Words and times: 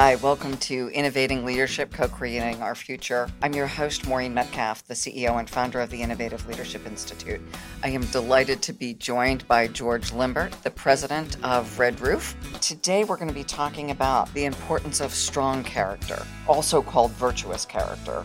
Hi, 0.00 0.14
welcome 0.14 0.56
to 0.58 0.90
Innovating 0.90 1.44
Leadership, 1.44 1.92
Co 1.92 2.06
Creating 2.06 2.62
Our 2.62 2.76
Future. 2.76 3.28
I'm 3.42 3.52
your 3.52 3.66
host, 3.66 4.06
Maureen 4.06 4.32
Metcalf, 4.32 4.86
the 4.86 4.94
CEO 4.94 5.40
and 5.40 5.50
founder 5.50 5.80
of 5.80 5.90
the 5.90 6.00
Innovative 6.00 6.46
Leadership 6.46 6.86
Institute. 6.86 7.40
I 7.82 7.88
am 7.88 8.02
delighted 8.12 8.62
to 8.62 8.72
be 8.72 8.94
joined 8.94 9.48
by 9.48 9.66
George 9.66 10.12
Limbert, 10.12 10.52
the 10.62 10.70
president 10.70 11.36
of 11.42 11.80
Red 11.80 12.00
Roof. 12.00 12.36
Today, 12.60 13.02
we're 13.02 13.16
going 13.16 13.26
to 13.26 13.34
be 13.34 13.42
talking 13.42 13.90
about 13.90 14.32
the 14.34 14.44
importance 14.44 15.00
of 15.00 15.12
strong 15.12 15.64
character, 15.64 16.24
also 16.46 16.80
called 16.80 17.10
virtuous 17.14 17.66
character. 17.66 18.24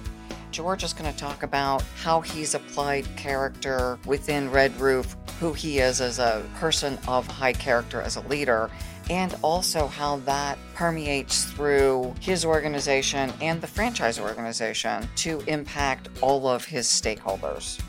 George 0.52 0.84
is 0.84 0.94
going 0.94 1.12
to 1.12 1.18
talk 1.18 1.42
about 1.42 1.82
how 2.04 2.22
he's 2.22 2.54
applied 2.54 3.08
character 3.18 3.98
within 4.06 4.52
Red 4.52 4.80
Roof, 4.80 5.18
who 5.40 5.54
he 5.54 5.80
is 5.80 6.02
as 6.02 6.20
a 6.20 6.46
person 6.60 7.00
of 7.08 7.26
high 7.26 7.54
character 7.54 8.00
as 8.00 8.18
a 8.18 8.22
leader, 8.28 8.70
and 9.10 9.36
also 9.42 9.88
how 9.88 10.18
that 10.18 10.58
permeates 10.76 11.46
through 11.46 12.14
his 12.20 12.46
organization 12.46 13.32
and 13.42 13.62
the 13.62 13.68
franchise 13.68 14.20
organization 14.20 15.08
to 15.18 15.40
impact 15.48 16.10
all 16.22 16.48
of 16.48 16.66
his 16.66 16.88
stakeholders. 16.88 17.82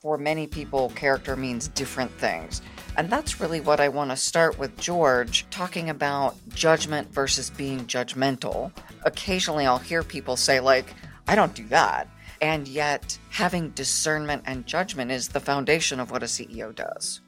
For 0.00 0.18
many 0.18 0.46
people, 0.46 0.90
character 0.90 1.36
means 1.36 1.68
different 1.68 2.10
things. 2.18 2.60
And 2.96 3.08
that's 3.08 3.40
really 3.40 3.60
what 3.60 3.80
I 3.80 3.88
want 3.88 4.10
to 4.10 4.16
start 4.16 4.58
with 4.58 4.76
George 4.76 5.46
talking 5.50 5.88
about 5.90 6.36
judgment 6.54 7.12
versus 7.12 7.50
being 7.50 7.86
judgmental. 7.86 8.72
Occasionally, 9.04 9.64
I'll 9.64 9.78
hear 9.78 10.02
people 10.02 10.36
say, 10.36 10.60
like, 10.60 10.92
I 11.28 11.34
don't 11.34 11.54
do 11.54 11.66
that. 11.68 12.08
And 12.40 12.66
yet, 12.66 13.16
having 13.30 13.70
discernment 13.70 14.42
and 14.46 14.66
judgment 14.66 15.12
is 15.12 15.28
the 15.28 15.40
foundation 15.40 16.00
of 16.00 16.10
what 16.10 16.24
a 16.24 16.26
CEO 16.26 16.74
does. 16.74 17.20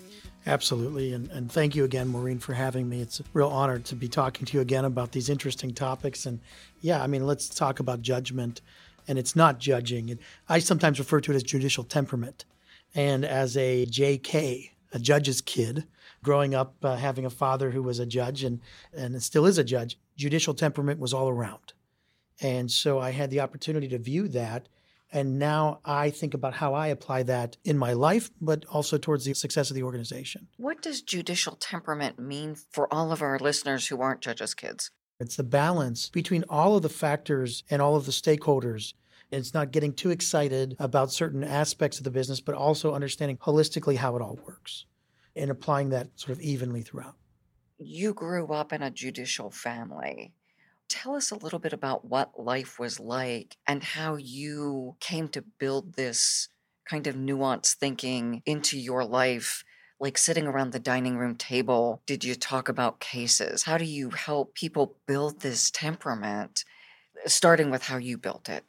Absolutely. 0.47 1.12
And, 1.14 1.31
and 1.31 1.50
thank 1.50 1.75
you 1.75 1.84
again, 1.84 2.09
Maureen, 2.09 2.39
for 2.39 2.53
having 2.53 2.89
me. 2.89 3.00
It's 3.00 3.20
a 3.20 3.25
real 3.33 3.48
honor 3.48 3.78
to 3.78 3.95
be 3.95 4.09
talking 4.09 4.45
to 4.47 4.56
you 4.56 4.61
again 4.61 4.84
about 4.84 5.12
these 5.12 5.31
interesting 5.31 5.73
topics. 5.73 6.27
And 6.27 6.41
yeah, 6.81 7.03
I 7.03 7.06
mean, 7.06 7.27
let's 7.27 7.48
talk 7.48 7.81
about 7.81 8.03
judgment. 8.03 8.61
And 9.09 9.19
it's 9.19 9.34
not 9.34 9.59
judging. 9.59 10.19
I 10.48 10.59
sometimes 10.59 10.98
refer 10.98 11.20
to 11.20 11.33
it 11.33 11.37
as 11.37 11.42
judicial 11.42 11.84
temperament. 11.84 12.45
And 12.95 13.25
as 13.25 13.56
a 13.56 13.87
JK, 13.87 14.70
a 14.92 14.98
judge's 14.98 15.41
kid, 15.41 15.84
growing 16.22 16.55
up 16.55 16.75
uh, 16.83 16.97
having 16.97 17.27
a 17.27 17.31
father 17.31 17.70
who 17.70 17.83
was 17.83 17.98
a 17.98 18.06
judge 18.06 18.45
and, 18.45 18.61
and 18.95 19.22
still 19.22 19.47
is 19.47 19.59
a 19.59 19.65
judge, 19.65 19.98
judicial 20.17 20.55
temperament 20.55 21.00
was 21.00 21.12
all 21.12 21.28
around. 21.28 21.72
And 22.41 22.70
so 22.70 22.98
I 22.98 23.11
had 23.11 23.31
the 23.31 23.41
opportunity 23.41 23.89
to 23.89 23.98
view 23.98 24.28
that 24.28 24.69
and 25.15 25.39
now 25.39 25.79
I 25.84 26.11
think 26.11 26.34
about 26.34 26.55
how 26.55 26.75
I 26.75 26.89
apply 26.89 27.23
that 27.23 27.57
in 27.65 27.79
my 27.79 27.93
life, 27.93 28.31
but 28.41 28.65
also 28.67 28.98
towards 28.98 29.25
the 29.25 29.33
success 29.33 29.71
of 29.71 29.77
the 29.77 29.84
organization. 29.84 30.48
What 30.56 30.83
does 30.83 31.03
judicial 31.03 31.55
temperament 31.55 32.19
mean 32.19 32.56
for 32.73 32.93
all 32.93 33.12
of 33.12 33.23
our 33.23 33.39
listeners 33.39 33.87
who 33.87 34.01
aren't 34.01 34.23
judges' 34.23 34.55
kids? 34.55 34.91
It's 35.21 35.37
the 35.37 35.45
balance 35.45 36.11
between 36.11 36.45
all 36.48 36.77
of 36.77 36.83
the 36.83 36.89
factors 36.89 37.62
and 37.71 37.81
all 37.81 37.95
of 37.95 38.06
the 38.06 38.12
stakeholders. 38.12 38.95
It's 39.31 39.55
not 39.55 39.71
getting 39.71 39.93
too 39.93 40.11
excited 40.11 40.75
about 40.81 41.12
certain 41.12 41.45
aspects 41.45 41.99
of 41.99 42.05
the 42.05 42.11
business, 42.11 42.41
but 42.41 42.56
also 42.56 42.93
understanding 42.93 43.37
holistically 43.39 43.97
how 43.97 44.17
it 44.17 44.23
all 44.23 44.41
works 44.45 44.84
and 45.37 45.49
applying 45.49 45.91
that 45.91 46.09
sort 46.17 46.37
of 46.37 46.43
evenly 46.43 46.83
throughout. 46.83 47.15
You 47.78 48.15
grew 48.15 48.49
up 48.49 48.73
in 48.73 48.83
a 48.83 48.91
judicial 48.91 49.51
family. 49.51 50.33
Tell 50.89 51.15
us 51.15 51.31
a 51.31 51.37
little 51.37 51.59
bit 51.59 51.73
about 51.73 52.05
what 52.05 52.39
life 52.39 52.79
was 52.79 53.01
like 53.01 53.57
and 53.67 53.83
how 53.83 54.17
you 54.17 54.97
came 55.01 55.29
to 55.29 55.43
build 55.59 55.95
this 55.95 56.49
kind 56.89 57.07
of 57.07 57.17
nuanced 57.17 57.75
thinking 57.75 58.43
into 58.47 58.79
your 58.79 59.05
life. 59.05 59.65
Like 60.01 60.19
sitting 60.19 60.47
around 60.47 60.73
the 60.73 60.81
dining 60.81 61.17
room 61.17 61.37
table, 61.37 62.03
did 62.05 62.25
you 62.25 62.35
talk 62.35 62.69
about 62.69 63.01
cases? 63.01 63.62
How 63.62 63.79
do 63.79 63.85
you 63.85 64.11
help 64.11 64.55
people 64.55 64.97
build 65.06 65.41
this 65.41 65.71
temperament, 65.71 66.65
starting 67.27 67.71
with 67.71 67.84
how 67.84 67.97
you 67.97 68.19
built 68.19 68.49
it? 68.49 68.65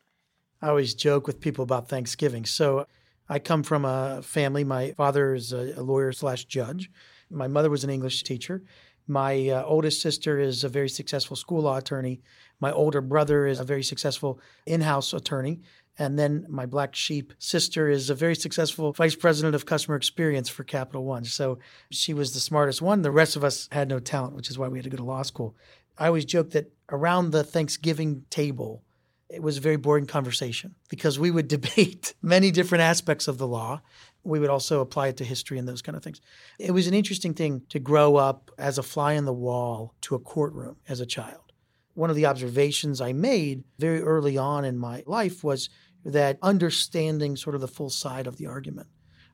I 0.62 0.70
always 0.70 0.94
joke 0.94 1.28
with 1.28 1.42
people 1.42 1.64
about 1.64 1.90
Thanksgiving. 1.90 2.46
So 2.46 2.86
I 3.28 3.40
come 3.40 3.64
from 3.64 3.86
a 3.86 4.22
family. 4.22 4.64
My 4.64 4.92
father 4.92 5.34
is 5.34 5.52
a 5.52 5.82
lawyer 5.82 6.12
slash 6.12 6.46
judge. 6.46 6.92
My 7.30 7.48
mother 7.48 7.70
was 7.70 7.84
an 7.84 7.90
English 7.90 8.24
teacher. 8.24 8.64
My 9.08 9.50
uh, 9.50 9.64
oldest 9.64 10.02
sister 10.02 10.40
is 10.40 10.64
a 10.64 10.70
very 10.70 10.90
successful 10.90 11.36
school 11.36 11.62
law 11.62 11.78
attorney. 11.78 12.22
My 12.60 12.72
older 12.72 13.02
brother 13.02 13.46
is 13.46 13.60
a 13.60 13.64
very 13.64 13.84
successful 13.84 14.40
in 14.66 14.82
house 14.82 15.14
attorney. 15.14 15.62
And 15.98 16.20
then 16.20 16.46
my 16.50 16.66
black 16.66 16.94
sheep 16.94 17.34
sister 17.40 17.90
is 17.90 18.10
a 18.10 18.16
very 18.16 18.36
successful 18.36 18.92
vice 18.92 19.16
president 19.16 19.56
of 19.56 19.66
customer 19.66 19.96
experience 19.96 20.50
for 20.50 20.64
Capital 20.64 21.06
One. 21.06 21.24
So 21.24 21.60
she 21.90 22.14
was 22.14 22.34
the 22.34 22.40
smartest 22.40 22.82
one. 22.82 23.02
The 23.02 23.12
rest 23.12 23.36
of 23.36 23.44
us 23.44 23.70
had 23.72 23.88
no 23.88 24.00
talent, 24.00 24.36
which 24.36 24.50
is 24.50 24.58
why 24.58 24.68
we 24.68 24.78
had 24.78 24.84
to 24.84 24.90
go 24.90 24.98
to 24.98 25.04
law 25.04 25.22
school. 25.22 25.56
I 25.98 26.08
always 26.08 26.26
joke 26.26 26.52
that 26.52 26.72
around 26.90 27.32
the 27.32 27.44
Thanksgiving 27.44 28.26
table, 28.30 28.84
it 29.30 29.42
was 29.42 29.58
a 29.58 29.62
very 29.62 29.78
boring 29.78 30.06
conversation 30.06 30.76
because 30.90 31.18
we 31.18 31.32
would 31.32 31.48
debate 31.60 32.14
many 32.22 32.52
different 32.52 32.82
aspects 32.82 33.28
of 33.28 33.38
the 33.38 33.48
law 33.48 33.82
we 34.26 34.40
would 34.40 34.50
also 34.50 34.82
apply 34.82 35.08
it 35.08 35.18
to 35.18 35.24
history 35.24 35.58
and 35.58 35.68
those 35.68 35.82
kind 35.82 35.96
of 35.96 36.04
things. 36.04 36.20
It 36.60 36.72
was 36.72 36.88
an 36.88 36.94
interesting 36.94 37.34
thing 37.34 37.62
to 37.70 37.80
grow 37.80 38.16
up 38.16 38.52
as 38.58 38.78
a 38.78 38.84
fly 38.84 39.14
in 39.14 39.26
the 39.26 39.34
wall 39.34 39.94
to 40.02 40.16
a 40.16 40.20
courtroom 40.20 40.78
as 40.90 41.00
a 41.00 41.06
child. 41.06 41.54
One 41.94 42.10
of 42.10 42.16
the 42.16 42.26
observations 42.26 43.00
I 43.00 43.14
made 43.14 43.64
very 43.78 44.02
early 44.02 44.38
on 44.38 44.66
in 44.66 44.78
my 44.78 45.04
life 45.06 45.44
was 45.44 45.70
that 46.04 46.40
understanding 46.42 47.36
sort 47.36 47.56
of 47.56 47.62
the 47.62 47.68
full 47.68 47.90
side 47.90 48.28
of 48.28 48.38
the 48.38 48.48
argument, 48.48 48.88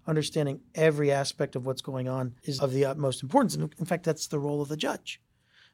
understanding 0.06 0.60
every 0.76 1.12
aspect 1.12 1.56
of 1.56 1.66
what's 1.66 1.82
going 1.82 2.08
on 2.08 2.36
is 2.44 2.60
of 2.60 2.72
the 2.72 2.86
utmost 2.86 3.24
importance. 3.24 3.56
And 3.56 3.74
in 3.80 3.86
fact, 3.86 4.04
that's 4.04 4.28
the 4.28 4.40
role 4.40 4.62
of 4.62 4.70
the 4.70 4.78
judge. 4.78 5.22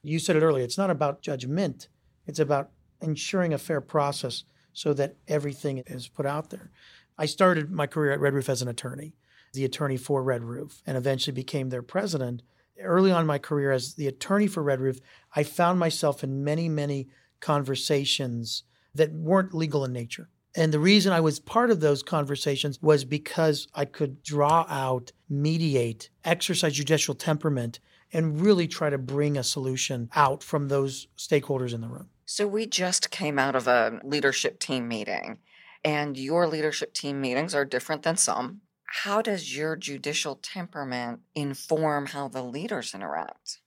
You 0.03 0.19
said 0.19 0.35
it 0.35 0.43
earlier, 0.43 0.63
it's 0.63 0.77
not 0.77 0.89
about 0.89 1.21
judgment, 1.21 1.89
it's 2.25 2.39
about 2.39 2.69
ensuring 3.01 3.53
a 3.53 3.57
fair 3.57 3.81
process 3.81 4.43
so 4.73 4.93
that 4.93 5.15
everything 5.27 5.79
is 5.87 6.07
put 6.07 6.25
out 6.27 6.51
there. 6.51 6.71
I 7.17 7.25
started 7.25 7.71
my 7.71 7.87
career 7.87 8.11
at 8.11 8.19
Red 8.19 8.33
Roof 8.33 8.49
as 8.49 8.61
an 8.61 8.67
attorney, 8.67 9.15
the 9.53 9.65
attorney 9.65 9.97
for 9.97 10.21
Red 10.21 10.43
Roof, 10.43 10.81
and 10.85 10.95
eventually 10.95 11.33
became 11.33 11.69
their 11.69 11.81
president. 11.81 12.43
Early 12.79 13.11
on 13.11 13.21
in 13.21 13.27
my 13.27 13.39
career 13.39 13.71
as 13.71 13.95
the 13.95 14.07
attorney 14.07 14.47
for 14.47 14.61
Red 14.61 14.79
Roof, 14.79 14.99
I 15.35 15.43
found 15.43 15.79
myself 15.79 16.23
in 16.23 16.43
many, 16.43 16.69
many 16.69 17.07
conversations 17.39 18.63
that 18.93 19.13
weren't 19.13 19.53
legal 19.53 19.83
in 19.83 19.93
nature. 19.93 20.29
And 20.55 20.73
the 20.73 20.79
reason 20.79 21.13
I 21.13 21.19
was 21.19 21.39
part 21.39 21.69
of 21.69 21.79
those 21.79 22.01
conversations 22.01 22.79
was 22.81 23.05
because 23.05 23.67
I 23.73 23.85
could 23.85 24.23
draw 24.23 24.65
out, 24.69 25.11
mediate, 25.29 26.09
exercise 26.23 26.73
judicial 26.73 27.13
temperament, 27.13 27.79
and 28.13 28.41
really 28.41 28.67
try 28.67 28.89
to 28.89 28.97
bring 28.97 29.37
a 29.37 29.43
solution 29.43 30.09
out 30.15 30.41
from 30.43 30.67
those 30.67 31.07
stakeholders 31.17 31.73
in 31.73 31.81
the 31.81 31.87
room. 31.87 32.09
So, 32.25 32.47
we 32.47 32.65
just 32.65 33.09
came 33.09 33.39
out 33.39 33.55
of 33.55 33.67
a 33.67 33.99
leadership 34.03 34.59
team 34.59 34.87
meeting 34.87 35.37
and 35.87 36.17
your 36.17 36.47
leadership 36.47 36.93
team 36.93 37.21
meetings 37.21 37.55
are 37.55 37.63
different 37.63 38.03
than 38.03 38.17
some. 38.17 38.59
How 38.87 39.21
does 39.21 39.55
your 39.55 39.77
judicial 39.77 40.35
temperament 40.35 41.21
inform 41.33 42.07
how 42.07 42.27
the 42.27 42.43
leaders 42.43 42.93
interact? 42.93 43.61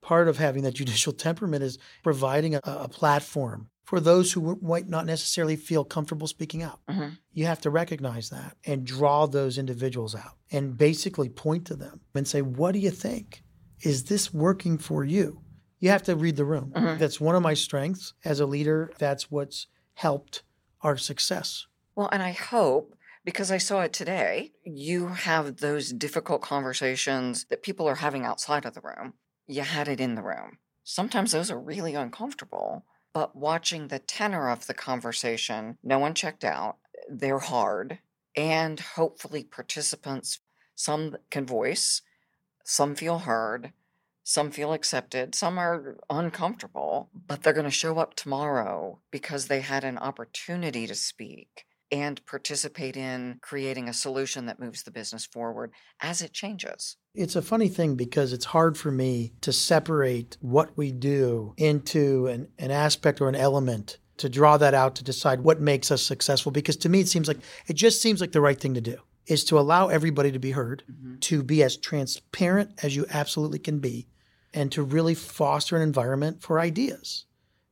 Part 0.00 0.26
of 0.26 0.38
having 0.38 0.62
that 0.62 0.74
judicial 0.82 1.12
temperament 1.12 1.62
is 1.62 1.78
providing 2.02 2.54
a, 2.54 2.60
a 2.64 2.88
platform 2.88 3.68
for 3.84 4.00
those 4.00 4.32
who 4.32 4.58
might 4.62 4.88
not 4.88 5.04
necessarily 5.04 5.56
feel 5.56 5.84
comfortable 5.84 6.26
speaking 6.26 6.62
out. 6.62 6.80
Mm-hmm. 6.88 7.10
You 7.32 7.44
have 7.44 7.60
to 7.62 7.70
recognize 7.70 8.30
that 8.30 8.56
and 8.64 8.86
draw 8.86 9.26
those 9.26 9.58
individuals 9.58 10.14
out 10.14 10.38
and 10.50 10.78
basically 10.78 11.28
point 11.28 11.66
to 11.66 11.76
them 11.76 12.00
and 12.14 12.26
say, 12.26 12.40
What 12.40 12.72
do 12.72 12.78
you 12.78 12.90
think? 12.90 13.42
Is 13.82 14.04
this 14.04 14.32
working 14.32 14.78
for 14.78 15.04
you? 15.04 15.42
You 15.78 15.90
have 15.90 16.04
to 16.04 16.16
read 16.16 16.36
the 16.36 16.44
room. 16.44 16.72
Mm-hmm. 16.74 16.98
That's 16.98 17.20
one 17.20 17.34
of 17.34 17.42
my 17.42 17.54
strengths 17.54 18.14
as 18.24 18.40
a 18.40 18.46
leader. 18.46 18.92
That's 18.98 19.30
what's 19.30 19.66
helped 19.94 20.42
our 20.82 20.96
success. 20.96 21.66
Well, 21.94 22.08
and 22.12 22.22
I 22.22 22.32
hope 22.32 22.94
because 23.24 23.50
I 23.50 23.58
saw 23.58 23.82
it 23.82 23.92
today, 23.92 24.52
you 24.64 25.08
have 25.08 25.58
those 25.58 25.92
difficult 25.92 26.40
conversations 26.40 27.44
that 27.50 27.62
people 27.62 27.86
are 27.86 27.96
having 27.96 28.24
outside 28.24 28.64
of 28.64 28.74
the 28.74 28.80
room. 28.80 29.14
You 29.46 29.62
had 29.62 29.88
it 29.88 30.00
in 30.00 30.14
the 30.14 30.22
room. 30.22 30.58
Sometimes 30.84 31.32
those 31.32 31.50
are 31.50 31.60
really 31.60 31.94
uncomfortable, 31.94 32.86
but 33.12 33.36
watching 33.36 33.88
the 33.88 33.98
tenor 33.98 34.48
of 34.48 34.66
the 34.66 34.74
conversation, 34.74 35.76
no 35.82 35.98
one 35.98 36.14
checked 36.14 36.44
out, 36.44 36.78
they're 37.10 37.38
hard, 37.38 37.98
and 38.36 38.80
hopefully 38.80 39.44
participants, 39.44 40.40
some 40.74 41.16
can 41.30 41.44
voice, 41.44 42.02
some 42.64 42.94
feel 42.94 43.20
heard, 43.20 43.72
some 44.30 44.52
feel 44.52 44.72
accepted, 44.72 45.34
some 45.34 45.58
are 45.58 45.96
uncomfortable, 46.08 47.10
but 47.26 47.42
they're 47.42 47.52
going 47.52 47.64
to 47.64 47.70
show 47.70 47.98
up 47.98 48.14
tomorrow 48.14 49.00
because 49.10 49.48
they 49.48 49.60
had 49.60 49.82
an 49.82 49.98
opportunity 49.98 50.86
to 50.86 50.94
speak 50.94 51.64
and 51.90 52.24
participate 52.26 52.96
in 52.96 53.40
creating 53.42 53.88
a 53.88 53.92
solution 53.92 54.46
that 54.46 54.60
moves 54.60 54.84
the 54.84 54.92
business 54.92 55.26
forward 55.26 55.72
as 56.00 56.22
it 56.22 56.32
changes. 56.32 56.96
It's 57.12 57.34
a 57.34 57.42
funny 57.42 57.66
thing 57.66 57.96
because 57.96 58.32
it's 58.32 58.44
hard 58.44 58.78
for 58.78 58.92
me 58.92 59.32
to 59.40 59.52
separate 59.52 60.36
what 60.40 60.76
we 60.76 60.92
do 60.92 61.52
into 61.56 62.28
an, 62.28 62.46
an 62.56 62.70
aspect 62.70 63.20
or 63.20 63.28
an 63.28 63.34
element 63.34 63.98
to 64.18 64.28
draw 64.28 64.56
that 64.58 64.74
out 64.74 64.94
to 64.94 65.02
decide 65.02 65.40
what 65.40 65.60
makes 65.60 65.90
us 65.90 66.04
successful 66.04 66.52
because 66.52 66.76
to 66.76 66.88
me 66.88 67.00
it 67.00 67.08
seems 67.08 67.26
like 67.26 67.38
it 67.66 67.72
just 67.72 68.00
seems 68.00 68.20
like 68.20 68.30
the 68.30 68.40
right 68.40 68.60
thing 68.60 68.74
to 68.74 68.80
do 68.80 68.98
is 69.26 69.44
to 69.44 69.58
allow 69.58 69.88
everybody 69.88 70.32
to 70.32 70.38
be 70.38 70.50
heard, 70.50 70.82
mm-hmm. 70.90 71.16
to 71.18 71.42
be 71.42 71.62
as 71.62 71.76
transparent 71.76 72.72
as 72.82 72.96
you 72.96 73.06
absolutely 73.10 73.58
can 73.58 73.78
be, 73.78 74.08
and 74.52 74.70
to 74.72 74.82
really 74.82 75.14
foster 75.14 75.76
an 75.76 75.82
environment 75.82 76.42
for 76.42 76.58
ideas. 76.60 77.26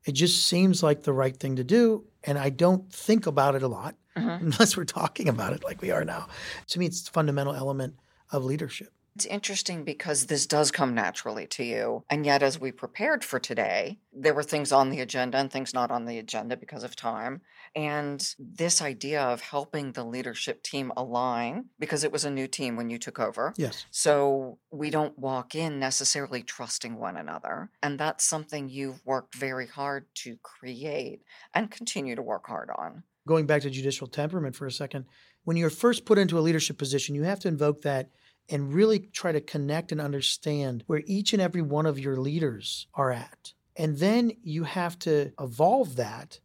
It 0.04 0.12
just 0.12 0.46
seems 0.46 0.82
like 0.82 1.02
the 1.02 1.12
right 1.12 1.36
thing 1.36 1.56
to 1.56 1.64
do. 1.64 2.04
And 2.24 2.38
I 2.38 2.50
don't 2.50 2.90
think 2.92 3.26
about 3.26 3.54
it 3.54 3.62
a 3.62 3.68
lot 3.68 3.96
Mhm. 4.16 4.40
unless 4.42 4.76
we're 4.76 4.84
talking 4.84 5.28
about 5.28 5.52
it 5.52 5.62
like 5.64 5.80
we 5.82 5.90
are 5.90 6.04
now. 6.04 6.28
To 6.68 6.78
me, 6.78 6.86
it's 6.86 7.06
a 7.08 7.12
fundamental 7.12 7.54
element 7.54 7.94
of 8.32 8.44
leadership. 8.44 8.92
It's 9.18 9.26
interesting 9.26 9.82
because 9.82 10.26
this 10.26 10.46
does 10.46 10.70
come 10.70 10.94
naturally 10.94 11.48
to 11.48 11.64
you. 11.64 12.04
And 12.08 12.24
yet, 12.24 12.40
as 12.40 12.60
we 12.60 12.70
prepared 12.70 13.24
for 13.24 13.40
today, 13.40 13.98
there 14.12 14.32
were 14.32 14.44
things 14.44 14.70
on 14.70 14.90
the 14.90 15.00
agenda 15.00 15.38
and 15.38 15.50
things 15.50 15.74
not 15.74 15.90
on 15.90 16.04
the 16.04 16.18
agenda 16.18 16.56
because 16.56 16.84
of 16.84 16.94
time. 16.94 17.40
And 17.74 18.24
this 18.38 18.80
idea 18.80 19.20
of 19.20 19.40
helping 19.40 19.90
the 19.90 20.04
leadership 20.04 20.62
team 20.62 20.92
align, 20.96 21.64
because 21.80 22.04
it 22.04 22.12
was 22.12 22.24
a 22.24 22.30
new 22.30 22.46
team 22.46 22.76
when 22.76 22.90
you 22.90 22.98
took 23.00 23.18
over. 23.18 23.54
Yes. 23.56 23.86
So 23.90 24.60
we 24.70 24.88
don't 24.88 25.18
walk 25.18 25.56
in 25.56 25.80
necessarily 25.80 26.44
trusting 26.44 26.94
one 26.94 27.16
another. 27.16 27.70
And 27.82 27.98
that's 27.98 28.22
something 28.22 28.68
you've 28.68 29.04
worked 29.04 29.34
very 29.34 29.66
hard 29.66 30.06
to 30.18 30.36
create 30.44 31.22
and 31.54 31.72
continue 31.72 32.14
to 32.14 32.22
work 32.22 32.46
hard 32.46 32.70
on. 32.78 33.02
Going 33.26 33.46
back 33.46 33.62
to 33.62 33.70
judicial 33.70 34.06
temperament 34.06 34.54
for 34.54 34.66
a 34.66 34.70
second, 34.70 35.06
when 35.42 35.56
you're 35.56 35.70
first 35.70 36.04
put 36.04 36.18
into 36.18 36.38
a 36.38 36.40
leadership 36.40 36.78
position, 36.78 37.16
you 37.16 37.24
have 37.24 37.40
to 37.40 37.48
invoke 37.48 37.82
that 37.82 38.10
and 38.48 38.72
really 38.72 38.98
try 38.98 39.32
to 39.32 39.40
connect 39.40 39.92
and 39.92 40.00
understand 40.00 40.84
where 40.86 41.02
each 41.06 41.32
and 41.32 41.42
every 41.42 41.62
one 41.62 41.86
of 41.86 41.98
your 41.98 42.16
leaders 42.16 42.86
are 42.94 43.12
at. 43.12 43.52
And 43.76 43.98
then 43.98 44.32
you 44.42 44.64
have 44.64 44.98
to 45.00 45.32
evolve 45.40 45.96
that 45.96 46.40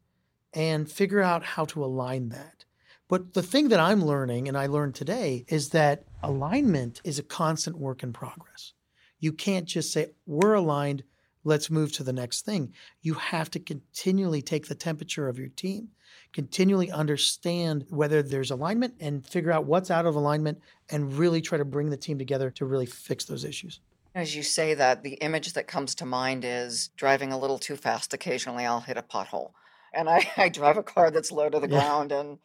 and 0.53 0.91
figure 0.91 1.21
out 1.21 1.43
how 1.43 1.65
to 1.65 1.83
align 1.83 2.29
that. 2.29 2.65
But 3.07 3.33
the 3.33 3.43
thing 3.43 3.69
that 3.69 3.79
I'm 3.79 4.03
learning, 4.03 4.47
and 4.47 4.57
I 4.57 4.67
learned 4.67 4.95
today, 4.95 5.45
is 5.47 5.69
that 5.69 6.05
alignment 6.21 7.01
is 7.03 7.19
a 7.19 7.23
constant 7.23 7.77
work 7.77 8.03
in 8.03 8.13
progress. 8.13 8.73
You 9.19 9.33
can't 9.33 9.65
just 9.65 9.91
say, 9.91 10.07
we're 10.25 10.53
aligned, 10.53 11.03
let's 11.43 11.69
move 11.69 11.91
to 11.93 12.03
the 12.03 12.13
next 12.13 12.45
thing. 12.45 12.73
You 13.01 13.15
have 13.15 13.49
to 13.51 13.59
continually 13.59 14.41
take 14.41 14.67
the 14.67 14.75
temperature 14.75 15.27
of 15.27 15.37
your 15.37 15.49
team, 15.49 15.89
continually 16.33 16.91
understand 16.91 17.85
whether 17.89 18.21
there's 18.21 18.51
alignment 18.51 18.95
and 18.99 19.25
figure 19.25 19.51
out 19.51 19.65
what's 19.65 19.89
out 19.91 20.05
of 20.05 20.15
alignment 20.15 20.59
and 20.89 21.13
really 21.13 21.41
try 21.41 21.57
to 21.57 21.65
bring 21.65 21.89
the 21.89 21.97
team 21.97 22.17
together 22.17 22.49
to 22.51 22.65
really 22.65 22.85
fix 22.87 23.25
those 23.25 23.45
issues. 23.45 23.79
As 24.15 24.35
you 24.35 24.43
say 24.43 24.73
that, 24.73 25.01
the 25.03 25.13
image 25.15 25.53
that 25.53 25.67
comes 25.67 25.95
to 25.95 26.05
mind 26.05 26.43
is 26.45 26.89
driving 26.97 27.31
a 27.31 27.39
little 27.39 27.57
too 27.57 27.75
fast. 27.75 28.13
Occasionally, 28.13 28.65
I'll 28.65 28.81
hit 28.81 28.97
a 28.97 29.01
pothole. 29.01 29.51
And 29.93 30.09
I, 30.09 30.29
I 30.37 30.49
drive 30.49 30.77
a 30.77 30.83
car 30.83 31.09
that's 31.11 31.31
low 31.31 31.49
to 31.49 31.59
the 31.59 31.69
Yeah. 31.69 31.79
ground, 31.79 32.11
and 32.11 32.39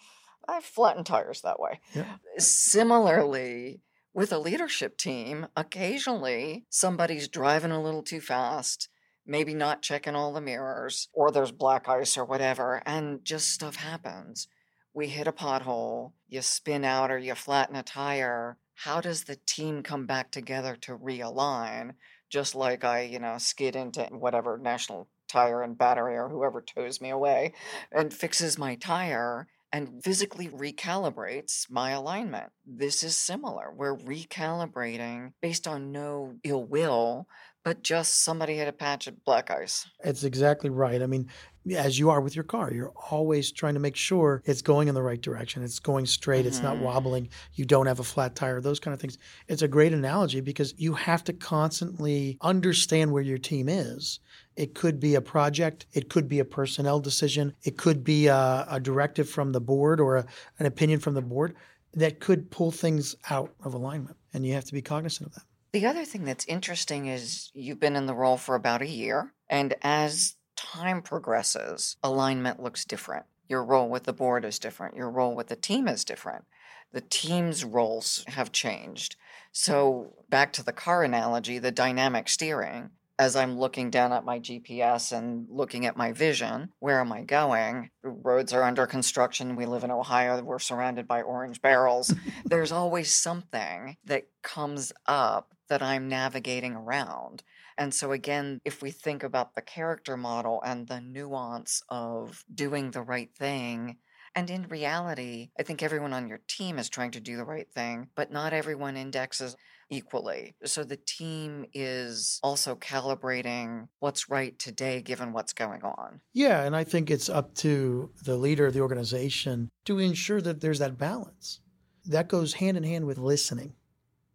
I 0.46 0.60
flatten 0.60 1.04
tires 1.04 1.42
that 1.42 1.60
way. 1.60 1.80
Yeah. 1.94 2.04
Similarly, 2.38 3.80
with 4.14 4.32
a 4.32 4.38
leadership 4.38 4.96
team, 4.96 5.46
occasionally 5.56 6.64
somebody's 6.70 7.28
driving 7.28 7.70
a 7.70 7.82
little 7.82 8.02
too 8.02 8.20
fast, 8.20 8.88
maybe 9.28 9.54
not 9.54 9.82
checking 9.82 10.16
all 10.16 10.32
the 10.32 10.40
mirrors, 10.40 11.08
or 11.12 11.30
there's 11.30 11.52
black 11.52 11.88
ice 11.88 12.16
or 12.16 12.24
whatever, 12.24 12.82
and 12.86 13.24
just 13.24 13.50
stuff 13.50 13.76
happens. 13.76 14.48
We 14.94 15.08
hit 15.08 15.28
a 15.28 15.32
pothole, 15.32 16.12
you 16.28 16.42
spin 16.42 16.84
out 16.84 17.10
or 17.10 17.18
you 17.18 17.34
flatten 17.34 17.76
a 17.76 17.82
tire. 17.82 18.56
How 18.74 19.00
does 19.00 19.24
the 19.24 19.36
team 19.46 19.82
come 19.82 20.06
back 20.06 20.30
together 20.30 20.76
to 20.82 20.96
realign? 20.96 21.92
Just 22.30 22.54
like 22.54 22.84
I, 22.84 23.02
you 23.02 23.18
know, 23.18 23.36
skid 23.38 23.76
into 23.76 24.04
whatever 24.10 24.58
national 24.58 25.08
tire 25.28 25.62
and 25.62 25.76
battery 25.76 26.16
or 26.16 26.28
whoever 26.28 26.62
tows 26.62 27.00
me 27.00 27.10
away 27.10 27.52
and 27.92 28.12
fixes 28.12 28.58
my 28.58 28.74
tire 28.74 29.46
and 29.72 30.02
physically 30.02 30.48
recalibrates 30.48 31.70
my 31.70 31.90
alignment. 31.90 32.50
This 32.66 33.02
is 33.02 33.16
similar. 33.16 33.70
We're 33.70 33.96
recalibrating 33.96 35.32
based 35.42 35.68
on 35.68 35.92
no 35.92 36.36
ill 36.42 36.64
will, 36.64 37.28
but 37.64 37.82
just 37.82 38.22
somebody 38.24 38.56
hit 38.56 38.68
a 38.68 38.72
patch 38.72 39.06
of 39.06 39.24
black 39.24 39.50
ice. 39.50 39.86
It's 40.04 40.24
exactly 40.24 40.70
right. 40.70 41.02
I 41.02 41.06
mean, 41.06 41.28
as 41.76 41.98
you 41.98 42.08
are 42.08 42.20
with 42.20 42.34
your 42.34 42.44
car, 42.44 42.72
you're 42.72 42.92
always 43.10 43.52
trying 43.52 43.74
to 43.74 43.80
make 43.80 43.96
sure 43.96 44.42
it's 44.46 44.62
going 44.62 44.88
in 44.88 44.94
the 44.94 45.02
right 45.02 45.20
direction. 45.20 45.62
It's 45.62 45.78
going 45.78 46.06
straight. 46.06 46.46
It's 46.46 46.62
not 46.62 46.76
Mhm. 46.76 46.82
wobbling. 46.82 47.28
You 47.54 47.66
don't 47.66 47.86
have 47.86 48.00
a 48.00 48.04
flat 48.04 48.34
tire, 48.34 48.60
those 48.60 48.80
kind 48.80 48.94
of 48.94 49.00
things. 49.00 49.18
It's 49.48 49.60
a 49.60 49.68
great 49.68 49.92
analogy 49.92 50.40
because 50.40 50.72
you 50.78 50.94
have 50.94 51.24
to 51.24 51.32
constantly 51.34 52.38
understand 52.40 53.12
where 53.12 53.22
your 53.22 53.38
team 53.38 53.68
is. 53.68 54.20
It 54.56 54.74
could 54.74 54.98
be 54.98 55.14
a 55.14 55.20
project, 55.20 55.86
it 55.92 56.08
could 56.08 56.28
be 56.28 56.38
a 56.38 56.44
personnel 56.44 57.00
decision, 57.00 57.54
it 57.62 57.76
could 57.76 58.02
be 58.02 58.28
a, 58.28 58.66
a 58.70 58.80
directive 58.80 59.28
from 59.28 59.52
the 59.52 59.60
board 59.60 60.00
or 60.00 60.16
a, 60.16 60.26
an 60.58 60.66
opinion 60.66 61.00
from 61.00 61.14
the 61.14 61.22
board 61.22 61.54
that 61.92 62.20
could 62.20 62.50
pull 62.50 62.70
things 62.70 63.14
out 63.30 63.54
of 63.62 63.74
alignment. 63.74 64.16
And 64.32 64.46
you 64.46 64.54
have 64.54 64.64
to 64.64 64.72
be 64.72 64.82
cognizant 64.82 65.28
of 65.28 65.34
that. 65.34 65.42
The 65.72 65.86
other 65.86 66.04
thing 66.04 66.24
that's 66.24 66.46
interesting 66.46 67.06
is 67.06 67.50
you've 67.52 67.80
been 67.80 67.96
in 67.96 68.06
the 68.06 68.14
role 68.14 68.38
for 68.38 68.54
about 68.54 68.80
a 68.80 68.88
year, 68.88 69.34
and 69.50 69.74
as 69.82 70.36
time 70.56 71.02
progresses, 71.02 71.96
alignment 72.02 72.62
looks 72.62 72.84
different. 72.84 73.26
Your 73.48 73.62
role 73.62 73.88
with 73.88 74.04
the 74.04 74.12
board 74.12 74.44
is 74.44 74.58
different, 74.58 74.96
your 74.96 75.10
role 75.10 75.34
with 75.34 75.48
the 75.48 75.56
team 75.56 75.86
is 75.86 76.04
different. 76.04 76.44
The 76.92 77.02
team's 77.02 77.64
roles 77.64 78.24
have 78.28 78.50
changed. 78.50 79.16
So, 79.52 80.14
back 80.30 80.54
to 80.54 80.64
the 80.64 80.72
car 80.72 81.04
analogy, 81.04 81.58
the 81.58 81.70
dynamic 81.70 82.28
steering, 82.28 82.90
as 83.18 83.34
I'm 83.34 83.58
looking 83.58 83.90
down 83.90 84.12
at 84.12 84.24
my 84.24 84.38
GPS 84.38 85.16
and 85.16 85.46
looking 85.50 85.86
at 85.86 85.96
my 85.96 86.12
vision, 86.12 86.70
where 86.78 87.00
am 87.00 87.12
I 87.12 87.22
going? 87.22 87.90
Roads 88.02 88.52
are 88.52 88.62
under 88.62 88.86
construction. 88.86 89.56
We 89.56 89.66
live 89.66 89.82
in 89.82 89.90
Ohio. 89.90 90.40
We're 90.42 90.60
surrounded 90.60 91.08
by 91.08 91.22
orange 91.22 91.60
barrels. 91.60 92.14
There's 92.44 92.70
always 92.70 93.14
something 93.14 93.96
that 94.04 94.28
comes 94.42 94.92
up 95.06 95.54
that 95.68 95.82
I'm 95.82 96.08
navigating 96.08 96.74
around. 96.74 97.42
And 97.76 97.92
so, 97.92 98.12
again, 98.12 98.60
if 98.64 98.82
we 98.82 98.90
think 98.90 99.22
about 99.22 99.54
the 99.54 99.62
character 99.62 100.16
model 100.16 100.62
and 100.64 100.86
the 100.86 101.00
nuance 101.00 101.82
of 101.88 102.44
doing 102.52 102.90
the 102.90 103.02
right 103.02 103.30
thing, 103.36 103.96
and 104.34 104.50
in 104.50 104.68
reality, 104.68 105.50
I 105.58 105.64
think 105.64 105.82
everyone 105.82 106.12
on 106.12 106.28
your 106.28 106.40
team 106.46 106.78
is 106.78 106.88
trying 106.88 107.10
to 107.12 107.20
do 107.20 107.36
the 107.36 107.44
right 107.44 107.70
thing, 107.72 108.08
but 108.14 108.30
not 108.30 108.52
everyone 108.52 108.96
indexes 108.96 109.56
equally. 109.90 110.54
So 110.64 110.84
the 110.84 110.96
team 110.96 111.66
is 111.72 112.40
also 112.42 112.74
calibrating 112.74 113.88
what's 114.00 114.28
right 114.28 114.58
today 114.58 115.00
given 115.00 115.32
what's 115.32 115.52
going 115.52 115.82
on. 115.82 116.20
Yeah, 116.32 116.62
and 116.62 116.76
I 116.76 116.84
think 116.84 117.10
it's 117.10 117.28
up 117.28 117.54
to 117.56 118.10
the 118.24 118.36
leader 118.36 118.66
of 118.66 118.74
the 118.74 118.80
organization 118.80 119.70
to 119.86 119.98
ensure 119.98 120.40
that 120.40 120.60
there's 120.60 120.78
that 120.78 120.98
balance. 120.98 121.60
That 122.04 122.28
goes 122.28 122.54
hand 122.54 122.76
in 122.76 122.84
hand 122.84 123.06
with 123.06 123.18
listening. 123.18 123.74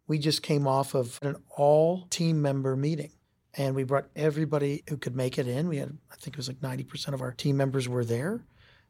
We 0.06 0.18
just 0.18 0.42
came 0.42 0.66
off 0.66 0.94
of 0.94 1.18
an 1.22 1.36
all 1.56 2.06
team 2.10 2.42
member 2.42 2.76
meeting 2.76 3.12
and 3.54 3.74
we 3.74 3.84
brought 3.84 4.08
everybody 4.14 4.82
who 4.88 4.96
could 4.96 5.16
make 5.16 5.38
it 5.38 5.48
in. 5.48 5.68
We 5.68 5.78
had, 5.78 5.96
I 6.10 6.16
think 6.16 6.34
it 6.34 6.36
was 6.36 6.48
like 6.48 6.60
90% 6.60 7.14
of 7.14 7.22
our 7.22 7.32
team 7.32 7.56
members 7.56 7.88
were 7.88 8.04
there 8.04 8.44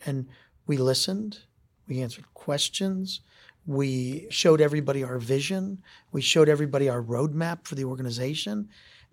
and 0.04 0.28
we 0.66 0.76
listened, 0.76 1.40
we 1.87 2.00
answered 2.00 2.25
questions, 2.35 3.21
we 3.66 4.26
showed 4.30 4.61
everybody 4.61 5.02
our 5.02 5.18
vision, 5.18 5.83
we 6.12 6.21
showed 6.21 6.49
everybody 6.49 6.88
our 6.88 7.02
roadmap 7.02 7.66
for 7.66 7.75
the 7.75 7.85
organization. 7.85 8.68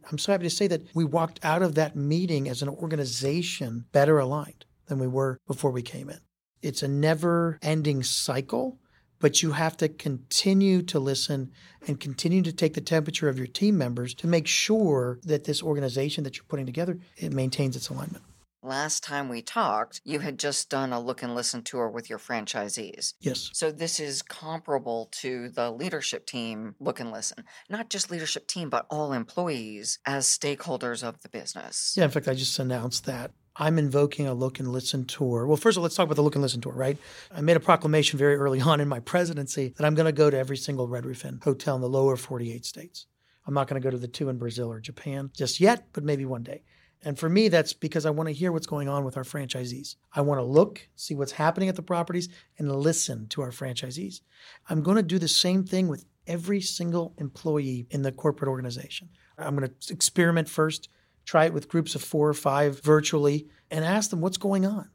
I'm 0.10 0.18
so 0.18 0.32
happy 0.32 0.44
to 0.44 0.50
say 0.50 0.68
that 0.68 0.84
we 0.94 1.06
walked 1.06 1.40
out 1.44 1.62
of 1.62 1.76
that 1.76 1.96
meeting 1.96 2.50
as 2.50 2.62
an 2.62 2.70
organization 2.70 3.86
better 3.92 4.20
aligned 4.20 4.66
than 4.88 5.00
we 5.00 5.08
were 5.08 5.38
before 5.48 5.72
we 5.72 5.82
came 5.82 6.10
in. 6.10 6.20
It's 6.62 6.84
a 6.84 6.88
never 6.88 7.60
ending 7.62 8.04
cycle, 8.04 8.80
but 9.20 9.42
you 9.42 9.52
have 9.52 9.78
to 9.78 9.88
continue 9.88 10.82
to 10.84 11.00
listen 11.00 11.52
and 11.88 12.00
continue 12.00 12.42
to 12.42 12.52
take 12.52 12.74
the 12.74 12.82
temperature 12.82 13.30
of 13.30 13.38
your 13.38 13.48
team 13.48 13.78
members 13.78 14.14
to 14.16 14.28
make 14.28 14.48
sure 14.48 15.20
that 15.24 15.46
this 15.46 15.64
organization 15.64 16.24
that 16.24 16.38
you're 16.38 16.46
putting 16.48 16.66
together 16.66 17.00
it 17.18 17.32
maintains 17.32 17.76
its 17.76 17.90
alignment. 17.90 18.24
Last 18.64 19.04
time 19.04 19.28
we 19.28 19.42
talked, 19.42 20.02
you 20.06 20.20
had 20.20 20.38
just 20.38 20.70
done 20.70 20.94
a 20.94 21.00
look 21.00 21.24
and 21.24 21.34
listen 21.34 21.64
tour 21.64 21.90
with 21.90 22.12
your 22.12 22.20
franchisees. 22.20 23.16
Yes. 23.20 23.50
So 23.54 23.72
this 23.72 24.00
is 24.00 24.22
comparable 24.22 25.10
to 25.14 25.50
the 25.50 25.72
leadership 25.72 26.28
team 26.28 26.76
look 26.80 27.00
and 27.00 27.12
listen. 27.12 27.44
Not 27.72 27.90
just 27.90 28.12
leadership 28.12 28.46
team, 28.46 28.70
but 28.70 28.86
all 28.92 29.14
employees 29.14 29.98
as 30.06 30.28
stakeholders 30.28 31.02
of 31.02 31.22
the 31.24 31.30
business. 31.30 31.96
Yeah, 31.98 32.04
in 32.04 32.12
fact, 32.12 32.28
I 32.28 32.36
just 32.36 32.60
announced 32.60 33.06
that 33.06 33.32
I'm 33.56 33.80
invoking 33.80 34.28
a 34.28 34.34
look 34.36 34.60
and 34.60 34.72
listen 34.72 35.06
tour. 35.06 35.48
Well, 35.48 35.58
first 35.58 35.76
of 35.76 35.80
all, 35.80 35.84
let's 35.84 35.96
talk 35.96 36.06
about 36.06 36.18
the 36.18 36.22
look 36.22 36.36
and 36.36 36.44
listen 36.44 36.62
tour, 36.62 36.74
right? 36.74 37.00
I 37.32 37.42
made 37.42 37.58
a 37.58 37.62
proclamation 37.62 38.20
very 38.20 38.36
early 38.36 38.62
on 38.62 38.80
in 38.80 38.88
my 38.88 39.00
presidency 39.00 39.74
that 39.76 39.86
I'm 39.86 39.96
going 39.96 40.06
to 40.06 40.12
go 40.12 40.30
to 40.30 40.38
every 40.38 40.58
single 40.58 40.88
Red 40.88 41.08
Roof 41.08 41.26
Inn 41.26 41.40
hotel 41.44 41.78
in 41.78 41.82
the 41.82 41.90
lower 41.90 42.16
48 42.16 42.64
states. 42.64 43.08
I'm 43.48 43.56
not 43.56 43.68
going 43.68 43.82
to 43.82 43.84
go 43.84 43.90
to 43.90 43.98
the 43.98 44.08
two 44.08 44.30
in 44.30 44.38
Brazil 44.38 44.72
or 44.72 44.80
Japan 44.80 45.32
just 45.36 45.60
yet, 45.60 45.88
but 45.94 46.04
maybe 46.04 46.26
one 46.26 46.44
day. 46.44 46.62
And 47.04 47.18
for 47.18 47.30
me, 47.30 47.48
that's 47.48 47.74
because 47.74 48.06
I 48.06 48.12
want 48.12 48.28
to 48.28 48.34
hear 48.34 48.52
what's 48.52 48.68
going 48.68 48.88
on 48.88 49.04
with 49.04 49.18
our 49.18 49.24
franchisees. 49.24 49.96
I 50.14 50.22
want 50.22 50.40
to 50.40 50.44
look, 50.44 50.88
see 50.96 51.16
what's 51.16 51.32
happening 51.32 51.68
at 51.68 51.76
the 51.76 51.82
properties, 51.82 52.30
and 52.60 52.72
listen 52.76 53.28
to 53.30 53.42
our 53.42 53.50
franchisees. 53.50 54.22
I'm 54.70 54.84
going 54.84 54.98
to 54.98 55.04
do 55.04 55.18
the 55.18 55.28
same 55.28 55.64
thing 55.64 55.88
with 55.88 56.06
every 56.28 56.62
single 56.62 57.14
employee 57.18 57.88
in 57.90 58.04
the 58.04 58.12
corporate 58.12 58.50
organization. 58.50 59.10
I'm 59.38 59.56
going 59.56 59.70
to 59.70 59.94
experiment 59.94 60.48
first, 60.48 60.90
try 61.26 61.46
it 61.46 61.54
with 61.54 61.70
groups 61.70 61.96
of 61.96 62.04
four 62.04 62.30
or 62.30 62.36
five 62.36 62.82
virtually, 62.82 63.48
and 63.72 63.84
ask 63.84 64.12
them 64.12 64.22
what's 64.22 64.38
going 64.38 64.66
on. 64.66 64.92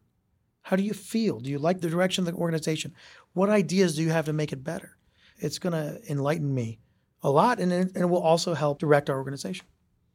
How 0.63 0.77
do 0.77 0.83
you 0.83 0.95
feel? 0.95 1.41
Do 1.41 1.51
you 1.51 1.59
like 1.59 1.81
the 1.81 1.91
direction 1.91 2.27
of 2.27 2.33
the 2.33 2.41
organization? 2.41 2.95
What 3.33 3.51
ideas 3.51 3.97
do 3.97 4.03
you 4.03 4.11
have 4.11 4.27
to 4.27 4.33
make 4.33 4.53
it 4.53 4.65
better? 4.65 4.97
It's 5.39 5.59
going 5.59 5.73
to 5.73 6.01
enlighten 6.11 6.55
me 6.55 6.79
a 7.23 7.31
lot, 7.31 7.59
and 7.59 7.73
it, 7.73 8.05
will 8.05 8.23
also 8.23 8.55
help 8.55 8.79
direct 8.79 9.11
our 9.11 9.17
organization. 9.17 9.67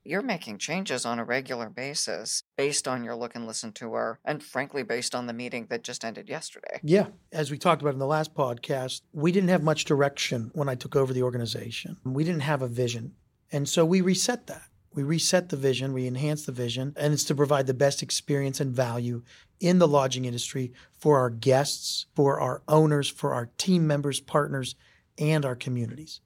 You're 0.03 0.21
making 0.21 0.57
changes 0.57 1.05
on 1.05 1.19
a 1.19 1.23
regular 1.23 1.69
basis 1.69 2.43
based 2.57 2.87
on 2.87 3.03
your 3.03 3.15
look 3.15 3.35
and 3.35 3.47
listen 3.47 3.71
tour, 3.71 4.19
and 4.25 4.43
frankly, 4.43 4.83
based 4.83 5.13
on 5.13 5.27
the 5.27 5.33
meeting 5.33 5.67
that 5.69 5.83
just 5.83 6.03
ended 6.03 6.29
yesterday. 6.29 6.79
Yeah. 6.83 7.07
As 7.31 7.51
we 7.51 7.57
talked 7.57 7.81
about 7.81 7.93
in 7.93 7.99
the 7.99 8.05
last 8.05 8.33
podcast, 8.33 9.01
we 9.13 9.31
didn't 9.31 9.49
have 9.49 9.63
much 9.63 9.85
direction 9.85 10.51
when 10.53 10.69
I 10.69 10.75
took 10.75 10.95
over 10.95 11.13
the 11.13 11.23
organization. 11.23 11.97
We 12.03 12.23
didn't 12.23 12.41
have 12.41 12.61
a 12.61 12.67
vision. 12.67 13.13
And 13.51 13.67
so 13.67 13.85
we 13.85 14.01
reset 14.01 14.47
that. 14.47 14.63
We 14.93 15.03
reset 15.03 15.47
the 15.47 15.55
vision, 15.55 15.93
we 15.93 16.05
enhance 16.05 16.45
the 16.45 16.51
vision, 16.51 16.93
and 16.97 17.13
it's 17.13 17.23
to 17.25 17.35
provide 17.35 17.65
the 17.65 17.73
best 17.73 18.03
experience 18.03 18.59
and 18.59 18.75
value 18.75 19.23
in 19.61 19.79
the 19.79 19.87
lodging 19.87 20.25
industry 20.25 20.73
for 20.99 21.17
our 21.17 21.29
guests, 21.29 22.07
for 22.13 22.41
our 22.41 22.61
owners, 22.67 23.07
for 23.07 23.33
our 23.33 23.51
team 23.57 23.87
members, 23.87 24.19
partners, 24.19 24.75
and 25.17 25.45
our 25.45 25.55
communities. 25.55 26.19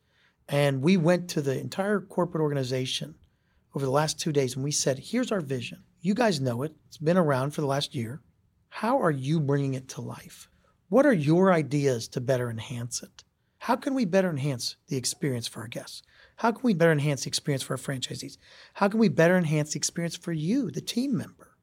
And 0.50 0.82
we 0.82 0.98
went 0.98 1.30
to 1.30 1.42
the 1.44 1.60
entire 1.60 2.00
corporate 2.00 2.42
organization 2.42 3.16
over 3.76 3.86
the 3.86 3.92
last 3.92 4.20
two 4.20 4.32
days 4.32 4.56
and 4.56 4.64
we 4.64 4.72
said, 4.72 4.98
here's 4.98 5.32
our 5.32 5.42
vision. 5.42 5.84
You 6.02 6.14
guys 6.14 6.40
know 6.40 6.64
it, 6.64 6.74
it's 6.88 6.98
been 6.98 7.18
around 7.18 7.52
for 7.52 7.62
the 7.62 7.68
last 7.68 7.94
year. 7.94 8.22
How 8.70 9.02
are 9.02 9.12
you 9.12 9.40
bringing 9.40 9.74
it 9.74 9.90
to 9.90 10.02
life? 10.02 10.50
What 10.88 11.06
are 11.06 11.14
your 11.14 11.52
ideas 11.52 12.08
to 12.10 12.22
better 12.22 12.50
enhance 12.50 13.04
it? 13.04 13.24
How 13.60 13.76
can 13.76 13.94
we 13.94 14.06
better 14.06 14.30
enhance 14.30 14.78
the 14.88 14.96
experience 14.96 15.48
for 15.48 15.62
our 15.62 15.68
guests? 15.68 16.04
How 16.38 16.52
can 16.52 16.62
we 16.64 16.74
better 16.74 16.92
enhance 16.92 17.24
the 17.24 17.30
experience 17.30 17.64
for 17.64 17.74
our 17.74 17.78
franchisees? 17.78 18.38
How 18.74 18.88
can 18.88 19.00
we 19.00 19.10
better 19.10 19.38
enhance 19.38 19.74
the 19.74 19.78
experience 19.78 20.16
for 20.16 20.32
you, 20.32 20.72
the 20.72 20.82
team 20.82 21.18
member? 21.18 21.58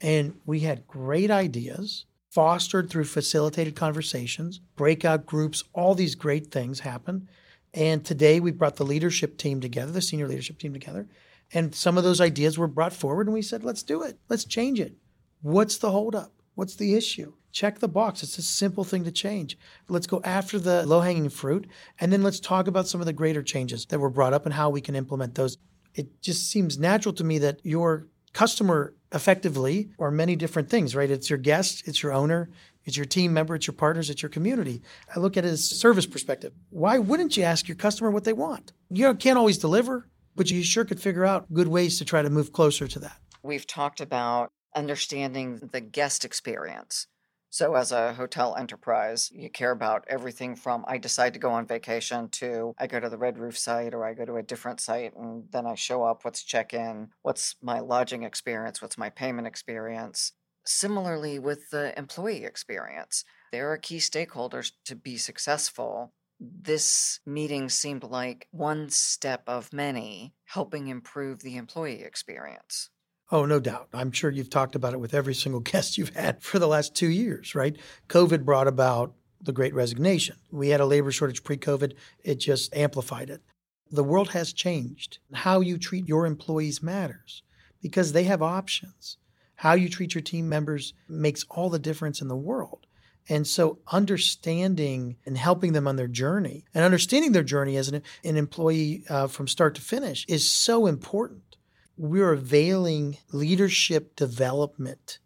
And 0.00 0.36
we 0.46 0.60
had 0.60 0.86
great 0.86 1.30
ideas 1.30 2.06
fostered 2.30 2.90
through 2.90 3.04
facilitated 3.04 3.76
conversations, 3.76 4.60
breakout 4.76 5.26
groups, 5.26 5.64
all 5.72 5.94
these 5.94 6.14
great 6.14 6.50
things 6.50 6.80
happen. 6.80 7.28
And 7.72 8.04
today 8.04 8.40
we 8.40 8.50
brought 8.50 8.76
the 8.76 8.84
leadership 8.84 9.36
team 9.36 9.60
together, 9.60 9.92
the 9.92 10.02
senior 10.02 10.28
leadership 10.28 10.58
team 10.58 10.72
together, 10.72 11.08
and 11.52 11.74
some 11.74 11.98
of 11.98 12.04
those 12.04 12.20
ideas 12.20 12.58
were 12.58 12.66
brought 12.66 12.92
forward, 12.92 13.26
and 13.26 13.34
we 13.34 13.42
said, 13.42 13.64
let's 13.64 13.82
do 13.82 14.02
it. 14.02 14.18
Let's 14.28 14.44
change 14.44 14.80
it. 14.80 14.96
What's 15.42 15.76
the 15.76 15.90
holdup? 15.90 16.32
What's 16.54 16.76
the 16.76 16.94
issue? 16.94 17.34
Check 17.52 17.78
the 17.78 17.88
box. 17.88 18.22
It's 18.22 18.38
a 18.38 18.42
simple 18.42 18.82
thing 18.82 19.04
to 19.04 19.12
change. 19.12 19.56
Let's 19.88 20.06
go 20.06 20.20
after 20.24 20.58
the 20.58 20.84
low 20.86 21.00
hanging 21.00 21.28
fruit, 21.28 21.68
and 22.00 22.12
then 22.12 22.22
let's 22.22 22.40
talk 22.40 22.66
about 22.66 22.88
some 22.88 23.00
of 23.00 23.06
the 23.06 23.12
greater 23.12 23.42
changes 23.42 23.86
that 23.86 23.98
were 23.98 24.10
brought 24.10 24.32
up 24.32 24.44
and 24.44 24.54
how 24.54 24.70
we 24.70 24.80
can 24.80 24.96
implement 24.96 25.34
those. 25.34 25.58
It 25.94 26.20
just 26.20 26.50
seems 26.50 26.78
natural 26.78 27.14
to 27.14 27.24
me 27.24 27.38
that 27.38 27.60
your 27.62 28.08
customer 28.32 28.94
effectively 29.12 29.90
are 30.00 30.10
many 30.10 30.34
different 30.34 30.68
things, 30.68 30.96
right? 30.96 31.10
It's 31.10 31.30
your 31.30 31.38
guest, 31.38 31.86
it's 31.86 32.02
your 32.02 32.12
owner, 32.12 32.50
it's 32.84 32.96
your 32.96 33.06
team 33.06 33.32
member, 33.32 33.54
it's 33.54 33.68
your 33.68 33.74
partners, 33.74 34.10
it's 34.10 34.22
your 34.22 34.28
community. 34.28 34.82
I 35.14 35.20
look 35.20 35.36
at 35.36 35.44
it 35.44 35.48
as 35.48 35.64
service 35.64 36.06
perspective. 36.06 36.52
Why 36.70 36.98
wouldn't 36.98 37.36
you 37.36 37.44
ask 37.44 37.68
your 37.68 37.76
customer 37.76 38.10
what 38.10 38.24
they 38.24 38.32
want? 38.32 38.72
You 38.90 39.14
can't 39.14 39.38
always 39.38 39.58
deliver, 39.58 40.08
but 40.34 40.50
you 40.50 40.62
sure 40.62 40.84
could 40.84 41.00
figure 41.00 41.24
out 41.24 41.52
good 41.52 41.68
ways 41.68 41.98
to 41.98 42.04
try 42.04 42.22
to 42.22 42.30
move 42.30 42.52
closer 42.52 42.86
to 42.88 42.98
that. 43.00 43.18
We've 43.42 43.66
talked 43.66 44.00
about 44.00 44.52
understanding 44.74 45.70
the 45.72 45.80
guest 45.80 46.24
experience. 46.24 47.06
So, 47.50 47.76
as 47.76 47.92
a 47.92 48.14
hotel 48.14 48.56
enterprise, 48.56 49.30
you 49.32 49.48
care 49.48 49.70
about 49.70 50.04
everything 50.08 50.56
from 50.56 50.84
I 50.88 50.98
decide 50.98 51.34
to 51.34 51.38
go 51.38 51.50
on 51.50 51.68
vacation 51.68 52.28
to 52.30 52.74
I 52.78 52.88
go 52.88 52.98
to 52.98 53.08
the 53.08 53.16
Red 53.16 53.38
Roof 53.38 53.56
site 53.56 53.94
or 53.94 54.04
I 54.04 54.12
go 54.12 54.24
to 54.24 54.38
a 54.38 54.42
different 54.42 54.80
site 54.80 55.14
and 55.14 55.44
then 55.52 55.64
I 55.64 55.76
show 55.76 56.02
up. 56.02 56.24
What's 56.24 56.42
check 56.42 56.74
in? 56.74 57.10
What's 57.22 57.54
my 57.62 57.78
lodging 57.78 58.24
experience? 58.24 58.82
What's 58.82 58.98
my 58.98 59.08
payment 59.08 59.46
experience? 59.46 60.32
Similarly, 60.66 61.38
with 61.38 61.70
the 61.70 61.96
employee 61.96 62.44
experience, 62.44 63.24
there 63.52 63.70
are 63.70 63.78
key 63.78 63.98
stakeholders 63.98 64.72
to 64.86 64.96
be 64.96 65.16
successful. 65.16 66.12
This 66.62 67.20
meeting 67.24 67.68
seemed 67.68 68.04
like 68.04 68.48
one 68.50 68.90
step 68.90 69.42
of 69.46 69.72
many 69.72 70.34
helping 70.44 70.88
improve 70.88 71.40
the 71.40 71.56
employee 71.56 72.02
experience. 72.02 72.90
Oh, 73.30 73.46
no 73.46 73.60
doubt. 73.60 73.88
I'm 73.92 74.12
sure 74.12 74.30
you've 74.30 74.50
talked 74.50 74.74
about 74.74 74.92
it 74.92 75.00
with 75.00 75.14
every 75.14 75.34
single 75.34 75.60
guest 75.72 75.96
you've 75.96 76.14
had 76.14 76.42
for 76.42 76.58
the 76.58 76.68
last 76.68 76.94
two 76.94 77.08
years, 77.08 77.54
right? 77.54 77.76
COVID 78.08 78.44
brought 78.44 78.68
about 78.68 79.14
the 79.40 79.52
great 79.52 79.74
resignation. 79.74 80.36
We 80.50 80.68
had 80.68 80.80
a 80.80 80.86
labor 80.86 81.12
shortage 81.12 81.44
pre 81.44 81.56
COVID, 81.56 81.94
it 82.22 82.36
just 82.36 82.74
amplified 82.74 83.30
it. 83.30 83.42
The 83.90 84.04
world 84.04 84.30
has 84.30 84.52
changed. 84.52 85.18
How 85.32 85.60
you 85.60 85.78
treat 85.78 86.08
your 86.08 86.26
employees 86.26 86.82
matters 86.82 87.42
because 87.80 88.12
they 88.12 88.24
have 88.24 88.42
options. 88.42 89.18
How 89.56 89.74
you 89.74 89.88
treat 89.88 90.14
your 90.14 90.22
team 90.22 90.48
members 90.48 90.94
makes 91.08 91.44
all 91.50 91.70
the 91.70 91.78
difference 91.78 92.20
in 92.20 92.28
the 92.28 92.36
world. 92.36 92.86
And 93.28 93.46
so, 93.46 93.78
understanding 93.90 95.16
and 95.24 95.38
helping 95.38 95.72
them 95.72 95.88
on 95.88 95.96
their 95.96 96.08
journey 96.08 96.64
and 96.74 96.84
understanding 96.84 97.32
their 97.32 97.42
journey 97.42 97.76
as 97.76 97.88
an, 97.88 98.02
an 98.22 98.36
employee 98.36 99.04
uh, 99.08 99.28
from 99.28 99.48
start 99.48 99.74
to 99.76 99.80
finish 99.80 100.26
is 100.28 100.50
so 100.50 100.86
important. 100.86 101.56
We're 101.96 102.32
availing 102.32 103.16
leadership 103.32 104.14
development 104.16 105.20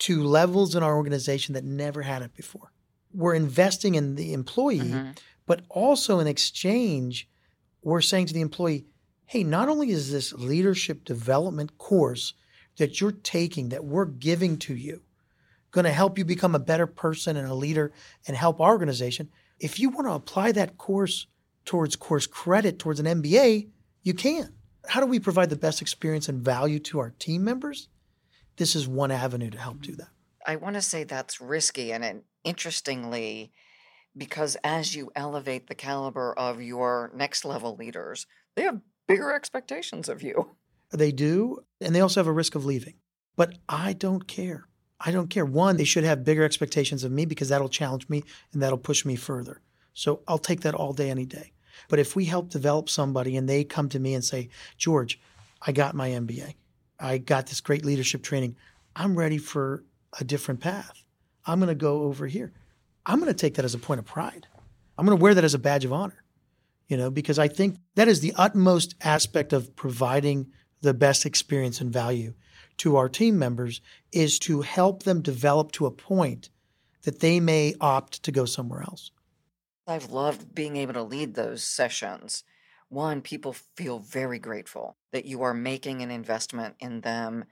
to 0.00 0.24
levels 0.24 0.74
in 0.74 0.82
our 0.82 0.96
organization 0.96 1.54
that 1.54 1.64
never 1.64 2.02
had 2.02 2.22
it 2.22 2.34
before. 2.34 2.72
We're 3.12 3.34
investing 3.34 3.94
in 3.94 4.16
the 4.16 4.32
employee, 4.32 4.78
mm-hmm. 4.78 5.10
but 5.46 5.62
also 5.68 6.18
in 6.20 6.26
exchange, 6.26 7.28
we're 7.82 8.00
saying 8.00 8.26
to 8.26 8.34
the 8.34 8.40
employee, 8.40 8.86
hey, 9.26 9.44
not 9.44 9.68
only 9.68 9.90
is 9.90 10.10
this 10.10 10.32
leadership 10.32 11.04
development 11.04 11.78
course 11.78 12.34
that 12.78 13.00
you're 13.00 13.12
taking, 13.12 13.68
that 13.68 13.84
we're 13.84 14.06
giving 14.06 14.56
to 14.58 14.74
you, 14.74 15.02
going 15.70 15.84
to 15.84 15.92
help 15.92 16.18
you 16.18 16.24
become 16.24 16.54
a 16.54 16.60
better 16.60 16.86
person 16.86 17.36
and 17.36 17.48
a 17.48 17.54
leader 17.54 17.92
and 18.26 18.36
help 18.36 18.60
our 18.60 18.72
organization. 18.72 19.30
If 19.58 19.78
you 19.78 19.90
want 19.90 20.06
to 20.06 20.12
apply 20.12 20.52
that 20.52 20.78
course 20.78 21.26
towards 21.64 21.96
course 21.96 22.26
credit 22.26 22.78
towards 22.78 23.00
an 23.00 23.06
MBA, 23.06 23.68
you 24.02 24.14
can. 24.14 24.54
How 24.86 25.00
do 25.00 25.06
we 25.06 25.20
provide 25.20 25.50
the 25.50 25.56
best 25.56 25.82
experience 25.82 26.28
and 26.28 26.42
value 26.42 26.78
to 26.80 26.98
our 26.98 27.10
team 27.18 27.44
members? 27.44 27.88
This 28.56 28.74
is 28.74 28.88
one 28.88 29.10
avenue 29.10 29.50
to 29.50 29.58
help 29.58 29.80
do 29.82 29.94
that. 29.96 30.08
I 30.46 30.56
want 30.56 30.74
to 30.74 30.82
say 30.82 31.04
that's 31.04 31.40
risky 31.40 31.92
and 31.92 32.22
interestingly 32.44 33.52
because 34.16 34.56
as 34.64 34.94
you 34.94 35.12
elevate 35.14 35.68
the 35.68 35.74
caliber 35.74 36.36
of 36.36 36.60
your 36.60 37.10
next 37.14 37.44
level 37.44 37.76
leaders, 37.76 38.26
they 38.56 38.62
have 38.62 38.80
bigger 39.06 39.32
expectations 39.32 40.08
of 40.08 40.22
you. 40.22 40.56
They 40.92 41.12
do, 41.12 41.58
and 41.80 41.94
they 41.94 42.00
also 42.00 42.20
have 42.20 42.26
a 42.26 42.32
risk 42.32 42.54
of 42.54 42.64
leaving. 42.64 42.94
But 43.36 43.58
I 43.68 43.92
don't 43.92 44.26
care. 44.26 44.66
I 45.00 45.10
don't 45.10 45.30
care. 45.30 45.46
One, 45.46 45.76
they 45.76 45.84
should 45.84 46.04
have 46.04 46.24
bigger 46.24 46.44
expectations 46.44 47.04
of 47.04 47.12
me 47.12 47.24
because 47.24 47.48
that'll 47.48 47.68
challenge 47.68 48.08
me 48.08 48.22
and 48.52 48.62
that'll 48.62 48.78
push 48.78 49.04
me 49.04 49.16
further. 49.16 49.60
So 49.94 50.20
I'll 50.28 50.38
take 50.38 50.60
that 50.60 50.74
all 50.74 50.92
day, 50.92 51.10
any 51.10 51.24
day. 51.24 51.52
But 51.88 51.98
if 51.98 52.14
we 52.14 52.26
help 52.26 52.50
develop 52.50 52.90
somebody 52.90 53.36
and 53.36 53.48
they 53.48 53.64
come 53.64 53.88
to 53.88 53.98
me 53.98 54.14
and 54.14 54.24
say, 54.24 54.50
George, 54.76 55.18
I 55.62 55.72
got 55.72 55.94
my 55.94 56.10
MBA, 56.10 56.54
I 56.98 57.18
got 57.18 57.46
this 57.46 57.60
great 57.60 57.84
leadership 57.84 58.22
training, 58.22 58.56
I'm 58.94 59.16
ready 59.16 59.38
for 59.38 59.84
a 60.18 60.24
different 60.24 60.60
path. 60.60 61.02
I'm 61.46 61.58
going 61.58 61.68
to 61.68 61.74
go 61.74 62.02
over 62.02 62.26
here. 62.26 62.52
I'm 63.06 63.18
going 63.18 63.32
to 63.32 63.38
take 63.38 63.54
that 63.54 63.64
as 63.64 63.74
a 63.74 63.78
point 63.78 64.00
of 64.00 64.04
pride. 64.04 64.46
I'm 64.98 65.06
going 65.06 65.16
to 65.16 65.22
wear 65.22 65.34
that 65.34 65.44
as 65.44 65.54
a 65.54 65.58
badge 65.58 65.86
of 65.86 65.92
honor, 65.92 66.22
you 66.88 66.96
know, 66.96 67.10
because 67.10 67.38
I 67.38 67.48
think 67.48 67.78
that 67.94 68.08
is 68.08 68.20
the 68.20 68.34
utmost 68.36 68.94
aspect 69.00 69.52
of 69.52 69.74
providing 69.74 70.52
the 70.82 70.92
best 70.92 71.24
experience 71.24 71.80
and 71.80 71.92
value 71.92 72.34
to 72.80 72.96
our 72.96 73.10
team 73.10 73.38
members 73.38 73.82
is 74.10 74.38
to 74.38 74.62
help 74.62 75.02
them 75.02 75.20
develop 75.20 75.70
to 75.72 75.84
a 75.84 75.90
point 75.90 76.48
that 77.02 77.20
they 77.20 77.38
may 77.38 77.74
opt 77.78 78.22
to 78.22 78.32
go 78.32 78.46
somewhere 78.46 78.80
else. 78.80 79.10
I've 79.86 80.10
loved 80.10 80.54
being 80.54 80.76
able 80.76 80.94
to 80.94 81.02
lead 81.02 81.34
those 81.34 81.62
sessions. 81.62 82.42
One, 82.88 83.20
people 83.20 83.52
feel 83.52 83.98
very 83.98 84.38
grateful 84.38 84.96
that 85.12 85.26
you 85.26 85.42
are 85.42 85.52
making 85.52 86.00
an 86.00 86.10
investment 86.10 86.74
in 86.80 87.02
them. 87.02 87.44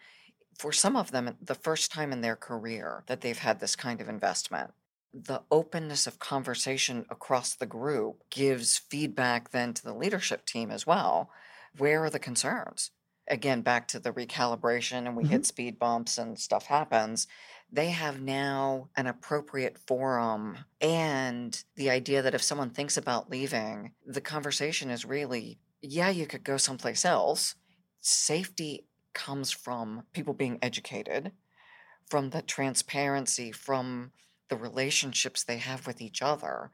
For 0.59 0.73
some 0.73 0.97
of 0.97 1.11
them, 1.11 1.37
the 1.43 1.55
first 1.55 1.93
time 1.93 2.11
in 2.11 2.23
their 2.23 2.37
career 2.37 3.05
that 3.07 3.21
they've 3.21 3.39
had 3.39 3.61
this 3.61 3.77
kind 3.77 4.01
of 4.01 4.09
investment. 4.09 4.73
The 5.13 5.43
openness 5.51 6.07
of 6.07 6.19
conversation 6.19 7.05
across 7.11 7.55
the 7.55 7.67
group 7.67 8.23
gives 8.31 8.79
feedback 8.79 9.51
then 9.51 9.75
to 9.75 9.83
the 9.85 9.95
leadership 9.95 10.47
team 10.47 10.71
as 10.71 10.87
well. 10.87 11.31
Where 11.77 12.05
are 12.05 12.11
the 12.11 12.19
concerns? 12.19 12.93
Again 13.31 13.63
back 13.63 13.89
to 13.89 13.99
the 13.99 14.13
recalibration 14.13 15.07
and 15.07 15.17
we 15.17 15.25
mm-hmm. 15.25 15.33
hit 15.33 15.47
speed 15.47 15.79
bumps 15.79 16.19
and 16.19 16.39
stuff 16.39 16.67
happens 16.67 17.27
they 17.71 17.91
have 17.91 18.21
now 18.21 18.89
an 18.97 19.07
appropriate 19.07 19.79
forum 19.79 20.57
and 20.81 21.65
the 21.77 21.91
idea 21.91 22.23
that 22.23 22.35
if 22.35 22.43
someone 22.43 22.71
thinks 22.71 22.97
about 22.97 23.31
leaving 23.31 23.93
the 24.07 24.21
conversation 24.21 24.91
is 24.91 25.05
really 25.05 25.59
yeah 25.83 26.09
you 26.09 26.27
could 26.27 26.45
go 26.45 26.57
someplace 26.57 27.05
else. 27.05 27.55
Safety 28.01 28.87
comes 29.13 29.51
from 29.51 30.05
people 30.13 30.35
being 30.35 30.59
educated 30.63 31.33
from 32.09 32.31
the 32.31 32.43
transparency 32.43 33.53
from 33.53 34.13
the 34.49 34.57
relationships 34.57 35.45
they 35.45 35.59
have 35.59 35.87
with 35.87 36.01
each 36.01 36.23
other. 36.23 36.71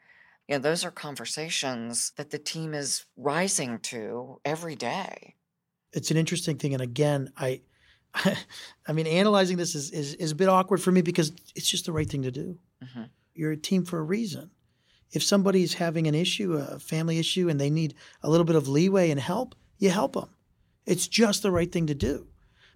You 0.47 0.57
know 0.57 0.59
those 0.61 0.85
are 0.85 0.91
conversations 0.91 2.13
that 2.17 2.31
the 2.31 2.39
team 2.39 2.73
is 2.73 3.05
rising 3.17 3.79
to 3.81 4.41
every 4.45 4.77
day 4.77 5.35
it's 5.95 6.11
an 6.11 6.17
interesting 6.17 6.59
thing. 6.59 6.75
And 6.75 6.83
again, 6.83 7.33
I, 7.37 7.61
I 8.87 8.93
mean, 8.93 9.07
analyzing 9.07 9.57
this 9.57 9.75
is, 9.75 9.91
is, 9.91 10.15
is 10.15 10.33
a 10.33 10.35
bit 10.35 10.49
awkward 10.49 10.83
for 10.83 10.93
me 10.93 11.03
because 11.03 11.33
it's 11.55 11.69
just 11.69 11.87
the 11.87 11.93
right 11.93 12.09
thing 12.09 12.23
to 12.23 12.31
do. 12.31 12.59
Mm-hmm. 12.83 13.05
You're 13.35 13.53
a 13.53 13.57
team 13.57 13.85
for 13.85 13.99
a 13.99 14.03
reason. 14.03 14.51
If 15.13 15.23
somebody's 15.23 15.75
having 15.75 16.07
an 16.07 16.15
issue, 16.15 16.55
a 16.55 16.79
family 16.79 17.19
issue, 17.19 17.49
and 17.49 17.61
they 17.61 17.71
need 17.71 17.95
a 18.23 18.31
little 18.31 18.45
bit 18.45 18.57
of 18.57 18.69
leeway 18.69 19.11
and 19.11 19.21
help, 19.21 19.55
you 19.79 19.91
help 19.91 20.15
them. 20.15 20.29
It's 20.87 21.09
just 21.09 21.43
the 21.43 21.51
right 21.51 21.71
thing 21.71 21.87
to 21.87 21.95
do. 21.95 22.27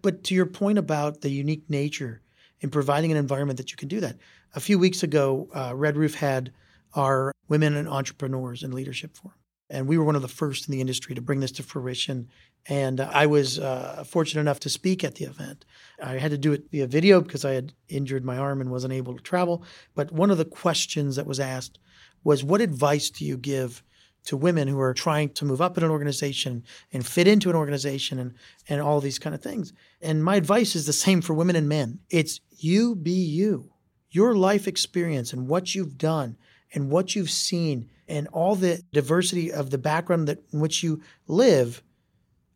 But 0.02 0.22
to 0.24 0.34
your 0.34 0.46
point 0.46 0.78
about 0.78 1.20
the 1.20 1.30
unique 1.30 1.68
nature 1.68 2.22
in 2.60 2.70
providing 2.70 3.10
an 3.10 3.16
environment 3.16 3.56
that 3.56 3.70
you 3.70 3.76
can 3.76 3.88
do 3.88 4.00
that, 4.00 4.16
a 4.54 4.60
few 4.60 4.78
weeks 4.78 5.02
ago, 5.02 5.48
uh, 5.54 5.74
Red 5.74 5.96
Roof 5.96 6.14
had 6.14 6.52
our 6.94 7.32
Women 7.48 7.74
and 7.74 7.88
Entrepreneurs 7.88 8.62
in 8.62 8.72
Leadership 8.72 9.16
Forum. 9.16 9.37
And 9.70 9.86
we 9.86 9.98
were 9.98 10.04
one 10.04 10.16
of 10.16 10.22
the 10.22 10.28
first 10.28 10.68
in 10.68 10.72
the 10.72 10.80
industry 10.80 11.14
to 11.14 11.20
bring 11.20 11.40
this 11.40 11.52
to 11.52 11.62
fruition. 11.62 12.28
And 12.66 13.00
I 13.00 13.26
was 13.26 13.58
uh, 13.58 14.04
fortunate 14.06 14.40
enough 14.40 14.60
to 14.60 14.70
speak 14.70 15.04
at 15.04 15.14
the 15.14 15.24
event. 15.24 15.64
I 16.02 16.14
had 16.14 16.30
to 16.30 16.38
do 16.38 16.52
it 16.52 16.70
via 16.70 16.86
video 16.86 17.20
because 17.20 17.44
I 17.44 17.52
had 17.52 17.72
injured 17.88 18.24
my 18.24 18.36
arm 18.36 18.60
and 18.60 18.70
wasn't 18.70 18.92
able 18.92 19.16
to 19.16 19.22
travel. 19.22 19.64
But 19.94 20.12
one 20.12 20.30
of 20.30 20.38
the 20.38 20.44
questions 20.44 21.16
that 21.16 21.26
was 21.26 21.40
asked 21.40 21.78
was 22.24 22.44
What 22.44 22.60
advice 22.60 23.10
do 23.10 23.24
you 23.24 23.36
give 23.36 23.82
to 24.24 24.36
women 24.36 24.68
who 24.68 24.80
are 24.80 24.92
trying 24.92 25.30
to 25.30 25.44
move 25.44 25.62
up 25.62 25.78
in 25.78 25.84
an 25.84 25.90
organization 25.90 26.64
and 26.92 27.06
fit 27.06 27.26
into 27.26 27.48
an 27.48 27.56
organization 27.56 28.18
and, 28.18 28.34
and 28.68 28.80
all 28.80 29.00
these 29.00 29.18
kind 29.18 29.34
of 29.34 29.42
things? 29.42 29.72
And 30.02 30.24
my 30.24 30.36
advice 30.36 30.76
is 30.76 30.86
the 30.86 30.92
same 30.92 31.22
for 31.22 31.34
women 31.34 31.56
and 31.56 31.68
men 31.68 32.00
it's 32.10 32.40
you 32.58 32.94
be 32.96 33.12
you. 33.12 33.72
Your 34.10 34.34
life 34.34 34.66
experience 34.66 35.32
and 35.32 35.48
what 35.48 35.74
you've 35.74 35.98
done 35.98 36.36
and 36.72 36.90
what 36.90 37.14
you've 37.14 37.30
seen 37.30 37.90
and 38.08 38.28
all 38.28 38.54
the 38.54 38.82
diversity 38.92 39.52
of 39.52 39.70
the 39.70 39.78
background 39.78 40.28
that 40.28 40.38
in 40.52 40.60
which 40.60 40.82
you 40.82 41.00
live, 41.26 41.82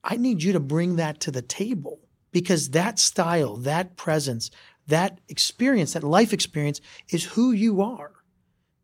I 0.04 0.16
need 0.16 0.42
you 0.42 0.52
to 0.52 0.61
bring 0.61 0.97
that 0.97 1.21
to 1.21 1.31
the 1.31 1.42
table 1.42 2.00
because 2.33 2.71
that 2.71 2.99
style, 2.99 3.57
that 3.59 3.97
presence, 3.97 4.50
that 4.87 5.21
experience, 5.28 5.92
that 5.92 6.02
life 6.02 6.33
experience 6.33 6.81
is 7.11 7.25
who 7.25 7.52
you 7.52 7.83
are. 7.83 8.12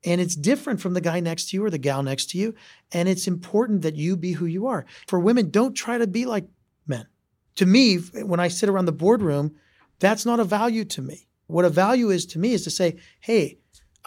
And 0.05 0.21
it's 0.21 0.37
different 0.37 0.81
from 0.81 0.95
the 0.95 1.01
guy 1.01 1.19
next 1.21 1.51
to 1.51 1.57
you 1.57 1.65
or 1.65 1.71
the 1.71 1.79
gal 1.79 2.03
next 2.03 2.31
to 2.31 2.39
you. 2.39 2.55
And 2.93 3.09
it's 3.09 3.27
important 3.27 3.83
that 3.83 3.97
you 3.97 4.17
be 4.17 4.33
who 4.33 4.47
you 4.47 4.67
are. 4.69 4.87
For 5.09 5.19
women, 5.19 5.51
don't 5.51 5.75
try 5.75 5.99
to 5.99 6.07
be 6.07 6.25
like 6.25 6.47
men. 6.87 7.07
To 7.57 7.67
me, 7.67 7.97
when 7.97 8.39
I 8.39 8.49
sit 8.49 8.69
around 8.69 8.85
the 8.85 8.93
boardroom, 8.93 9.57
that's 9.99 10.25
not 10.25 10.39
a 10.39 10.45
value 10.45 10.85
to 10.85 11.03
me. 11.03 11.27
What 11.49 11.65
a 11.65 11.71
value 11.71 12.11
is 12.11 12.27
to 12.27 12.39
me 12.39 12.53
is 12.53 12.63
to 12.65 12.71
say, 12.71 12.99
hey, 13.21 13.59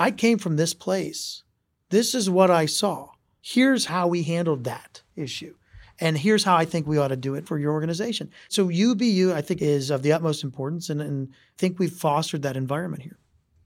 I 0.02 0.10
came 0.10 0.40
from 0.40 0.56
this 0.56 0.74
place. 0.74 1.44
This 1.90 2.16
is 2.16 2.28
what 2.28 2.50
I 2.50 2.66
saw. 2.66 3.10
Here's 3.40 3.86
how 3.86 4.08
we 4.08 4.24
handled 4.24 4.64
that 4.64 5.04
issue. 5.16 5.54
And 6.00 6.18
here's 6.18 6.44
how 6.44 6.56
I 6.56 6.66
think 6.66 6.88
we 6.88 6.98
ought 6.98 7.10
to 7.10 7.16
do 7.16 7.36
it 7.36 7.46
for 7.46 7.60
your 7.60 7.72
organization. 7.74 8.32
So 8.50 8.68
UBU, 8.68 9.32
I 9.32 9.42
think, 9.42 9.62
is 9.62 9.92
of 9.92 10.02
the 10.02 10.12
utmost 10.12 10.44
importance. 10.44 10.90
And, 10.90 11.02
and 11.02 11.30
I 11.32 11.58
think 11.60 11.78
we've 11.78 11.94
fostered 11.94 12.42
that 12.42 12.58
environment 12.58 13.04
here. 13.04 13.20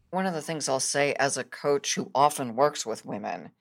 One 0.09 0.25
of 0.25 0.33
the 0.33 0.41
things 0.41 0.67
I'll 0.67 0.81
say 0.81 1.13
as 1.13 1.37
a 1.37 1.45
coach 1.45 1.95
who 1.95 2.11
often 2.13 2.57
works 2.57 2.85
with 2.85 3.05
women, 3.05 3.51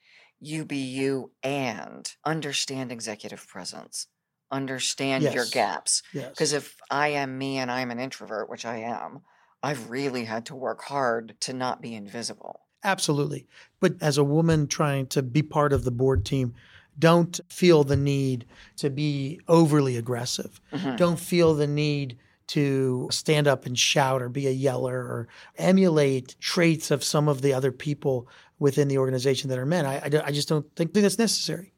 UBU 0.45 1.31
and 1.45 2.13
understand 2.25 2.91
executive 2.91 3.47
presence, 3.47 4.09
understand 4.51 5.23
yes. 5.23 5.35
your 5.35 5.47
gaps. 5.47 6.03
Because 6.13 6.53
yes. 6.53 6.65
if 6.65 6.77
I 6.91 7.09
am 7.09 7.39
me 7.39 7.59
and 7.59 7.71
I'm 7.71 7.93
an 7.93 8.01
introvert, 8.01 8.51
which 8.51 8.67
I 8.67 8.79
am, 8.79 9.21
I've 9.63 9.91
really 9.91 10.25
had 10.25 10.47
to 10.47 10.57
work 10.57 10.83
hard 10.83 11.37
to 11.43 11.53
not 11.53 11.81
be 11.81 11.95
invisible. 11.95 12.64
Absolutely. 12.85 13.47
But 13.81 13.95
as 14.01 14.19
a 14.19 14.25
woman 14.25 14.67
trying 14.67 15.07
to 15.09 15.23
be 15.23 15.43
part 15.43 15.73
of 15.73 15.85
the 15.85 15.91
board 15.91 16.25
team, 16.25 16.55
don't 16.99 17.41
feel 17.49 17.83
the 17.83 17.97
need 17.97 18.47
to 18.77 18.91
be 18.91 19.41
overly 19.49 19.97
aggressive. 19.97 20.61
Mm-hmm. 20.73 20.97
Don't 20.97 21.19
feel 21.19 21.55
the 21.55 21.67
need 21.67 22.19
to 22.49 23.09
stand 23.11 23.49
up 23.49 23.65
and 23.65 23.79
shout 23.79 24.21
or 24.21 24.29
be 24.29 24.47
a 24.47 24.51
yeller 24.51 24.99
or 24.99 25.29
emulate 25.57 26.37
traits 26.41 26.91
of 26.91 27.03
some 27.03 27.27
of 27.27 27.41
the 27.41 27.55
other 27.55 27.73
people 27.73 28.29
within 28.59 28.89
the 28.89 28.99
organization 28.99 29.49
that 29.49 29.59
are 29.59 29.67
men. 29.67 29.87
I, 29.87 29.97
I, 29.97 30.27
I 30.27 30.31
just 30.31 30.49
don't 30.49 30.67
think, 30.77 30.93
think 30.93 31.03
that's 31.03 31.19
necessary. 31.19 31.73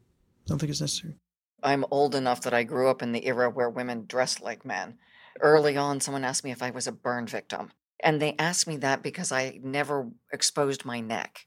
I 0.45 0.49
don't 0.49 0.59
think 0.59 0.69
it's 0.69 0.81
necessary. 0.81 1.15
I'm 1.63 1.85
old 1.89 2.15
enough 2.15 2.41
that 2.41 2.53
I 2.53 2.63
grew 2.63 2.89
up 2.89 3.01
in 3.01 3.13
the 3.13 3.25
era 3.25 3.49
where 3.49 3.69
women 3.69 4.05
dressed 4.07 4.41
like 4.41 4.65
men. 4.65 4.97
Early 5.39 5.77
on, 5.77 5.99
someone 6.01 6.23
asked 6.23 6.43
me 6.43 6.51
if 6.51 6.61
I 6.61 6.69
was 6.69 6.87
a 6.87 6.91
burn 6.91 7.27
victim. 7.27 7.71
And 8.03 8.21
they 8.21 8.35
asked 8.37 8.67
me 8.67 8.77
that 8.77 9.01
because 9.01 9.31
I 9.31 9.59
never 9.63 10.09
exposed 10.31 10.85
my 10.85 10.99
neck. 10.99 11.45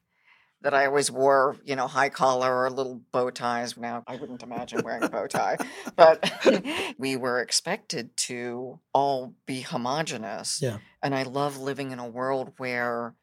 That 0.63 0.75
I 0.75 0.85
always 0.85 1.11
wore, 1.11 1.57
you 1.65 1.75
know, 1.75 1.87
high 1.87 2.11
collar 2.11 2.65
or 2.65 2.71
little 2.71 3.01
bow 3.13 3.31
ties. 3.31 3.79
Now 3.79 4.05
I 4.07 4.17
wouldn't 4.17 4.43
imagine 4.43 4.83
wearing 4.85 5.03
a 5.03 5.09
bow 5.09 5.27
tie, 5.27 5.57
but 5.97 6.31
we 6.99 7.17
were 7.17 7.41
expected 7.41 8.15
to 8.29 8.79
all 8.93 9.35
be 9.47 9.63
homogenous. 9.63 10.61
Yeah. 10.61 10.79
And 11.03 11.15
I 11.15 11.23
love 11.23 11.57
living 11.57 11.93
in 11.93 11.99
a 11.99 12.07
world 12.07 12.53
where 12.59 13.15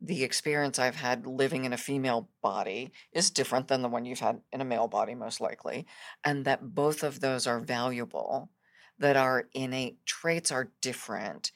the 0.00 0.22
experience 0.22 0.78
I've 0.78 0.96
had 0.96 1.26
living 1.26 1.64
in 1.64 1.72
a 1.72 1.78
female 1.78 2.28
body 2.42 2.92
is 3.12 3.30
different 3.30 3.68
than 3.68 3.82
the 3.82 3.88
one 3.88 4.04
you've 4.04 4.20
had 4.20 4.40
in 4.52 4.60
a 4.60 4.64
male 4.64 4.88
body, 4.88 5.14
most 5.14 5.40
likely, 5.40 5.86
and 6.24 6.44
that 6.44 6.74
both 6.74 7.02
of 7.02 7.20
those 7.20 7.46
are 7.46 7.60
valuable, 7.60 8.50
that 8.98 9.16
our 9.16 9.48
innate 9.54 10.04
traits 10.04 10.52
are 10.52 10.72
different, 10.82 11.52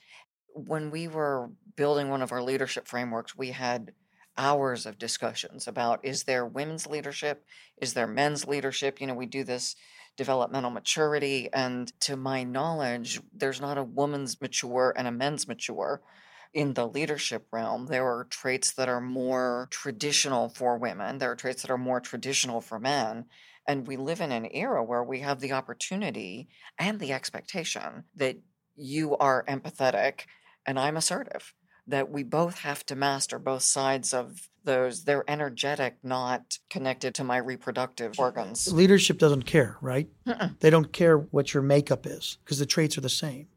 when 0.66 0.90
we 0.90 1.09
were 1.09 1.51
building 1.77 2.09
one 2.09 2.23
of 2.23 2.33
our 2.33 2.42
leadership 2.42 2.88
frameworks, 2.88 3.37
we 3.37 3.51
had 3.51 3.92
hours 4.37 4.87
of 4.87 4.99
discussions 4.99 5.66
about 5.66 6.05
is 6.05 6.25
there 6.25 6.47
women's 6.47 6.87
leadership? 6.87 7.44
Is 7.81 7.94
there 7.94 8.07
men's 8.07 8.47
leadership? 8.47 9.01
You 9.01 9.07
know, 9.07 9.14
we 9.14 9.27
do 9.27 9.44
this 9.44 9.77
developmental 10.16 10.71
maturity. 10.71 11.49
And 11.53 11.92
to 12.01 12.16
my 12.16 12.44
knowledge, 12.44 13.21
there's 13.33 13.61
not 13.61 13.79
a 13.79 13.85
woman's 13.85 14.40
mature 14.40 14.92
and 14.97 15.07
a 15.07 15.12
men's 15.12 15.47
mature 15.47 16.03
in 16.53 16.75
the 16.75 16.87
leadership 16.87 17.47
realm. 17.53 17.87
There 17.87 18.07
are 18.07 18.25
traits 18.25 18.73
that 18.73 18.88
are 18.88 19.01
more 19.01 19.68
traditional 19.71 20.49
for 20.49 20.79
women, 20.79 21.18
there 21.18 21.31
are 21.31 21.37
traits 21.37 21.62
that 21.62 21.71
are 21.71 21.79
more 21.79 22.01
traditional 22.01 22.61
for 22.61 22.79
men. 22.79 23.27
And 23.66 23.87
we 23.87 23.97
live 23.97 24.23
in 24.23 24.33
an 24.33 24.49
era 24.51 24.83
where 24.83 25.05
we 25.05 25.21
have 25.21 25.40
the 25.40 25.53
opportunity 25.53 26.49
and 26.79 26.99
the 26.99 27.12
expectation 27.12 28.05
that 28.16 28.37
you 28.77 29.16
are 29.18 29.44
empathetic 29.47 30.23
and 30.68 30.78
I'm 30.78 30.98
assertive. 30.98 31.54
That 31.87 32.11
we 32.11 32.22
both 32.22 32.59
have 32.59 32.85
to 32.87 32.94
master 32.94 33.38
both 33.38 33.62
sides 33.62 34.12
of 34.12 34.50
those. 34.64 35.04
They're 35.04 35.24
energetic, 35.26 35.96
not 36.02 36.59
connected 36.68 37.14
to 37.14 37.24
my 37.24 37.38
reproductive 37.38 38.20
organs. 38.20 38.70
Leadership 38.70 39.18
doesn't 39.18 39.44
care, 39.44 39.78
right? 39.81 40.07
Mm-mm. 40.26 40.61
They 40.61 40.68
don't 40.68 40.92
care 40.92 41.16
what 41.16 41.54
your 41.54 41.62
makeup 41.62 42.07
is 42.07 42.37
because 42.44 42.59
the 42.59 42.66
traits 42.66 42.98
are 42.98 43.00
the 43.00 43.09
same. 43.09 43.48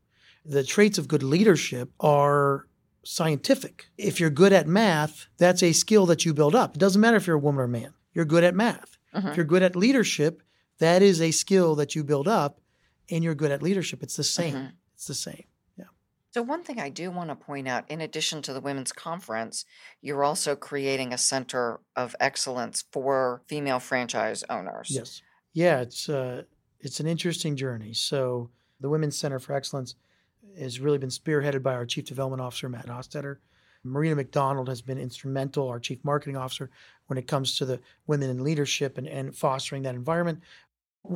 The 0.45 0.63
traits 0.63 0.97
of 0.97 1.09
good 1.09 1.23
leadership 1.23 1.91
are 1.99 2.67
scientific. 3.03 3.87
If 3.97 4.21
you're 4.21 4.29
good 4.29 4.53
at 4.53 4.65
math, 4.65 5.27
that's 5.37 5.61
a 5.61 5.73
skill 5.73 6.05
that 6.05 6.23
you 6.23 6.33
build 6.33 6.55
up. 6.55 6.75
It 6.75 6.79
doesn't 6.79 7.01
matter 7.01 7.17
if 7.17 7.27
you're 7.27 7.35
a 7.35 7.39
woman 7.39 7.59
or 7.59 7.65
a 7.65 7.67
man. 7.67 7.93
You're 8.13 8.23
good 8.23 8.45
at 8.45 8.55
math. 8.55 8.97
Mm-hmm. 9.13 9.27
If 9.27 9.35
you're 9.35 9.45
good 9.45 9.63
at 9.63 9.75
leadership, 9.75 10.41
that 10.79 11.01
is 11.01 11.21
a 11.21 11.31
skill 11.31 11.75
that 11.75 11.95
you 11.95 12.05
build 12.05 12.29
up 12.29 12.61
and 13.09 13.25
you're 13.25 13.35
good 13.35 13.51
at 13.51 13.61
leadership. 13.61 14.01
It's 14.01 14.15
the 14.15 14.23
same. 14.23 14.55
Mm-hmm. 14.55 14.67
It's 14.95 15.07
the 15.07 15.15
same. 15.15 15.43
So, 16.33 16.41
one 16.41 16.63
thing 16.63 16.79
I 16.79 16.87
do 16.89 17.11
want 17.11 17.29
to 17.29 17.35
point 17.35 17.67
out, 17.67 17.83
in 17.89 17.99
addition 17.99 18.41
to 18.43 18.53
the 18.53 18.61
Women's 18.61 18.93
Conference, 18.93 19.65
you're 20.01 20.23
also 20.23 20.55
creating 20.55 21.11
a 21.11 21.17
center 21.17 21.81
of 21.95 22.15
excellence 22.21 22.85
for 22.91 23.41
female 23.47 23.79
franchise 23.79 24.43
owners. 24.49 24.87
Yes. 24.89 25.21
Yeah, 25.53 25.81
it's 25.81 26.07
uh, 26.07 26.43
it's 26.79 27.01
an 27.01 27.07
interesting 27.07 27.57
journey. 27.57 27.93
So, 27.93 28.49
the 28.79 28.89
Women's 28.89 29.17
Center 29.17 29.39
for 29.39 29.53
Excellence 29.53 29.95
has 30.57 30.79
really 30.79 30.97
been 30.97 31.09
spearheaded 31.09 31.63
by 31.63 31.73
our 31.73 31.85
Chief 31.85 32.05
Development 32.05 32.41
Officer, 32.41 32.69
Matt 32.69 32.87
Hostetter. 32.87 33.37
Marina 33.83 34.15
McDonald 34.15 34.69
has 34.69 34.81
been 34.81 34.97
instrumental, 34.97 35.67
our 35.67 35.79
Chief 35.79 35.99
Marketing 36.03 36.37
Officer, 36.37 36.69
when 37.07 37.17
it 37.17 37.27
comes 37.27 37.57
to 37.57 37.65
the 37.65 37.79
women 38.07 38.29
in 38.29 38.43
leadership 38.43 38.97
and, 38.97 39.07
and 39.07 39.35
fostering 39.35 39.81
that 39.83 39.95
environment. 39.95 40.39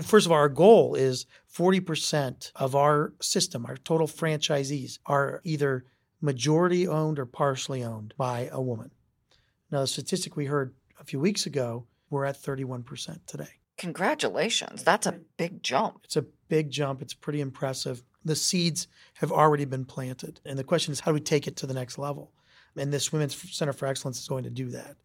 First 0.01 0.25
of 0.25 0.31
all, 0.31 0.37
our 0.37 0.49
goal 0.49 0.95
is 0.95 1.25
40% 1.53 2.51
of 2.55 2.75
our 2.75 3.13
system, 3.21 3.65
our 3.65 3.77
total 3.77 4.07
franchisees, 4.07 4.99
are 5.05 5.41
either 5.43 5.85
majority 6.21 6.87
owned 6.87 7.19
or 7.19 7.25
partially 7.25 7.83
owned 7.83 8.13
by 8.17 8.49
a 8.51 8.61
woman. 8.61 8.91
Now, 9.71 9.81
the 9.81 9.87
statistic 9.87 10.35
we 10.35 10.45
heard 10.45 10.73
a 10.99 11.03
few 11.03 11.19
weeks 11.19 11.45
ago, 11.45 11.85
we're 12.09 12.25
at 12.25 12.41
31% 12.41 13.19
today. 13.25 13.59
Congratulations. 13.77 14.83
That's 14.83 15.05
a 15.05 15.19
big 15.37 15.61
jump. 15.61 16.01
It's 16.05 16.15
a 16.15 16.25
big 16.47 16.71
jump. 16.71 17.01
It's 17.01 17.13
pretty 17.13 17.41
impressive. 17.41 18.03
The 18.23 18.35
seeds 18.35 18.87
have 19.15 19.31
already 19.31 19.65
been 19.65 19.85
planted. 19.85 20.39
And 20.45 20.57
the 20.57 20.63
question 20.63 20.93
is, 20.93 21.01
how 21.01 21.11
do 21.11 21.15
we 21.15 21.21
take 21.21 21.47
it 21.47 21.57
to 21.57 21.67
the 21.67 21.73
next 21.73 21.97
level? 21.97 22.31
And 22.77 22.91
this 22.91 23.11
Women's 23.11 23.35
Center 23.55 23.73
for 23.73 23.85
Excellence 23.85 24.19
is 24.19 24.27
going 24.27 24.43
to 24.43 24.49
do 24.49 24.69
that. 24.69 24.95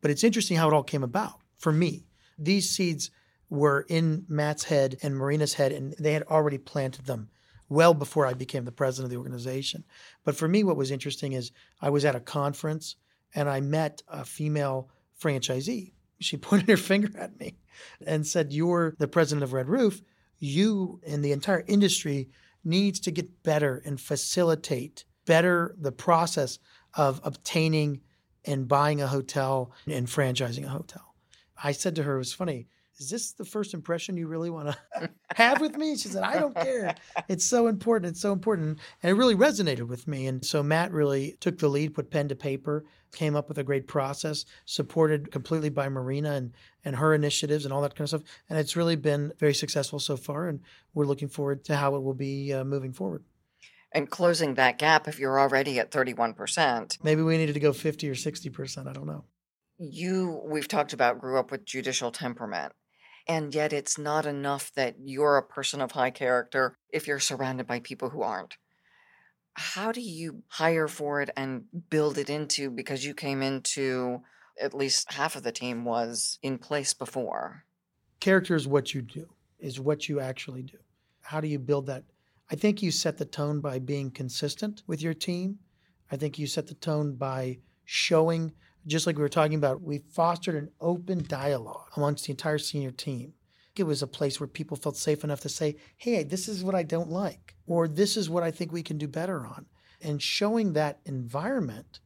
But 0.00 0.10
it's 0.10 0.24
interesting 0.24 0.56
how 0.56 0.68
it 0.68 0.74
all 0.74 0.82
came 0.82 1.02
about 1.02 1.40
for 1.56 1.72
me. 1.72 2.06
These 2.38 2.70
seeds 2.70 3.10
were 3.50 3.86
in 3.88 4.24
Matt's 4.28 4.64
head 4.64 4.96
and 5.02 5.16
Marina's 5.16 5.54
head, 5.54 5.72
and 5.72 5.94
they 5.98 6.12
had 6.12 6.24
already 6.24 6.58
planted 6.58 7.06
them 7.06 7.30
well 7.68 7.94
before 7.94 8.26
I 8.26 8.34
became 8.34 8.64
the 8.64 8.72
president 8.72 9.06
of 9.06 9.10
the 9.10 9.18
organization. 9.18 9.84
But 10.24 10.36
for 10.36 10.48
me, 10.48 10.64
what 10.64 10.76
was 10.76 10.90
interesting 10.90 11.32
is 11.32 11.52
I 11.80 11.90
was 11.90 12.04
at 12.04 12.16
a 12.16 12.20
conference 12.20 12.96
and 13.34 13.48
I 13.48 13.60
met 13.60 14.02
a 14.08 14.24
female 14.24 14.88
franchisee. 15.20 15.92
She 16.20 16.36
pointed 16.38 16.68
her 16.68 16.76
finger 16.76 17.10
at 17.18 17.38
me 17.38 17.58
and 18.06 18.26
said, 18.26 18.52
You're 18.52 18.94
the 18.98 19.08
president 19.08 19.44
of 19.44 19.52
Red 19.52 19.68
Roof. 19.68 20.02
You 20.38 21.00
and 21.06 21.24
the 21.24 21.32
entire 21.32 21.64
industry 21.66 22.30
needs 22.64 23.00
to 23.00 23.10
get 23.10 23.42
better 23.42 23.82
and 23.84 24.00
facilitate 24.00 25.04
better 25.26 25.74
the 25.78 25.92
process 25.92 26.58
of 26.94 27.20
obtaining 27.22 28.00
and 28.44 28.66
buying 28.66 29.00
a 29.00 29.06
hotel 29.06 29.72
and 29.86 30.06
franchising 30.06 30.64
a 30.64 30.68
hotel. 30.68 31.14
I 31.62 31.72
said 31.72 31.94
to 31.96 32.04
her, 32.04 32.14
it 32.14 32.18
was 32.18 32.32
funny, 32.32 32.68
is 32.98 33.10
this 33.10 33.32
the 33.32 33.44
first 33.44 33.74
impression 33.74 34.16
you 34.16 34.26
really 34.26 34.50
want 34.50 34.68
to 34.68 35.10
have 35.36 35.60
with 35.60 35.76
me? 35.76 35.96
She 35.96 36.08
said, 36.08 36.24
I 36.24 36.38
don't 36.38 36.54
care. 36.54 36.94
It's 37.28 37.44
so 37.44 37.68
important. 37.68 38.10
It's 38.10 38.20
so 38.20 38.32
important. 38.32 38.78
And 39.02 39.10
it 39.10 39.14
really 39.14 39.36
resonated 39.36 39.86
with 39.86 40.08
me. 40.08 40.26
And 40.26 40.44
so 40.44 40.62
Matt 40.62 40.92
really 40.92 41.36
took 41.40 41.58
the 41.58 41.68
lead, 41.68 41.94
put 41.94 42.10
pen 42.10 42.28
to 42.28 42.34
paper, 42.34 42.84
came 43.12 43.36
up 43.36 43.48
with 43.48 43.58
a 43.58 43.64
great 43.64 43.86
process, 43.86 44.44
supported 44.64 45.30
completely 45.30 45.70
by 45.70 45.88
Marina 45.88 46.32
and, 46.32 46.52
and 46.84 46.96
her 46.96 47.14
initiatives 47.14 47.64
and 47.64 47.72
all 47.72 47.82
that 47.82 47.94
kind 47.94 48.04
of 48.04 48.08
stuff. 48.08 48.22
And 48.50 48.58
it's 48.58 48.76
really 48.76 48.96
been 48.96 49.32
very 49.38 49.54
successful 49.54 50.00
so 50.00 50.16
far. 50.16 50.48
And 50.48 50.60
we're 50.92 51.06
looking 51.06 51.28
forward 51.28 51.64
to 51.64 51.76
how 51.76 51.94
it 51.94 52.02
will 52.02 52.14
be 52.14 52.52
uh, 52.52 52.64
moving 52.64 52.92
forward. 52.92 53.22
And 53.92 54.10
closing 54.10 54.54
that 54.54 54.78
gap 54.78 55.08
if 55.08 55.18
you're 55.18 55.40
already 55.40 55.78
at 55.78 55.90
31%. 55.90 57.02
Maybe 57.02 57.22
we 57.22 57.38
needed 57.38 57.54
to 57.54 57.60
go 57.60 57.72
50 57.72 58.10
or 58.10 58.14
60%. 58.14 58.86
I 58.86 58.92
don't 58.92 59.06
know. 59.06 59.24
You, 59.78 60.42
we've 60.44 60.68
talked 60.68 60.92
about, 60.92 61.20
grew 61.20 61.38
up 61.38 61.52
with 61.52 61.64
judicial 61.64 62.10
temperament. 62.10 62.72
And 63.28 63.54
yet, 63.54 63.74
it's 63.74 63.98
not 63.98 64.24
enough 64.24 64.72
that 64.74 64.96
you're 65.04 65.36
a 65.36 65.42
person 65.42 65.82
of 65.82 65.92
high 65.92 66.10
character 66.10 66.78
if 66.90 67.06
you're 67.06 67.20
surrounded 67.20 67.66
by 67.66 67.80
people 67.80 68.08
who 68.08 68.22
aren't. 68.22 68.56
How 69.52 69.92
do 69.92 70.00
you 70.00 70.44
hire 70.48 70.88
for 70.88 71.20
it 71.20 71.30
and 71.36 71.64
build 71.90 72.16
it 72.16 72.30
into 72.30 72.70
because 72.70 73.04
you 73.04 73.12
came 73.12 73.42
into 73.42 74.22
at 74.60 74.72
least 74.72 75.12
half 75.12 75.36
of 75.36 75.42
the 75.42 75.52
team 75.52 75.84
was 75.84 76.38
in 76.42 76.58
place 76.58 76.94
before? 76.94 77.64
Character 78.20 78.54
is 78.54 78.66
what 78.66 78.94
you 78.94 79.02
do, 79.02 79.28
is 79.58 79.78
what 79.78 80.08
you 80.08 80.20
actually 80.20 80.62
do. 80.62 80.78
How 81.20 81.40
do 81.40 81.48
you 81.48 81.58
build 81.58 81.86
that? 81.86 82.04
I 82.50 82.54
think 82.54 82.82
you 82.82 82.90
set 82.90 83.18
the 83.18 83.26
tone 83.26 83.60
by 83.60 83.78
being 83.78 84.10
consistent 84.10 84.82
with 84.86 85.02
your 85.02 85.12
team. 85.12 85.58
I 86.10 86.16
think 86.16 86.38
you 86.38 86.46
set 86.46 86.66
the 86.66 86.74
tone 86.74 87.16
by 87.16 87.58
showing 87.84 88.52
just 88.88 89.06
like 89.06 89.16
we 89.16 89.22
were 89.22 89.28
talking 89.28 89.56
about, 89.56 89.82
we 89.82 89.98
fostered 89.98 90.56
an 90.56 90.70
open 90.80 91.24
dialogue 91.26 91.90
amongst 91.96 92.24
the 92.24 92.32
entire 92.32 92.58
senior 92.58 92.90
team. 92.90 93.34
It 93.76 93.84
was 93.84 94.02
a 94.02 94.08
place 94.08 94.40
where 94.40 94.48
people 94.48 94.76
felt 94.76 94.96
safe 94.96 95.22
enough 95.22 95.40
to 95.42 95.48
say, 95.48 95.76
hey, 95.96 96.24
this 96.24 96.48
is 96.48 96.64
what 96.64 96.74
I 96.74 96.82
don't 96.82 97.10
like, 97.10 97.54
or 97.66 97.86
this 97.86 98.16
is 98.16 98.28
what 98.28 98.42
I 98.42 98.50
think 98.50 98.72
we 98.72 98.82
can 98.82 98.98
do 98.98 99.06
better 99.06 99.46
on. 99.46 99.66
And 100.00 100.20
showing 100.20 100.72
that 100.72 100.98
environment, 101.04 102.00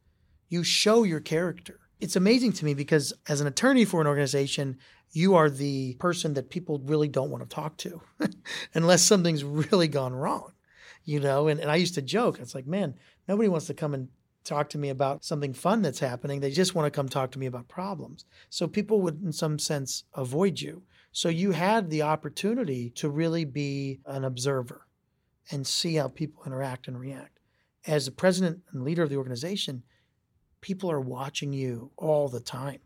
you 0.49 0.63
show 0.63 1.03
your 1.03 1.19
character. 1.19 1.79
It's 1.99 2.15
amazing 2.15 2.53
to 2.53 2.65
me 2.65 2.75
because 2.75 3.13
as 3.27 3.41
an 3.41 3.47
attorney 3.47 3.85
for 3.85 4.01
an 4.01 4.07
organization, 4.07 4.77
you 5.11 5.35
are 5.35 5.49
the 5.49 5.95
person 5.95 6.33
that 6.33 6.49
people 6.49 6.79
really 6.85 7.07
don't 7.07 7.31
want 7.31 7.47
to 7.47 7.55
talk 7.55 7.77
to 7.77 8.01
unless 8.73 9.03
something's 9.03 9.43
really 9.43 9.87
gone 9.87 10.13
wrong, 10.13 10.51
you 11.05 11.19
know? 11.19 11.47
And, 11.47 11.59
and 11.59 11.71
I 11.71 11.77
used 11.77 11.95
to 11.95 12.01
joke, 12.01 12.39
it's 12.39 12.53
like, 12.53 12.67
man, 12.67 12.95
nobody 13.27 13.47
wants 13.47 13.67
to 13.67 13.73
come 13.73 13.93
and 13.93 14.09
talk 14.43 14.69
to 14.69 14.77
me 14.77 14.89
about 14.89 15.23
something 15.23 15.53
fun 15.53 15.81
that's 15.81 15.99
happening. 15.99 16.39
They 16.39 16.51
just 16.51 16.75
want 16.75 16.85
to 16.85 16.95
come 16.95 17.09
talk 17.09 17.31
to 17.31 17.39
me 17.39 17.45
about 17.45 17.67
problems. 17.67 18.25
So 18.49 18.67
people 18.67 19.01
would, 19.01 19.21
in 19.23 19.31
some 19.31 19.59
sense, 19.59 20.03
avoid 20.13 20.59
you. 20.59 20.83
So 21.11 21.29
you 21.29 21.51
had 21.51 21.89
the 21.89 22.01
opportunity 22.01 22.89
to 22.91 23.09
really 23.09 23.45
be 23.45 23.99
an 24.05 24.23
observer 24.23 24.87
and 25.51 25.65
see 25.65 25.95
how 25.95 26.07
people 26.07 26.43
interact 26.45 26.87
and 26.87 26.99
react. 26.99 27.39
As 27.85 28.05
the 28.05 28.11
president 28.11 28.61
and 28.71 28.83
leader 28.83 29.03
of 29.03 29.09
the 29.09 29.17
organization, 29.17 29.83
people 30.61 30.89
are 30.89 31.01
watching 31.01 31.53
you 31.53 31.91
all 31.97 32.29
the 32.29 32.39
time. 32.39 32.79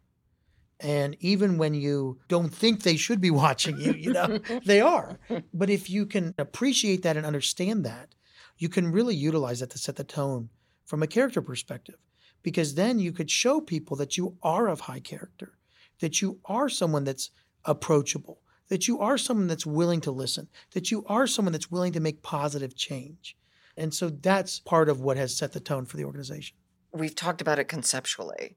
And 0.80 1.16
even 1.20 1.58
when 1.58 1.74
you 1.74 2.20
don't 2.28 2.54
think 2.54 2.84
they 2.84 2.98
should 2.98 3.22
be 3.22 3.32
watching 3.46 3.80
you, 3.80 3.94
you 3.94 4.12
know, 4.12 4.40
they 4.66 4.82
are. 4.82 5.18
But 5.54 5.70
if 5.70 5.90
you 5.90 6.06
can 6.06 6.34
appreciate 6.38 7.04
that 7.04 7.18
and 7.18 7.26
understand 7.26 7.86
that, 7.86 8.14
you 8.58 8.70
can 8.70 8.92
really 8.92 9.16
utilize 9.16 9.60
that 9.60 9.70
to 9.72 9.78
set 9.78 9.96
the 9.96 10.04
tone 10.04 10.50
from 10.88 11.04
a 11.04 11.08
character 11.08 11.42
perspective, 11.42 11.98
because 12.42 12.74
then 12.74 12.98
you 12.98 13.12
could 13.12 13.30
show 13.30 13.62
people 13.62 13.96
that 13.98 14.18
you 14.18 14.36
are 14.42 14.68
of 14.68 14.80
high 14.80 15.02
character, 15.02 15.58
that 16.00 16.22
you 16.22 16.40
are 16.46 16.70
someone 16.70 17.04
that's 17.04 17.30
approachable, 17.66 18.40
that 18.70 18.88
you 18.88 19.00
are 19.00 19.18
someone 19.18 19.48
that's 19.48 19.66
willing 19.66 20.02
to 20.02 20.12
listen, 20.12 20.48
that 20.72 20.90
you 20.90 21.04
are 21.08 21.28
someone 21.28 21.52
that's 21.52 21.70
willing 21.70 21.92
to 21.92 22.00
make 22.00 22.24
positive 22.24 22.76
change. 22.76 23.36
And 23.76 23.94
so 23.94 24.10
that's 24.10 24.60
part 24.60 24.90
of 24.90 25.02
what 25.02 25.18
has 25.18 25.36
set 25.36 25.52
the 25.52 25.60
tone 25.60 25.86
for 25.86 25.98
the 25.98 26.06
organization. 26.06 26.58
We've 26.94 27.14
talked 27.14 27.42
about 27.42 27.60
it 27.60 27.68
conceptually. 27.68 28.56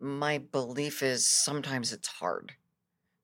My 0.00 0.38
belief 0.38 1.02
is 1.02 1.26
sometimes 1.26 1.92
it's 1.92 2.08
hard. 2.08 2.52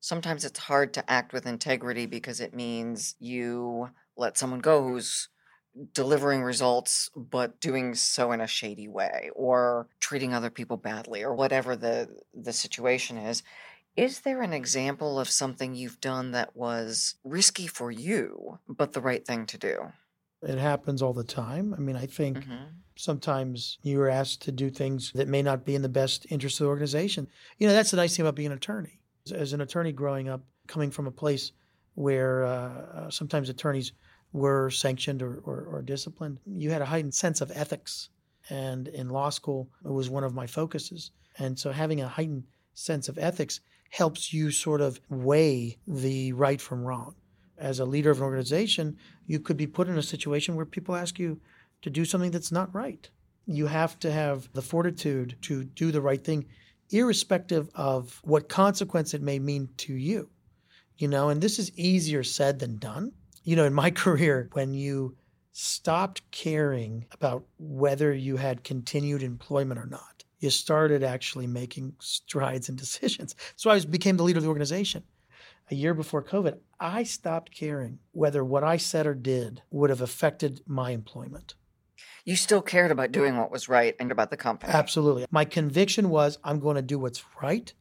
Sometimes 0.01 0.43
it's 0.43 0.59
hard 0.59 0.93
to 0.95 1.09
act 1.09 1.31
with 1.31 1.45
integrity 1.45 2.05
because 2.05 2.41
it 2.41 2.53
means 2.53 3.15
you 3.19 3.89
let 4.17 4.37
someone 4.37 4.59
go 4.59 4.83
who's 4.83 5.29
delivering 5.93 6.43
results 6.43 7.09
but 7.15 7.59
doing 7.59 7.95
so 7.95 8.31
in 8.31 8.41
a 8.41 8.47
shady 8.47 8.87
way 8.87 9.29
or 9.35 9.87
treating 9.99 10.33
other 10.33 10.49
people 10.49 10.77
badly 10.77 11.23
or 11.23 11.33
whatever 11.33 11.75
the 11.75 12.09
the 12.33 12.53
situation 12.53 13.17
is. 13.17 13.43
Is 13.95 14.21
there 14.21 14.41
an 14.41 14.53
example 14.53 15.19
of 15.19 15.29
something 15.29 15.75
you've 15.75 15.99
done 15.99 16.31
that 16.31 16.55
was 16.55 17.15
risky 17.23 17.67
for 17.67 17.91
you 17.91 18.59
but 18.67 18.93
the 18.93 19.01
right 19.01 19.25
thing 19.25 19.45
to 19.47 19.57
do? 19.57 19.91
It 20.41 20.57
happens 20.57 21.01
all 21.01 21.13
the 21.13 21.23
time. 21.23 21.73
I 21.73 21.79
mean 21.79 21.95
i 21.95 22.05
think 22.05 22.39
mm-hmm. 22.39 22.65
sometimes 22.95 23.77
you're 23.81 24.09
asked 24.09 24.41
to 24.43 24.51
do 24.51 24.69
things 24.69 25.11
that 25.15 25.27
may 25.27 25.41
not 25.41 25.65
be 25.65 25.75
in 25.75 25.81
the 25.81 25.89
best 25.89 26.25
interest 26.29 26.59
of 26.59 26.65
the 26.65 26.69
organization. 26.69 27.27
You 27.57 27.67
know 27.67 27.73
that's 27.73 27.91
the 27.91 27.97
nice 27.97 28.15
thing 28.15 28.25
about 28.25 28.35
being 28.35 28.51
an 28.51 28.57
attorney. 28.57 28.99
As 29.33 29.53
an 29.53 29.61
attorney 29.61 29.91
growing 29.91 30.27
up 30.27 30.41
coming 30.67 30.91
from 30.91 31.07
a 31.07 31.11
place 31.11 31.51
where 31.95 32.45
uh, 32.45 33.09
sometimes 33.09 33.49
attorneys 33.49 33.91
were 34.33 34.69
sanctioned 34.69 35.21
or, 35.21 35.41
or, 35.45 35.63
or 35.63 35.81
disciplined. 35.81 36.39
You 36.45 36.71
had 36.71 36.81
a 36.81 36.85
heightened 36.85 37.13
sense 37.13 37.41
of 37.41 37.51
ethics. 37.53 38.09
And 38.49 38.87
in 38.87 39.09
law 39.09 39.29
school, 39.29 39.69
it 39.85 39.91
was 39.91 40.09
one 40.09 40.23
of 40.23 40.33
my 40.33 40.47
focuses. 40.47 41.11
And 41.37 41.57
so 41.57 41.71
having 41.71 42.01
a 42.01 42.07
heightened 42.07 42.43
sense 42.73 43.09
of 43.09 43.17
ethics 43.17 43.59
helps 43.89 44.33
you 44.33 44.51
sort 44.51 44.81
of 44.81 44.99
weigh 45.09 45.77
the 45.87 46.33
right 46.33 46.59
from 46.61 46.83
wrong. 46.83 47.15
As 47.57 47.79
a 47.79 47.85
leader 47.85 48.09
of 48.09 48.17
an 48.17 48.23
organization, 48.23 48.97
you 49.27 49.39
could 49.39 49.57
be 49.57 49.67
put 49.67 49.87
in 49.87 49.97
a 49.97 50.03
situation 50.03 50.55
where 50.55 50.65
people 50.65 50.95
ask 50.95 51.19
you 51.19 51.39
to 51.81 51.89
do 51.89 52.05
something 52.05 52.31
that's 52.31 52.51
not 52.51 52.73
right. 52.73 53.09
You 53.45 53.67
have 53.67 53.99
to 53.99 54.11
have 54.11 54.49
the 54.53 54.61
fortitude 54.61 55.35
to 55.41 55.65
do 55.65 55.91
the 55.91 56.01
right 56.01 56.23
thing, 56.23 56.45
irrespective 56.89 57.69
of 57.75 58.19
what 58.23 58.49
consequence 58.49 59.13
it 59.13 59.21
may 59.21 59.39
mean 59.39 59.69
to 59.77 59.93
you. 59.93 60.29
You 60.97 61.07
know, 61.07 61.29
and 61.29 61.41
this 61.41 61.59
is 61.59 61.71
easier 61.77 62.23
said 62.23 62.59
than 62.59 62.77
done 62.77 63.11
you 63.43 63.55
know, 63.55 63.65
in 63.65 63.73
my 63.73 63.91
career, 64.03 64.49
when 64.53 64.73
you 64.73 65.15
stopped 65.51 66.21
caring 66.31 67.05
about 67.11 67.43
whether 67.57 68.13
you 68.13 68.37
had 68.37 68.63
continued 68.63 69.23
employment 69.23 69.79
or 69.79 69.85
not, 69.85 70.23
you 70.39 70.49
started 70.49 71.03
actually 71.03 71.47
making 71.47 71.93
strides 71.99 72.69
and 72.69 72.77
decisions. 72.77 73.35
So 73.55 73.69
I 73.69 73.75
was, 73.75 73.85
became 73.85 74.17
the 74.17 74.23
leader 74.23 74.39
of 74.39 74.43
the 74.43 74.49
organization. 74.49 75.03
A 75.69 75.75
year 75.75 75.93
before 75.93 76.23
COVID, 76.23 76.57
I 76.79 77.03
stopped 77.03 77.55
caring 77.55 77.99
whether 78.11 78.43
what 78.43 78.63
I 78.63 78.77
said 78.77 79.05
or 79.05 79.13
did 79.13 79.61
would 79.69 79.89
have 79.89 80.01
affected 80.01 80.61
my 80.65 80.91
employment. 80.91 81.53
You 82.25 82.35
still 82.35 82.61
cared 82.61 82.91
about 82.91 83.11
doing 83.11 83.37
what 83.37 83.51
was 83.51 83.69
right 83.69 83.95
and 83.99 84.11
about 84.11 84.31
the 84.31 84.37
company. 84.37 84.73
Absolutely. 84.73 85.25
My 85.31 85.45
conviction 85.45 86.09
was 86.09 86.37
I'm 86.43 86.59
going 86.59 86.75
to 86.75 86.81
do 86.81 86.99
what's 86.99 87.23
right. 87.41 87.71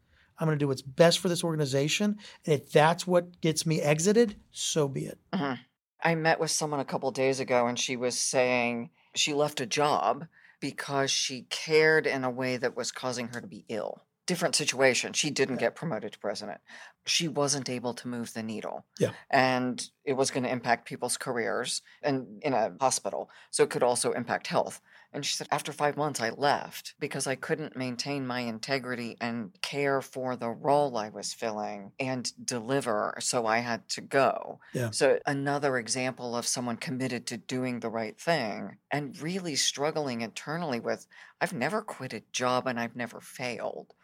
I'm 0.40 0.46
going 0.46 0.59
to 0.59 0.62
do 0.62 0.68
what's 0.68 0.83
best 0.83 1.18
for 1.18 1.29
this 1.29 1.44
organization. 1.44 2.16
And 2.46 2.55
if 2.55 2.72
that's 2.72 3.07
what 3.07 3.40
gets 3.42 3.66
me 3.66 3.81
exited, 3.81 4.37
so 4.50 4.88
be 4.88 5.05
it. 5.05 5.18
Mm-hmm. 5.35 5.61
I 6.03 6.14
met 6.14 6.40
with 6.40 6.50
someone 6.50 6.81
a 6.81 6.85
couple 6.85 7.11
days 7.11 7.40
ago 7.40 7.66
and 7.66 7.79
she 7.79 7.94
was 7.96 8.18
saying 8.18 8.90
she 9.14 9.35
left 9.35 9.61
a 9.61 9.66
job 9.66 10.26
because 10.61 11.11
she 11.11 11.42
cared 11.50 12.07
in 12.07 12.24
a 12.24 12.31
way 12.31 12.57
that 12.57 12.76
was 12.76 12.90
causing 12.90 13.29
her 13.29 13.40
to 13.40 13.46
be 13.46 13.66
ill. 13.68 14.03
Different 14.26 14.55
situation. 14.55 15.12
She 15.12 15.31
didn't 15.31 15.57
get 15.57 15.74
promoted 15.74 16.12
to 16.12 16.18
president. 16.18 16.61
She 17.05 17.29
wasn't 17.29 17.68
able 17.68 17.94
to 17.94 18.09
move 18.09 18.33
the 18.33 18.42
needle. 18.42 18.85
Yeah. 18.98 19.11
And 19.29 19.85
it 20.05 20.12
was 20.12 20.31
going 20.31 20.44
to 20.44 20.50
impact 20.50 20.87
people's 20.87 21.16
careers 21.16 21.83
and 22.03 22.40
in 22.42 22.55
a 22.55 22.72
hospital. 22.81 23.29
So 23.50 23.64
it 23.64 23.70
could 23.70 23.83
also 23.83 24.12
impact 24.12 24.46
health. 24.46 24.81
And 25.12 25.27
she 25.27 25.35
said, 25.35 25.49
after 25.51 25.73
five 25.73 25.96
months, 25.96 26.20
I 26.20 26.31
left 26.31 26.94
because 27.01 27.27
I 27.27 27.35
couldn't 27.35 27.77
maintain 27.77 28.27
my 28.27 28.40
integrity 28.40 29.16
and 29.20 29.51
care 29.61 30.01
for 30.01 30.37
the 30.37 30.51
role 30.51 30.96
I 30.96 31.09
was 31.09 31.35
filling 31.35 31.92
and 31.99 32.33
deliver. 32.46 33.16
So 33.20 33.46
I 33.46 33.59
had 33.59 33.88
to 33.90 34.01
go. 34.01 34.61
Yeah. 34.73 34.90
So, 34.90 35.18
another 35.27 35.79
example 35.79 36.37
of 36.37 36.46
someone 36.46 36.77
committed 36.77 37.27
to 37.27 37.37
doing 37.37 37.81
the 37.81 37.88
right 37.88 38.18
thing 38.18 38.77
and 38.90 39.20
really 39.20 39.57
struggling 39.57 40.20
internally 40.20 40.81
with 40.81 41.07
I've 41.40 41.53
never 41.53 41.83
quit 41.83 42.12
a 42.12 42.23
job 42.33 42.66
and 42.66 42.79
I've 42.79 42.96
never 42.96 43.20
failed 43.20 43.94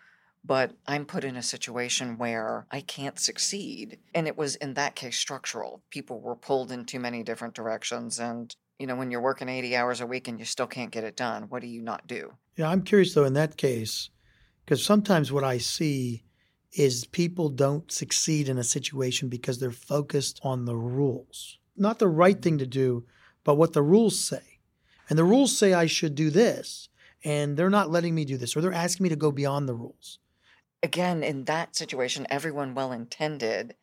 but 0.46 0.72
I'm 0.86 1.04
put 1.04 1.24
in 1.24 1.36
a 1.36 1.42
situation 1.42 2.18
where 2.18 2.66
I 2.70 2.80
can't 2.80 3.18
succeed. 3.18 3.98
And 4.14 4.28
it 4.28 4.36
was 4.36 4.54
in 4.56 4.74
that 4.74 4.94
case 4.94 5.18
structural. 5.18 5.82
People 5.90 6.20
were 6.20 6.36
pulled 6.36 6.70
in 6.70 6.84
too 6.84 7.00
many 7.00 7.24
different 7.24 7.54
directions, 7.54 8.20
and 8.20 8.54
you 8.78 8.86
know, 8.86 8.96
when 8.96 9.10
you're 9.10 9.20
working 9.20 9.48
80 9.48 9.76
hours 9.76 10.00
a 10.00 10.06
week 10.06 10.28
and 10.28 10.38
you 10.38 10.44
still 10.44 10.66
can't 10.66 10.90
get 10.90 11.04
it 11.04 11.16
done, 11.16 11.44
what 11.44 11.62
do 11.62 11.68
you 11.68 11.82
not 11.82 12.06
do? 12.06 12.32
Yeah, 12.56 12.68
I'm 12.68 12.82
curious 12.82 13.14
though 13.14 13.24
in 13.24 13.34
that 13.34 13.56
case, 13.56 14.10
because 14.64 14.84
sometimes 14.84 15.32
what 15.32 15.44
I 15.44 15.58
see 15.58 16.24
is 16.72 17.06
people 17.06 17.48
don't 17.48 17.90
succeed 17.90 18.48
in 18.48 18.58
a 18.58 18.64
situation 18.64 19.28
because 19.28 19.58
they're 19.58 19.70
focused 19.70 20.40
on 20.42 20.64
the 20.64 20.76
rules. 20.76 21.58
Not 21.76 21.98
the 21.98 22.08
right 22.08 22.40
thing 22.40 22.58
to 22.58 22.66
do, 22.66 23.06
but 23.44 23.54
what 23.54 23.72
the 23.72 23.82
rules 23.82 24.18
say. 24.18 24.60
And 25.08 25.18
the 25.18 25.24
rules 25.24 25.56
say 25.56 25.72
I 25.72 25.86
should 25.86 26.14
do 26.14 26.30
this, 26.30 26.88
and 27.24 27.56
they're 27.56 27.70
not 27.70 27.90
letting 27.90 28.14
me 28.14 28.24
do 28.24 28.36
this, 28.36 28.56
or 28.56 28.60
they're 28.60 28.72
asking 28.72 29.04
me 29.04 29.08
to 29.10 29.16
go 29.16 29.30
beyond 29.30 29.68
the 29.68 29.74
rules. 29.74 30.18
again, 30.82 31.22
in 31.22 31.44
that 31.44 31.74
situation, 31.76 32.26
everyone 32.30 32.74
well 32.74 32.92
intended, 32.92 33.74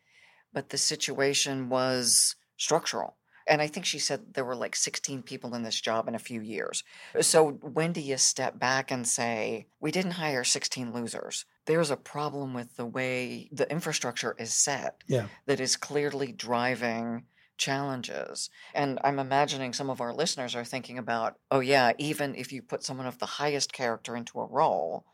but 0.52 0.68
the 0.68 0.78
situation 0.78 1.68
was 1.68 2.36
structural. 2.56 3.16
And 3.46 3.60
I 3.60 3.66
think 3.66 3.84
she 3.84 3.98
said 3.98 4.34
there 4.34 4.44
were 4.44 4.56
like 4.56 4.74
16 4.74 5.22
people 5.22 5.54
in 5.54 5.62
this 5.62 5.80
job 5.80 6.08
in 6.08 6.14
a 6.14 6.18
few 6.18 6.40
years. 6.40 6.82
So 7.20 7.50
when 7.50 7.92
do 7.92 8.00
you 8.00 8.16
step 8.16 8.58
back 8.58 8.90
and 8.90 9.06
say, 9.06 9.66
we 9.80 9.90
didn't 9.90 10.12
hire 10.12 10.44
16 10.44 10.92
losers? 10.92 11.44
There's 11.66 11.90
a 11.90 11.96
problem 11.96 12.54
with 12.54 12.76
the 12.76 12.86
way 12.86 13.48
the 13.52 13.70
infrastructure 13.70 14.34
is 14.38 14.54
set 14.54 15.02
Yeah. 15.06 15.26
that 15.46 15.60
is 15.60 15.76
clearly 15.76 16.32
driving 16.32 17.24
challenges. 17.56 18.50
And 18.74 18.98
I'm 19.04 19.18
imagining 19.18 19.72
some 19.72 19.90
of 19.90 20.00
our 20.00 20.12
listeners 20.12 20.54
are 20.54 20.64
thinking 20.64 20.98
about, 20.98 21.36
oh, 21.50 21.60
yeah, 21.60 21.92
even 21.98 22.34
if 22.34 22.52
you 22.52 22.62
put 22.62 22.82
someone 22.82 23.06
of 23.06 23.18
the 23.18 23.26
highest 23.26 23.72
character 23.72 24.16
into 24.16 24.40
a 24.40 24.46
role, 24.46 25.04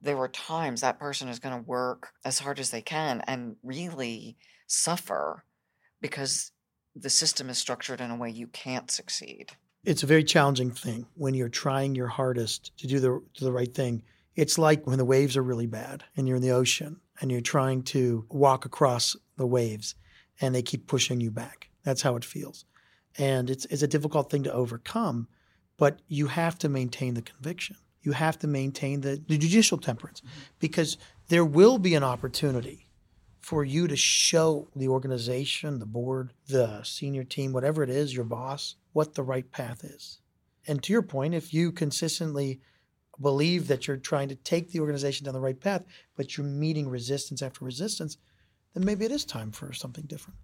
there 0.00 0.16
were 0.16 0.28
times 0.28 0.80
that 0.80 0.98
person 0.98 1.28
is 1.28 1.38
going 1.40 1.56
to 1.56 1.68
work 1.68 2.10
as 2.24 2.38
hard 2.38 2.60
as 2.60 2.70
they 2.70 2.82
can 2.82 3.22
and 3.26 3.56
really 3.62 4.36
suffer 4.66 5.44
because 6.00 6.52
the 7.02 7.10
system 7.10 7.50
is 7.50 7.58
structured 7.58 8.00
in 8.00 8.10
a 8.10 8.16
way 8.16 8.30
you 8.30 8.46
can't 8.48 8.90
succeed. 8.90 9.52
It's 9.84 10.02
a 10.02 10.06
very 10.06 10.24
challenging 10.24 10.70
thing 10.70 11.06
when 11.14 11.34
you're 11.34 11.48
trying 11.48 11.94
your 11.94 12.08
hardest 12.08 12.76
to 12.78 12.86
do 12.86 13.00
the, 13.00 13.22
do 13.34 13.44
the 13.44 13.52
right 13.52 13.72
thing. 13.72 14.02
It's 14.36 14.58
like 14.58 14.86
when 14.86 14.98
the 14.98 15.04
waves 15.04 15.36
are 15.36 15.42
really 15.42 15.66
bad 15.66 16.04
and 16.16 16.26
you're 16.26 16.36
in 16.36 16.42
the 16.42 16.50
ocean 16.50 17.00
and 17.20 17.30
you're 17.30 17.40
trying 17.40 17.82
to 17.84 18.24
walk 18.28 18.64
across 18.64 19.16
the 19.36 19.46
waves 19.46 19.94
and 20.40 20.54
they 20.54 20.62
keep 20.62 20.86
pushing 20.86 21.20
you 21.20 21.30
back. 21.30 21.70
That's 21.84 22.02
how 22.02 22.16
it 22.16 22.24
feels. 22.24 22.64
And 23.16 23.50
it's, 23.50 23.64
it's 23.66 23.82
a 23.82 23.88
difficult 23.88 24.30
thing 24.30 24.44
to 24.44 24.52
overcome, 24.52 25.28
but 25.76 26.00
you 26.06 26.26
have 26.28 26.58
to 26.58 26.68
maintain 26.68 27.14
the 27.14 27.22
conviction. 27.22 27.76
You 28.02 28.12
have 28.12 28.38
to 28.40 28.46
maintain 28.46 29.00
the, 29.00 29.22
the 29.26 29.38
judicial 29.38 29.78
temperance 29.78 30.22
because 30.60 30.98
there 31.28 31.44
will 31.44 31.78
be 31.78 31.94
an 31.94 32.04
opportunity 32.04 32.87
for 33.48 33.64
you 33.64 33.88
to 33.88 33.96
show 33.96 34.68
the 34.76 34.88
organization, 34.88 35.78
the 35.78 35.86
board, 35.86 36.34
the 36.48 36.82
senior 36.82 37.24
team, 37.24 37.50
whatever 37.50 37.82
it 37.82 37.88
is, 37.88 38.14
your 38.14 38.26
boss, 38.26 38.74
what 38.92 39.14
the 39.14 39.22
right 39.22 39.50
path 39.50 39.82
is. 39.84 40.20
And 40.66 40.82
to 40.82 40.92
your 40.92 41.00
point, 41.00 41.32
if 41.32 41.54
you 41.54 41.72
consistently 41.72 42.60
believe 43.18 43.66
that 43.68 43.86
you're 43.86 43.96
trying 43.96 44.28
to 44.28 44.34
take 44.34 44.70
the 44.70 44.80
organization 44.80 45.24
down 45.24 45.32
the 45.32 45.40
right 45.40 45.58
path, 45.58 45.86
but 46.14 46.36
you're 46.36 46.44
meeting 46.44 46.90
resistance 46.90 47.40
after 47.40 47.64
resistance, 47.64 48.18
then 48.74 48.84
maybe 48.84 49.06
it 49.06 49.12
is 49.12 49.24
time 49.24 49.50
for 49.50 49.72
something 49.72 50.04
different. 50.04 50.38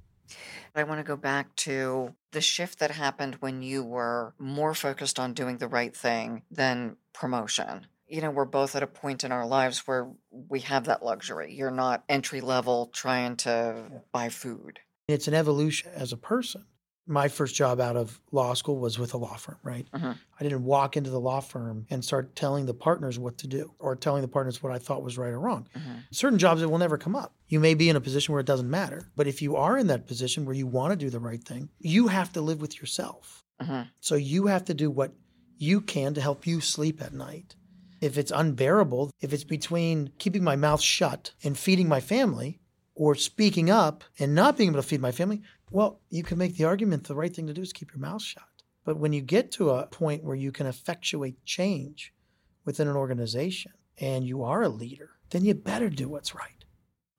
I 0.74 0.84
want 0.84 0.98
to 0.98 1.04
go 1.04 1.16
back 1.16 1.54
to 1.56 2.14
the 2.32 2.40
shift 2.40 2.78
that 2.78 2.90
happened 2.90 3.34
when 3.40 3.60
you 3.60 3.84
were 3.84 4.32
more 4.38 4.72
focused 4.72 5.18
on 5.18 5.34
doing 5.34 5.58
the 5.58 5.68
right 5.68 5.94
thing 5.94 6.40
than 6.50 6.96
promotion. 7.12 7.86
You 8.06 8.20
know, 8.20 8.30
we're 8.30 8.44
both 8.44 8.76
at 8.76 8.82
a 8.82 8.86
point 8.86 9.24
in 9.24 9.32
our 9.32 9.46
lives 9.46 9.86
where 9.86 10.10
we 10.30 10.60
have 10.60 10.84
that 10.84 11.02
luxury. 11.04 11.54
You're 11.54 11.70
not 11.70 12.04
entry 12.08 12.40
level 12.40 12.90
trying 12.92 13.36
to 13.38 14.02
buy 14.12 14.28
food. 14.28 14.78
It's 15.08 15.28
an 15.28 15.34
evolution 15.34 15.90
as 15.94 16.12
a 16.12 16.16
person. 16.16 16.66
My 17.06 17.28
first 17.28 17.54
job 17.54 17.80
out 17.80 17.96
of 17.96 18.18
law 18.32 18.54
school 18.54 18.78
was 18.78 18.98
with 18.98 19.12
a 19.12 19.18
law 19.18 19.36
firm, 19.36 19.58
right? 19.62 19.86
Mhm. 19.92 20.16
I 20.40 20.42
didn't 20.42 20.64
walk 20.64 20.96
into 20.96 21.10
the 21.10 21.20
law 21.20 21.40
firm 21.40 21.86
and 21.90 22.02
start 22.02 22.34
telling 22.34 22.64
the 22.64 22.72
partners 22.72 23.18
what 23.18 23.36
to 23.38 23.46
do 23.46 23.74
or 23.78 23.94
telling 23.94 24.22
the 24.22 24.28
partners 24.28 24.62
what 24.62 24.72
I 24.72 24.78
thought 24.78 25.02
was 25.02 25.18
right 25.18 25.32
or 25.32 25.38
wrong. 25.40 25.68
Mhm. 25.74 26.04
Certain 26.12 26.38
jobs 26.38 26.62
that 26.62 26.68
will 26.70 26.78
never 26.78 26.96
come 26.96 27.14
up. 27.14 27.34
You 27.48 27.60
may 27.60 27.74
be 27.74 27.90
in 27.90 27.96
a 27.96 28.00
position 28.00 28.32
where 28.32 28.40
it 28.40 28.46
doesn't 28.46 28.70
matter, 28.70 29.10
but 29.16 29.26
if 29.26 29.42
you 29.42 29.54
are 29.56 29.76
in 29.76 29.86
that 29.88 30.06
position 30.06 30.46
where 30.46 30.54
you 30.54 30.66
want 30.66 30.92
to 30.92 30.96
do 30.96 31.10
the 31.10 31.20
right 31.20 31.44
thing, 31.44 31.68
you 31.78 32.08
have 32.08 32.32
to 32.32 32.40
live 32.40 32.62
with 32.62 32.80
yourself. 32.80 33.44
Mhm. 33.60 33.90
So 34.00 34.14
you 34.14 34.46
have 34.46 34.64
to 34.66 34.74
do 34.74 34.90
what 34.90 35.12
you 35.58 35.82
can 35.82 36.14
to 36.14 36.22
help 36.22 36.46
you 36.46 36.60
sleep 36.62 37.02
at 37.02 37.12
night. 37.12 37.54
If 38.04 38.18
it's 38.18 38.30
unbearable, 38.30 39.10
if 39.20 39.32
it's 39.32 39.44
between 39.44 40.10
keeping 40.18 40.44
my 40.44 40.56
mouth 40.56 40.82
shut 40.82 41.32
and 41.42 41.56
feeding 41.56 41.88
my 41.88 42.00
family 42.00 42.60
or 42.94 43.14
speaking 43.14 43.70
up 43.70 44.04
and 44.18 44.34
not 44.34 44.58
being 44.58 44.68
able 44.68 44.82
to 44.82 44.86
feed 44.86 45.00
my 45.00 45.10
family, 45.10 45.40
well, 45.70 46.02
you 46.10 46.22
can 46.22 46.36
make 46.36 46.58
the 46.58 46.64
argument 46.64 47.04
the 47.04 47.14
right 47.14 47.34
thing 47.34 47.46
to 47.46 47.54
do 47.54 47.62
is 47.62 47.72
keep 47.72 47.92
your 47.92 48.00
mouth 48.00 48.20
shut. 48.20 48.44
But 48.84 48.98
when 48.98 49.14
you 49.14 49.22
get 49.22 49.50
to 49.52 49.70
a 49.70 49.86
point 49.86 50.22
where 50.22 50.36
you 50.36 50.52
can 50.52 50.66
effectuate 50.66 51.42
change 51.46 52.12
within 52.66 52.88
an 52.88 52.96
organization 52.96 53.72
and 53.98 54.26
you 54.26 54.42
are 54.44 54.62
a 54.62 54.68
leader, 54.68 55.12
then 55.30 55.46
you 55.46 55.54
better 55.54 55.88
do 55.88 56.10
what's 56.10 56.34
right. 56.34 56.66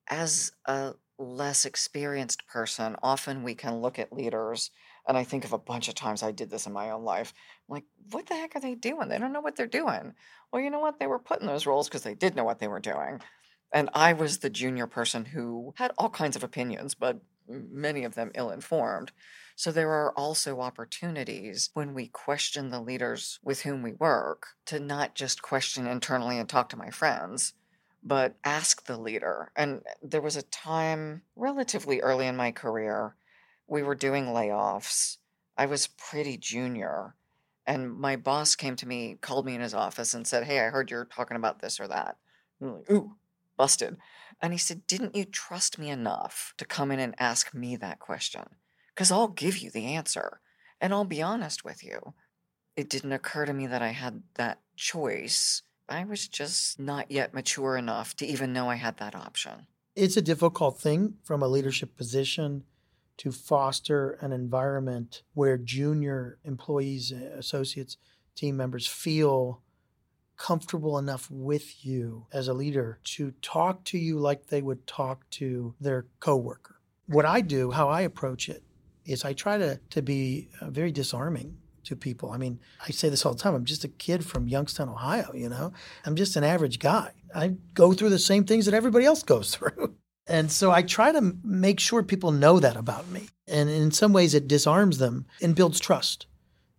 As 0.08 0.52
a 0.66 0.92
less 1.18 1.64
experienced 1.64 2.46
person, 2.46 2.94
often 3.02 3.42
we 3.42 3.56
can 3.56 3.80
look 3.80 3.98
at 3.98 4.12
leaders, 4.12 4.70
and 5.06 5.16
I 5.16 5.24
think 5.24 5.44
of 5.44 5.52
a 5.52 5.58
bunch 5.58 5.88
of 5.88 5.94
times 5.94 6.22
I 6.22 6.32
did 6.32 6.50
this 6.50 6.66
in 6.66 6.72
my 6.72 6.90
own 6.90 7.04
life. 7.04 7.32
I'm 7.68 7.74
like, 7.74 7.84
what 8.10 8.26
the 8.26 8.34
heck 8.34 8.56
are 8.56 8.60
they 8.60 8.74
doing? 8.74 9.08
They 9.08 9.18
don't 9.18 9.32
know 9.32 9.40
what 9.40 9.56
they're 9.56 9.66
doing. 9.66 10.14
Well, 10.52 10.62
you 10.62 10.70
know 10.70 10.80
what? 10.80 10.98
They 10.98 11.06
were 11.06 11.18
put 11.18 11.40
in 11.40 11.46
those 11.46 11.66
roles 11.66 11.88
because 11.88 12.02
they 12.02 12.14
did 12.14 12.34
know 12.34 12.44
what 12.44 12.58
they 12.58 12.68
were 12.68 12.80
doing. 12.80 13.20
And 13.72 13.90
I 13.94 14.12
was 14.12 14.38
the 14.38 14.50
junior 14.50 14.86
person 14.86 15.24
who 15.24 15.74
had 15.76 15.92
all 15.98 16.10
kinds 16.10 16.36
of 16.36 16.44
opinions, 16.44 16.94
but 16.94 17.20
many 17.48 18.04
of 18.04 18.14
them 18.14 18.32
ill 18.34 18.50
informed. 18.50 19.12
So 19.54 19.72
there 19.72 19.90
are 19.90 20.12
also 20.16 20.60
opportunities 20.60 21.70
when 21.72 21.94
we 21.94 22.08
question 22.08 22.70
the 22.70 22.80
leaders 22.80 23.38
with 23.42 23.62
whom 23.62 23.82
we 23.82 23.92
work 23.92 24.48
to 24.66 24.80
not 24.80 25.14
just 25.14 25.42
question 25.42 25.86
internally 25.86 26.38
and 26.38 26.48
talk 26.48 26.68
to 26.70 26.76
my 26.76 26.90
friends, 26.90 27.54
but 28.02 28.36
ask 28.44 28.84
the 28.84 28.98
leader. 28.98 29.50
And 29.56 29.82
there 30.02 30.20
was 30.20 30.36
a 30.36 30.42
time 30.42 31.22
relatively 31.34 32.00
early 32.00 32.26
in 32.26 32.36
my 32.36 32.52
career, 32.52 33.16
we 33.68 33.82
were 33.82 33.94
doing 33.94 34.26
layoffs. 34.26 35.18
I 35.56 35.66
was 35.66 35.86
pretty 35.86 36.36
junior. 36.36 37.14
And 37.66 37.94
my 37.94 38.16
boss 38.16 38.54
came 38.54 38.76
to 38.76 38.86
me, 38.86 39.18
called 39.20 39.44
me 39.44 39.54
in 39.54 39.60
his 39.60 39.74
office, 39.74 40.14
and 40.14 40.26
said, 40.26 40.44
Hey, 40.44 40.60
I 40.60 40.70
heard 40.70 40.90
you're 40.90 41.04
talking 41.04 41.36
about 41.36 41.60
this 41.60 41.80
or 41.80 41.88
that. 41.88 42.16
And 42.60 42.70
I'm 42.70 42.76
like, 42.76 42.90
Ooh, 42.90 43.16
busted. 43.56 43.96
And 44.40 44.52
he 44.52 44.58
said, 44.58 44.86
Didn't 44.86 45.16
you 45.16 45.24
trust 45.24 45.78
me 45.78 45.90
enough 45.90 46.54
to 46.58 46.64
come 46.64 46.92
in 46.92 47.00
and 47.00 47.14
ask 47.18 47.52
me 47.54 47.76
that 47.76 47.98
question? 47.98 48.44
Because 48.94 49.10
I'll 49.10 49.28
give 49.28 49.58
you 49.58 49.70
the 49.70 49.86
answer. 49.86 50.40
And 50.80 50.92
I'll 50.92 51.04
be 51.04 51.22
honest 51.22 51.64
with 51.64 51.82
you. 51.82 52.14
It 52.76 52.90
didn't 52.90 53.12
occur 53.12 53.46
to 53.46 53.54
me 53.54 53.66
that 53.66 53.82
I 53.82 53.88
had 53.88 54.22
that 54.34 54.60
choice. 54.76 55.62
I 55.88 56.04
was 56.04 56.28
just 56.28 56.78
not 56.78 57.10
yet 57.10 57.32
mature 57.32 57.76
enough 57.76 58.14
to 58.16 58.26
even 58.26 58.52
know 58.52 58.68
I 58.68 58.74
had 58.76 58.98
that 58.98 59.14
option. 59.14 59.66
It's 59.94 60.16
a 60.16 60.22
difficult 60.22 60.78
thing 60.78 61.14
from 61.24 61.42
a 61.42 61.48
leadership 61.48 61.96
position 61.96 62.64
to 63.18 63.32
foster 63.32 64.18
an 64.20 64.32
environment 64.32 65.22
where 65.34 65.56
junior 65.56 66.38
employees, 66.44 67.12
associates, 67.12 67.96
team 68.34 68.56
members 68.56 68.86
feel 68.86 69.62
comfortable 70.36 70.98
enough 70.98 71.28
with 71.30 71.84
you 71.84 72.26
as 72.32 72.46
a 72.48 72.54
leader 72.54 72.98
to 73.04 73.32
talk 73.42 73.84
to 73.84 73.98
you 73.98 74.18
like 74.18 74.46
they 74.46 74.62
would 74.62 74.86
talk 74.86 75.28
to 75.30 75.74
their 75.80 76.06
coworker. 76.20 76.76
What 77.06 77.24
I 77.24 77.40
do, 77.40 77.70
how 77.70 77.88
I 77.88 78.02
approach 78.02 78.48
it, 78.48 78.62
is 79.04 79.24
I 79.24 79.32
try 79.32 79.56
to, 79.56 79.80
to 79.90 80.02
be 80.02 80.48
uh, 80.60 80.70
very 80.70 80.92
disarming 80.92 81.56
to 81.84 81.96
people. 81.96 82.32
I 82.32 82.36
mean, 82.36 82.58
I 82.86 82.90
say 82.90 83.08
this 83.08 83.24
all 83.24 83.32
the 83.32 83.38
time. 83.38 83.54
I'm 83.54 83.64
just 83.64 83.84
a 83.84 83.88
kid 83.88 84.24
from 84.24 84.48
Youngstown, 84.48 84.88
Ohio, 84.88 85.32
you 85.32 85.48
know? 85.48 85.72
I'm 86.04 86.16
just 86.16 86.36
an 86.36 86.44
average 86.44 86.80
guy. 86.80 87.12
I 87.34 87.54
go 87.74 87.92
through 87.92 88.10
the 88.10 88.18
same 88.18 88.44
things 88.44 88.66
that 88.66 88.74
everybody 88.74 89.04
else 89.04 89.22
goes 89.22 89.54
through. 89.54 89.94
And 90.26 90.50
so 90.50 90.70
I 90.70 90.82
try 90.82 91.12
to 91.12 91.36
make 91.44 91.78
sure 91.78 92.02
people 92.02 92.32
know 92.32 92.58
that 92.58 92.76
about 92.76 93.08
me. 93.08 93.28
And 93.46 93.70
in 93.70 93.90
some 93.92 94.12
ways, 94.12 94.34
it 94.34 94.48
disarms 94.48 94.98
them 94.98 95.26
and 95.40 95.54
builds 95.54 95.78
trust 95.78 96.26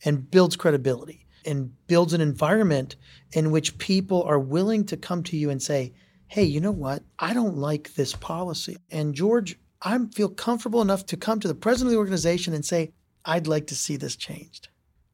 and 0.03 0.29
builds 0.29 0.55
credibility 0.55 1.25
and 1.45 1.71
builds 1.87 2.13
an 2.13 2.21
environment 2.21 2.97
in 3.31 3.51
which 3.51 3.77
people 3.77 4.23
are 4.23 4.39
willing 4.39 4.85
to 4.85 4.97
come 4.97 5.23
to 5.23 5.37
you 5.37 5.49
and 5.49 5.61
say, 5.61 5.93
Hey, 6.27 6.43
you 6.43 6.59
know 6.59 6.71
what? 6.71 7.03
I 7.17 7.33
don't 7.33 7.55
like 7.55 7.93
this 7.93 8.13
policy. 8.13 8.75
And 8.91 9.15
George, 9.15 9.57
I 9.81 9.97
feel 10.13 10.27
comfortable 10.27 10.81
enough 10.81 11.05
to 11.05 11.17
come 11.17 11.39
to 11.39 11.47
the 11.47 11.55
president 11.55 11.87
of 11.87 11.91
the 11.93 11.99
organization 11.99 12.53
and 12.53 12.65
say, 12.65 12.91
I'd 13.23 13.47
like 13.47 13.67
to 13.67 13.75
see 13.75 13.95
this 13.95 14.17
changed. 14.17 14.67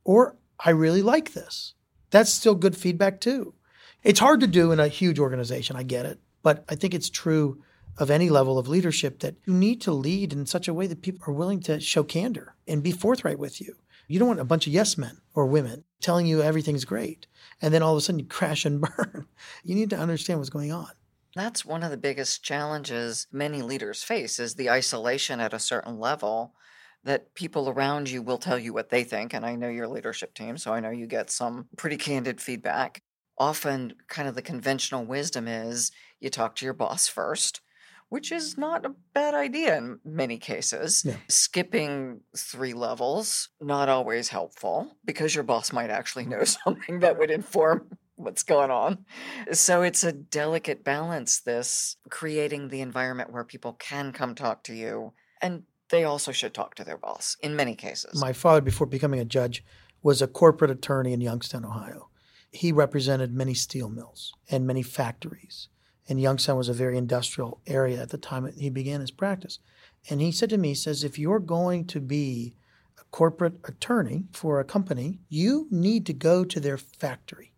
Or 0.04 0.38
I 0.60 0.72
really 0.72 1.04
like 1.04 1.34
this. 1.34 1.76
That's 2.10 2.32
still 2.32 2.56
good 2.56 2.76
feedback 2.76 3.20
too. 3.20 3.54
It's 4.04 4.20
hard 4.20 4.40
to 4.40 4.48
do 4.48 4.72
in 4.72 4.80
a 4.80 4.88
huge 4.88 5.20
organization. 5.20 5.76
I 5.76 5.84
get 5.84 6.08
it. 6.08 6.20
But 6.42 6.66
I 6.68 6.76
think 6.76 6.94
it's 6.94 7.10
true 7.10 7.62
of 7.98 8.10
any 8.10 8.30
level 8.30 8.58
of 8.58 8.68
leadership 8.68 9.20
that 9.20 9.36
you 9.46 9.54
need 9.54 9.82
to 9.82 9.92
lead 9.92 10.34
in 10.34 10.46
such 10.46 10.68
a 10.68 10.74
way 10.74 10.88
that 10.88 11.02
people 11.02 11.22
are 11.28 11.36
willing 11.36 11.60
to 11.62 11.80
show 11.80 12.04
candor 12.04 12.56
and 12.68 12.82
be 12.82 12.92
forthright 12.92 13.40
with 13.40 13.62
you. 13.62 13.76
You 14.08 14.20
don't 14.20 14.28
want 14.28 14.40
a 14.40 14.46
bunch 14.46 14.68
of 14.68 14.74
yes 14.74 14.98
men 14.98 15.22
or 15.34 15.46
women 15.46 15.84
telling 16.02 16.26
you 16.26 16.42
everything's 16.42 16.86
great 16.86 17.28
and 17.62 17.74
then 17.74 17.82
all 17.82 17.94
of 17.94 17.98
a 17.98 18.02
sudden 18.02 18.20
you 18.20 18.26
crash 18.26 18.66
and 18.66 18.82
burn. 18.98 19.28
You 19.64 19.76
need 19.76 19.90
to 19.92 19.98
understand 19.98 20.40
what's 20.40 20.50
going 20.50 20.72
on. 20.72 20.90
That's 21.36 21.66
one 21.66 21.84
of 21.84 21.90
the 21.90 21.98
biggest 21.98 22.44
challenges 22.44 23.28
many 23.32 23.62
leaders 23.62 24.04
face 24.04 24.40
is 24.40 24.56
the 24.56 24.70
isolation 24.70 25.40
at 25.40 25.54
a 25.54 25.60
certain 25.60 26.00
level 26.00 26.54
that 27.04 27.34
people 27.34 27.70
around 27.70 28.10
you 28.10 28.22
will 28.22 28.38
tell 28.38 28.60
you 28.60 28.72
what 28.72 28.90
they 28.90 29.04
think 29.04 29.34
and 29.34 29.46
I 29.46 29.56
know 29.56 29.70
your 29.70 29.88
leadership 29.88 30.34
team 30.34 30.58
so 30.58 30.74
I 30.74 30.80
know 30.80 30.90
you 30.90 31.08
get 31.08 31.30
some 31.30 31.68
pretty 31.76 31.98
candid 31.98 32.40
feedback. 32.40 33.02
Often 33.38 33.96
kind 34.08 34.28
of 34.28 34.36
the 34.36 34.44
conventional 34.44 35.06
wisdom 35.06 35.48
is 35.48 35.92
you 36.20 36.30
talk 36.30 36.56
to 36.58 36.66
your 36.66 36.74
boss 36.74 37.08
first 37.08 37.62
which 38.10 38.32
is 38.32 38.58
not 38.58 38.86
a 38.86 38.94
bad 39.14 39.34
idea 39.34 39.78
in 39.78 40.00
many 40.04 40.38
cases. 40.38 41.04
Yeah. 41.06 41.16
Skipping 41.30 42.22
three 42.38 42.74
levels, 42.74 43.50
not 43.60 43.90
always 43.90 44.30
helpful 44.30 44.96
because 45.06 45.36
your 45.36 45.44
boss 45.44 45.72
might 45.74 45.90
actually 45.90 46.26
know 46.26 46.44
something 46.66 47.00
that 47.00 47.18
would 47.18 47.32
inform 47.32 47.88
what's 48.16 48.44
going 48.44 48.72
on. 48.72 49.06
So 49.52 49.82
it's 49.82 50.04
a 50.04 50.12
delicate 50.12 50.84
balance, 50.84 51.42
this 51.42 51.98
creating 52.10 52.70
the 52.70 52.82
environment 52.82 53.32
where 53.32 53.44
people 53.44 53.74
can 53.74 54.12
come 54.12 54.36
talk 54.36 54.64
to 54.64 54.74
you. 54.74 55.14
And 55.42 55.64
they 55.90 56.04
also 56.04 56.32
should 56.32 56.54
talk 56.54 56.76
to 56.76 56.84
their 56.84 56.98
boss 56.98 57.38
in 57.42 57.56
many 57.56 57.76
cases. 57.76 58.20
My 58.20 58.34
father, 58.34 58.62
before 58.62 58.88
becoming 58.88 59.20
a 59.20 59.26
judge, 59.26 59.64
was 60.02 60.22
a 60.22 60.28
corporate 60.28 60.72
attorney 60.72 61.14
in 61.14 61.22
Youngstown, 61.22 61.66
Ohio. 61.66 62.10
He 62.52 62.72
represented 62.72 63.34
many 63.34 63.54
steel 63.54 63.90
mills 63.90 64.34
and 64.50 64.68
many 64.68 64.84
factories. 64.84 65.70
And 66.08 66.20
Youngstown 66.20 66.58
was 66.58 66.70
a 66.70 66.74
very 66.74 66.98
industrial 66.98 67.62
area 67.66 68.02
at 68.02 68.10
the 68.10 68.18
time 68.18 68.52
he 68.58 68.70
began 68.70 69.02
his 69.02 69.12
practice. 69.12 69.60
And 70.10 70.20
he 70.22 70.32
said 70.32 70.50
to 70.50 70.58
me, 70.58 70.70
he 70.70 70.76
says, 70.76 71.04
if 71.04 71.18
you're 71.18 71.40
going 71.40 71.86
to 71.88 72.02
be 72.02 72.56
a 73.00 73.04
corporate 73.12 73.56
attorney 73.64 74.26
for 74.34 74.60
a 74.60 74.66
company, 74.66 75.20
you 75.30 75.68
need 75.72 76.06
to 76.08 76.14
go 76.14 76.44
to 76.44 76.60
their 76.60 76.78
factory. 76.78 77.54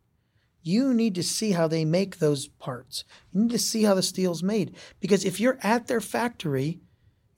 You 0.62 0.94
need 0.94 1.16
to 1.16 1.24
see 1.24 1.52
how 1.52 1.68
they 1.68 1.86
make 1.86 2.18
those 2.18 2.48
parts. 2.48 3.04
You 3.32 3.42
need 3.42 3.52
to 3.52 3.60
see 3.60 3.84
how 3.84 3.94
the 3.94 4.04
steel's 4.04 4.44
made. 4.44 4.76
Because 5.00 5.26
if 5.26 5.40
you're 5.40 5.60
at 5.62 5.88
their 5.88 6.02
factory, 6.02 6.82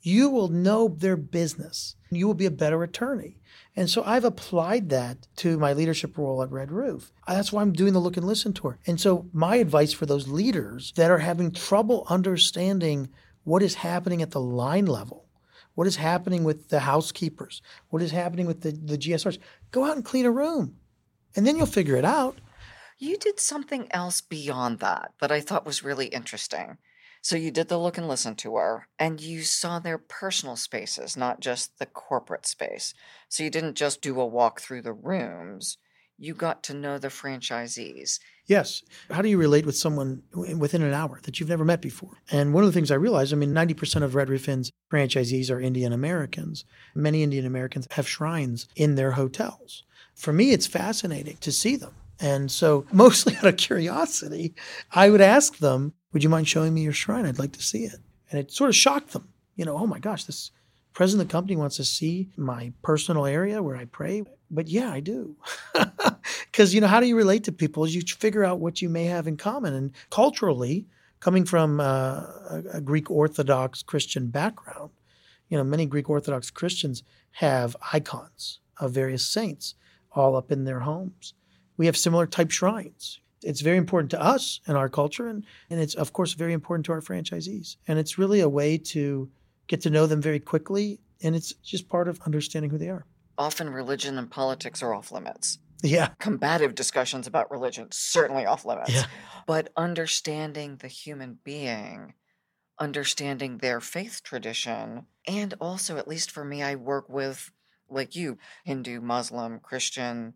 you 0.01 0.29
will 0.29 0.47
know 0.47 0.87
their 0.87 1.17
business. 1.17 1.95
You 2.09 2.27
will 2.27 2.33
be 2.33 2.45
a 2.45 2.51
better 2.51 2.83
attorney. 2.83 3.36
And 3.77 3.87
so 3.91 4.03
I've 4.03 4.25
applied 4.25 4.89
that 4.89 5.27
to 5.37 5.59
my 5.59 5.73
leadership 5.73 6.17
role 6.17 6.41
at 6.41 6.51
Red 6.51 6.71
Roof. 6.71 7.11
That's 7.27 7.53
why 7.53 7.61
I'm 7.61 7.73
doing 7.73 7.93
the 7.93 7.99
look 7.99 8.17
and 8.17 8.25
listen 8.25 8.51
tour. 8.51 8.79
And 8.87 8.99
so 8.99 9.29
my 9.33 9.57
advice 9.57 9.93
for 9.93 10.07
those 10.07 10.27
leaders 10.27 10.93
that 10.95 11.11
are 11.11 11.19
having 11.19 11.51
trouble 11.51 12.03
understanding 12.09 13.09
what 13.43 13.61
is 13.61 13.75
happening 13.75 14.23
at 14.23 14.31
the 14.31 14.41
line 14.41 14.87
level, 14.87 15.27
what 15.75 15.85
is 15.85 15.97
happening 15.97 16.43
with 16.43 16.69
the 16.69 16.79
housekeepers, 16.79 17.61
what 17.89 18.01
is 18.01 18.09
happening 18.09 18.47
with 18.47 18.61
the, 18.61 18.71
the 18.71 18.97
GSRs. 18.97 19.37
Go 19.69 19.85
out 19.85 19.95
and 19.95 20.03
clean 20.03 20.25
a 20.25 20.31
room, 20.31 20.77
and 21.35 21.45
then 21.45 21.55
you'll 21.55 21.67
figure 21.67 21.97
it 21.97 22.05
out. 22.05 22.39
You 22.97 23.15
did 23.15 23.39
something 23.39 23.87
else 23.91 24.21
beyond 24.21 24.79
that 24.79 25.11
that 25.21 25.31
I 25.31 25.39
thought 25.39 25.67
was 25.67 25.83
really 25.83 26.07
interesting. 26.07 26.79
So 27.27 27.35
you 27.35 27.51
did 27.51 27.67
the 27.67 27.77
look 27.77 27.97
and 27.97 28.07
listen 28.07 28.35
tour, 28.35 28.87
and 28.97 29.19
you 29.19 29.41
saw 29.41 29.79
their 29.79 29.97
personal 29.97 30.55
spaces, 30.55 31.17
not 31.17 31.41
just 31.41 31.77
the 31.77 31.85
corporate 31.85 32.45
space. 32.45 32.93
So 33.27 33.43
you 33.43 33.49
didn't 33.49 33.75
just 33.75 34.01
do 34.01 34.17
a 34.21 34.25
walk 34.25 34.61
through 34.61 34.83
the 34.83 34.93
rooms, 34.93 35.77
you 36.17 36.33
got 36.33 36.63
to 36.63 36.73
know 36.73 36.97
the 36.97 37.09
franchisees. 37.09 38.21
Yes. 38.45 38.81
How 39.11 39.21
do 39.21 39.27
you 39.27 39.37
relate 39.37 39.65
with 39.65 39.75
someone 39.75 40.23
within 40.57 40.81
an 40.81 40.93
hour 40.93 41.19
that 41.23 41.37
you've 41.37 41.49
never 41.49 41.65
met 41.65 41.81
before? 41.81 42.21
And 42.31 42.53
one 42.53 42.63
of 42.63 42.69
the 42.69 42.73
things 42.73 42.91
I 42.91 42.95
realized, 42.95 43.33
I 43.33 43.35
mean, 43.35 43.53
90% 43.53 44.03
of 44.03 44.15
Red 44.15 44.29
Roof 44.29 44.47
Inn's 44.47 44.71
franchisees 44.89 45.51
are 45.51 45.59
Indian 45.59 45.91
Americans. 45.91 46.63
Many 46.95 47.23
Indian 47.23 47.45
Americans 47.45 47.89
have 47.91 48.07
shrines 48.07 48.69
in 48.77 48.95
their 48.95 49.11
hotels. 49.11 49.83
For 50.15 50.31
me, 50.31 50.53
it's 50.53 50.65
fascinating 50.65 51.35
to 51.41 51.51
see 51.51 51.75
them. 51.75 51.93
And 52.21 52.49
so, 52.49 52.85
mostly 52.93 53.35
out 53.35 53.47
of 53.47 53.57
curiosity, 53.57 54.55
I 54.93 55.09
would 55.09 55.19
ask 55.19 55.57
them, 55.57 55.93
Would 56.17 56.23
you 56.23 56.31
mind 56.31 56.47
showing 56.47 56.73
me 56.73 56.81
your 56.81 56.93
shrine? 56.93 57.27
I'd 57.27 57.37
like 57.37 57.51
to 57.51 57.61
see 57.61 57.83
it. 57.83 57.99
And 58.31 58.39
it 58.39 58.51
sort 58.51 58.71
of 58.71 58.75
shocked 58.75 59.13
them. 59.13 59.27
You 59.55 59.65
know, 59.65 59.77
oh 59.77 59.85
my 59.85 59.99
gosh, 59.99 60.23
this 60.23 60.49
president 60.91 61.21
of 61.21 61.27
the 61.27 61.31
company 61.31 61.55
wants 61.55 61.75
to 61.75 61.83
see 61.83 62.31
my 62.35 62.73
personal 62.81 63.27
area 63.27 63.61
where 63.61 63.75
I 63.75 63.85
pray. 63.85 64.23
But 64.49 64.67
yeah, 64.67 64.91
I 64.91 64.99
do. 64.99 65.35
Because, 66.51 66.73
you 66.73 66.81
know, 66.81 66.87
how 66.87 66.99
do 66.99 67.05
you 67.05 67.15
relate 67.15 67.43
to 67.43 67.51
people 67.51 67.87
you 67.87 68.01
figure 68.01 68.43
out 68.43 68.59
what 68.59 68.81
you 68.81 68.89
may 68.89 69.05
have 69.05 69.27
in 69.27 69.37
common. 69.37 69.75
And 69.75 69.91
culturally, 70.09 70.87
coming 71.19 71.45
from 71.45 71.79
uh, 71.79 72.23
a 72.73 72.81
Greek 72.83 73.11
Orthodox 73.11 73.83
Christian 73.83 74.25
background, 74.25 74.89
you 75.49 75.57
know, 75.59 75.63
many 75.63 75.85
Greek 75.85 76.09
Orthodox 76.09 76.49
Christians 76.49 77.03
have 77.33 77.75
icons 77.93 78.59
of 78.79 78.91
various 78.91 79.23
saints 79.23 79.75
all 80.13 80.35
up 80.35 80.51
in 80.51 80.63
their 80.63 80.79
homes. 80.79 81.35
We 81.77 81.85
have 81.85 81.95
similar 81.95 82.25
type 82.25 82.49
shrines. 82.49 83.19
It's 83.47 83.61
very 83.61 83.77
important 83.77 84.11
to 84.11 84.21
us 84.21 84.59
and 84.67 84.75
our 84.75 84.89
culture, 84.89 85.27
and, 85.27 85.45
and 85.69 85.79
it's, 85.79 85.95
of 85.95 86.11
course, 86.11 86.33
very 86.33 86.51
important 86.51 86.85
to 86.87 86.91
our 86.91 87.01
franchisees. 87.01 87.77
And 87.87 87.97
it's 87.97 88.17
really 88.17 88.41
a 88.41 88.49
way 88.49 88.77
to 88.77 89.29
get 89.67 89.81
to 89.81 89.89
know 89.89 90.05
them 90.05 90.21
very 90.21 90.39
quickly, 90.39 90.99
and 91.23 91.33
it's 91.33 91.53
just 91.63 91.87
part 91.87 92.09
of 92.09 92.19
understanding 92.25 92.69
who 92.71 92.77
they 92.77 92.89
are. 92.89 93.05
Often 93.37 93.69
religion 93.69 94.17
and 94.17 94.29
politics 94.29 94.83
are 94.83 94.93
off 94.93 95.13
limits. 95.13 95.59
Yeah. 95.81 96.09
Combative 96.19 96.75
discussions 96.75 97.25
about 97.25 97.49
religion, 97.49 97.87
certainly 97.91 98.45
off 98.45 98.65
limits. 98.65 98.93
Yeah. 98.93 99.05
But 99.45 99.71
understanding 99.77 100.77
the 100.77 100.89
human 100.89 101.39
being, 101.43 102.15
understanding 102.79 103.59
their 103.59 103.79
faith 103.79 104.21
tradition, 104.23 105.05
and 105.25 105.53
also, 105.61 105.97
at 105.97 106.07
least 106.07 106.31
for 106.31 106.43
me, 106.43 106.63
I 106.63 106.75
work 106.75 107.07
with, 107.07 107.51
like 107.89 108.13
you, 108.13 108.39
Hindu, 108.65 108.99
Muslim, 108.99 109.59
Christian, 109.59 110.33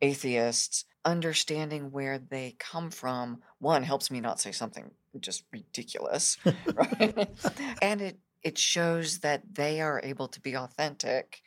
atheists, 0.00 0.86
understanding 1.04 1.90
where 1.90 2.18
they 2.18 2.56
come 2.58 2.90
from, 2.90 3.42
one 3.58 3.82
helps 3.82 4.10
me 4.10 4.20
not 4.20 4.40
say 4.40 4.52
something 4.52 4.90
just 5.20 5.44
ridiculous, 5.52 6.36
right? 6.44 7.28
and 7.82 8.00
it 8.00 8.18
it 8.42 8.58
shows 8.58 9.20
that 9.20 9.42
they 9.54 9.80
are 9.80 10.00
able 10.04 10.28
to 10.28 10.40
be 10.40 10.54
authentic 10.54 11.40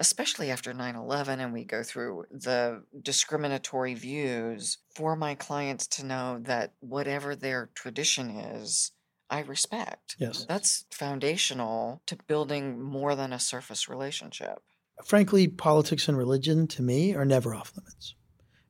especially 0.00 0.50
after 0.50 0.72
9 0.72 0.96
11, 0.96 1.38
and 1.38 1.52
we 1.52 1.62
go 1.62 1.82
through 1.84 2.24
the 2.30 2.82
discriminatory 3.00 3.94
views, 3.94 4.78
for 4.94 5.14
my 5.14 5.34
clients 5.34 5.86
to 5.86 6.04
know 6.04 6.40
that 6.42 6.72
whatever 6.80 7.36
their 7.36 7.70
tradition 7.74 8.30
is, 8.30 8.92
I 9.28 9.40
respect. 9.40 10.16
Yes. 10.18 10.46
That's 10.48 10.86
foundational 10.90 12.02
to 12.06 12.16
building 12.26 12.82
more 12.82 13.14
than 13.14 13.32
a 13.32 13.38
surface 13.38 13.88
relationship. 13.88 14.62
Frankly, 15.04 15.46
politics 15.46 16.08
and 16.08 16.16
religion 16.18 16.66
to 16.68 16.82
me 16.82 17.14
are 17.14 17.24
never 17.24 17.54
off 17.54 17.72
limits. 17.76 18.14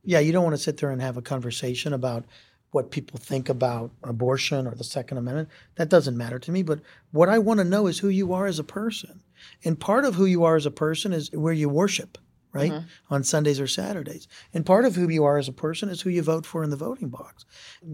Yeah, 0.03 0.19
you 0.19 0.31
don't 0.31 0.43
want 0.43 0.55
to 0.55 0.61
sit 0.61 0.77
there 0.77 0.89
and 0.89 1.01
have 1.01 1.17
a 1.17 1.21
conversation 1.21 1.93
about 1.93 2.25
what 2.71 2.91
people 2.91 3.19
think 3.19 3.49
about 3.49 3.91
abortion 4.03 4.65
or 4.65 4.73
the 4.73 4.83
Second 4.83 5.17
Amendment. 5.17 5.49
That 5.75 5.89
doesn't 5.89 6.17
matter 6.17 6.39
to 6.39 6.51
me. 6.51 6.63
But 6.63 6.79
what 7.11 7.29
I 7.29 7.37
want 7.37 7.59
to 7.59 7.65
know 7.65 7.87
is 7.87 7.99
who 7.99 8.07
you 8.07 8.33
are 8.33 8.47
as 8.47 8.59
a 8.59 8.63
person. 8.63 9.21
And 9.63 9.79
part 9.79 10.05
of 10.05 10.15
who 10.15 10.25
you 10.25 10.43
are 10.45 10.55
as 10.55 10.65
a 10.65 10.71
person 10.71 11.11
is 11.13 11.29
where 11.33 11.53
you 11.53 11.67
worship, 11.67 12.17
right? 12.53 12.71
Mm-hmm. 12.71 13.13
On 13.13 13.23
Sundays 13.23 13.59
or 13.59 13.67
Saturdays. 13.67 14.27
And 14.53 14.65
part 14.65 14.85
of 14.85 14.95
who 14.95 15.09
you 15.09 15.25
are 15.25 15.37
as 15.37 15.49
a 15.49 15.53
person 15.53 15.89
is 15.89 16.01
who 16.01 16.09
you 16.09 16.23
vote 16.23 16.45
for 16.45 16.63
in 16.63 16.69
the 16.69 16.77
voting 16.77 17.09
box. 17.09 17.45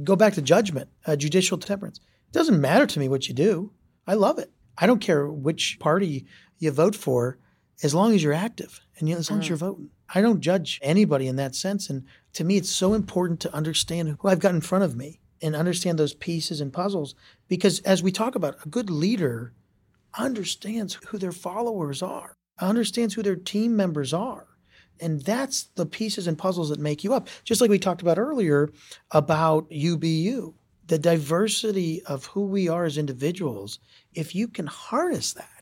Go 0.03 0.15
back 0.15 0.33
to 0.33 0.41
judgment, 0.41 0.89
uh, 1.07 1.15
judicial 1.15 1.57
temperance. 1.57 1.99
It 2.27 2.33
doesn't 2.33 2.61
matter 2.61 2.85
to 2.85 2.99
me 2.99 3.09
what 3.09 3.27
you 3.27 3.33
do. 3.33 3.71
I 4.05 4.13
love 4.13 4.37
it. 4.37 4.51
I 4.77 4.85
don't 4.85 5.01
care 5.01 5.27
which 5.27 5.79
party 5.79 6.27
you 6.59 6.69
vote 6.71 6.95
for 6.95 7.39
as 7.83 7.93
long 7.93 8.13
as 8.13 8.23
you're 8.23 8.33
active 8.33 8.81
and 8.97 9.09
as 9.09 9.29
long 9.29 9.39
mm. 9.39 9.43
as 9.43 9.49
you're 9.49 9.57
voting. 9.57 9.89
I 10.13 10.21
don't 10.21 10.41
judge 10.41 10.79
anybody 10.81 11.27
in 11.27 11.35
that 11.35 11.55
sense. 11.55 11.89
And 11.89 12.05
to 12.33 12.43
me, 12.43 12.57
it's 12.57 12.69
so 12.69 12.93
important 12.93 13.39
to 13.41 13.53
understand 13.53 14.17
who 14.19 14.27
I've 14.27 14.39
got 14.39 14.55
in 14.55 14.61
front 14.61 14.83
of 14.83 14.95
me 14.95 15.19
and 15.41 15.55
understand 15.55 15.99
those 15.99 16.13
pieces 16.13 16.61
and 16.61 16.73
puzzles. 16.73 17.15
Because 17.47 17.79
as 17.81 18.01
we 18.01 18.11
talk 18.11 18.35
about, 18.35 18.57
a 18.65 18.69
good 18.69 18.89
leader 18.89 19.53
understands 20.17 20.97
who 21.07 21.17
their 21.17 21.31
followers 21.31 22.01
are, 22.01 22.37
understands 22.59 23.13
who 23.13 23.23
their 23.23 23.35
team 23.35 23.75
members 23.75 24.13
are. 24.13 24.47
And 24.99 25.21
that's 25.21 25.63
the 25.75 25.85
pieces 25.85 26.25
and 26.25 26.37
puzzles 26.37 26.69
that 26.69 26.79
make 26.79 27.03
you 27.03 27.13
up. 27.13 27.27
Just 27.43 27.61
like 27.61 27.69
we 27.69 27.77
talked 27.77 28.01
about 28.01 28.17
earlier 28.17 28.69
about 29.11 29.69
UBU, 29.69 30.53
the 30.87 30.97
diversity 30.97 32.01
of 32.05 32.25
who 32.25 32.45
we 32.45 32.67
are 32.67 32.85
as 32.85 32.97
individuals. 32.97 33.79
If 34.13 34.33
you 34.33 34.47
can 34.47 34.65
harness 34.65 35.33
that 35.33 35.56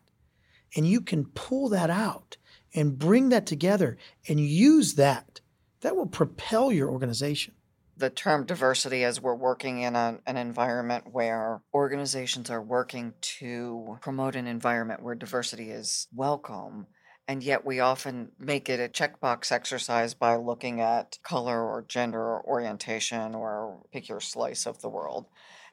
and 0.75 0.87
you 0.87 1.01
can 1.01 1.25
pull 1.25 1.69
that 1.69 1.89
out 1.89 2.37
and 2.73 2.97
bring 2.97 3.29
that 3.29 3.45
together 3.45 3.97
and 4.27 4.39
use 4.39 4.95
that, 4.95 5.41
that 5.81 5.95
will 5.95 6.07
propel 6.07 6.71
your 6.71 6.89
organization 6.89 7.53
the 7.97 8.09
term 8.09 8.45
diversity 8.45 9.03
as 9.03 9.21
we're 9.21 9.35
working 9.35 9.81
in 9.81 9.95
a, 9.95 10.19
an 10.25 10.37
environment 10.37 11.05
where 11.11 11.61
organizations 11.73 12.49
are 12.49 12.61
working 12.61 13.13
to 13.21 13.97
promote 14.01 14.35
an 14.35 14.47
environment 14.47 15.01
where 15.01 15.15
diversity 15.15 15.71
is 15.71 16.07
welcome. 16.13 16.87
And 17.27 17.41
yet, 17.41 17.65
we 17.65 17.79
often 17.79 18.31
make 18.37 18.69
it 18.69 18.79
a 18.79 18.87
checkbox 18.87 19.51
exercise 19.51 20.13
by 20.13 20.35
looking 20.35 20.79
at 20.81 21.17
color 21.23 21.59
or 21.59 21.85
gender 21.87 22.21
or 22.21 22.45
orientation 22.45 23.33
or 23.33 23.81
pick 23.91 24.09
your 24.09 24.19
slice 24.19 24.67
of 24.67 24.81
the 24.81 24.89
world. 24.89 25.25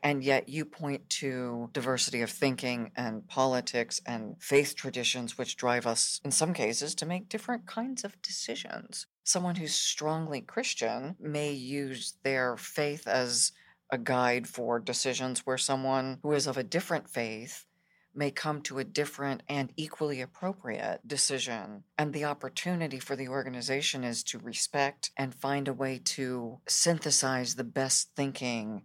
And 0.02 0.24
yet, 0.24 0.48
you 0.48 0.64
point 0.64 1.08
to 1.20 1.70
diversity 1.72 2.22
of 2.22 2.30
thinking 2.30 2.90
and 2.96 3.26
politics 3.28 4.00
and 4.04 4.34
faith 4.40 4.74
traditions, 4.74 5.38
which 5.38 5.56
drive 5.56 5.86
us, 5.86 6.20
in 6.24 6.32
some 6.32 6.52
cases, 6.52 6.94
to 6.96 7.06
make 7.06 7.28
different 7.28 7.66
kinds 7.66 8.02
of 8.02 8.20
decisions. 8.20 9.06
Someone 9.22 9.54
who's 9.54 9.74
strongly 9.74 10.40
Christian 10.40 11.14
may 11.20 11.52
use 11.52 12.16
their 12.24 12.56
faith 12.56 13.06
as 13.06 13.52
a 13.90 13.98
guide 13.98 14.48
for 14.48 14.80
decisions, 14.80 15.46
where 15.46 15.58
someone 15.58 16.18
who 16.22 16.32
is 16.32 16.48
of 16.48 16.56
a 16.56 16.64
different 16.64 17.08
faith 17.08 17.66
may 18.14 18.30
come 18.30 18.60
to 18.62 18.78
a 18.78 18.84
different 18.84 19.42
and 19.48 19.72
equally 19.76 20.20
appropriate 20.20 21.00
decision. 21.06 21.84
And 21.96 22.12
the 22.12 22.24
opportunity 22.24 22.98
for 22.98 23.16
the 23.16 23.28
organization 23.28 24.04
is 24.04 24.22
to 24.24 24.38
respect 24.38 25.10
and 25.16 25.34
find 25.34 25.68
a 25.68 25.72
way 25.72 26.00
to 26.04 26.58
synthesize 26.66 27.54
the 27.54 27.64
best 27.64 28.10
thinking 28.16 28.82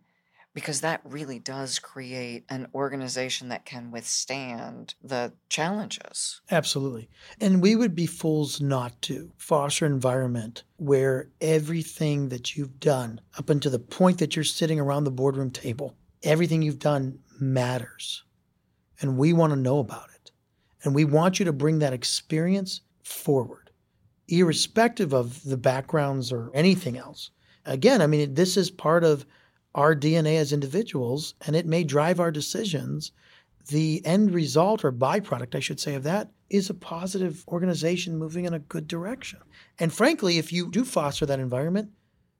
because 0.57 0.81
that 0.81 1.01
really 1.03 1.37
does 1.37 1.77
create 1.77 2.43
an 2.49 2.67
organization 2.73 3.49
that 3.49 3.63
can 3.63 3.91
withstand 3.91 4.95
the 5.03 5.31
challenges. 5.49 6.41
Absolutely. 6.49 7.07
And 7.39 7.61
we 7.61 7.75
would 7.75 7.93
be 7.93 8.07
fools 8.07 8.59
not 8.59 8.99
to 9.03 9.31
foster 9.37 9.85
an 9.85 9.91
environment 9.91 10.63
where 10.77 11.29
everything 11.41 12.29
that 12.29 12.57
you've 12.57 12.79
done 12.79 13.21
up 13.37 13.51
until 13.51 13.71
the 13.71 13.77
point 13.77 14.17
that 14.17 14.35
you're 14.35 14.43
sitting 14.43 14.79
around 14.79 15.03
the 15.03 15.11
boardroom 15.11 15.51
table, 15.51 15.95
everything 16.23 16.63
you've 16.63 16.79
done 16.79 17.19
matters. 17.39 18.23
And 18.99 19.15
we 19.15 19.33
want 19.33 19.53
to 19.53 19.59
know 19.59 19.77
about 19.77 20.09
it. 20.15 20.31
And 20.83 20.95
we 20.95 21.05
want 21.05 21.37
you 21.37 21.45
to 21.45 21.53
bring 21.53 21.77
that 21.77 21.93
experience 21.93 22.81
forward, 23.03 23.69
irrespective 24.27 25.13
of 25.13 25.43
the 25.43 25.57
backgrounds 25.57 26.31
or 26.31 26.49
anything 26.55 26.97
else. 26.97 27.29
Again, 27.63 28.01
I 28.01 28.07
mean, 28.07 28.33
this 28.33 28.57
is 28.57 28.71
part 28.71 29.03
of 29.03 29.23
our 29.77 29.95
DNA 29.95 30.37
as 30.37 30.51
individuals, 30.51 31.35
and 31.45 31.55
it 31.55 31.67
may 31.67 31.83
drive 31.83 32.19
our 32.19 32.31
decisions. 32.31 33.11
The 33.67 34.03
end 34.05 34.33
result 34.33 34.83
or 34.83 34.91
byproduct, 34.91 35.53
I 35.53 35.59
should 35.59 35.79
say, 35.79 35.93
of 35.93 36.03
that 36.03 36.31
is 36.49 36.69
a 36.69 36.73
positive 36.73 37.45
organization 37.47 38.17
moving 38.17 38.45
in 38.45 38.55
a 38.55 38.59
good 38.59 38.87
direction. 38.87 39.39
And 39.77 39.93
frankly, 39.93 40.39
if 40.39 40.51
you 40.51 40.71
do 40.71 40.83
foster 40.83 41.27
that 41.27 41.39
environment, 41.39 41.91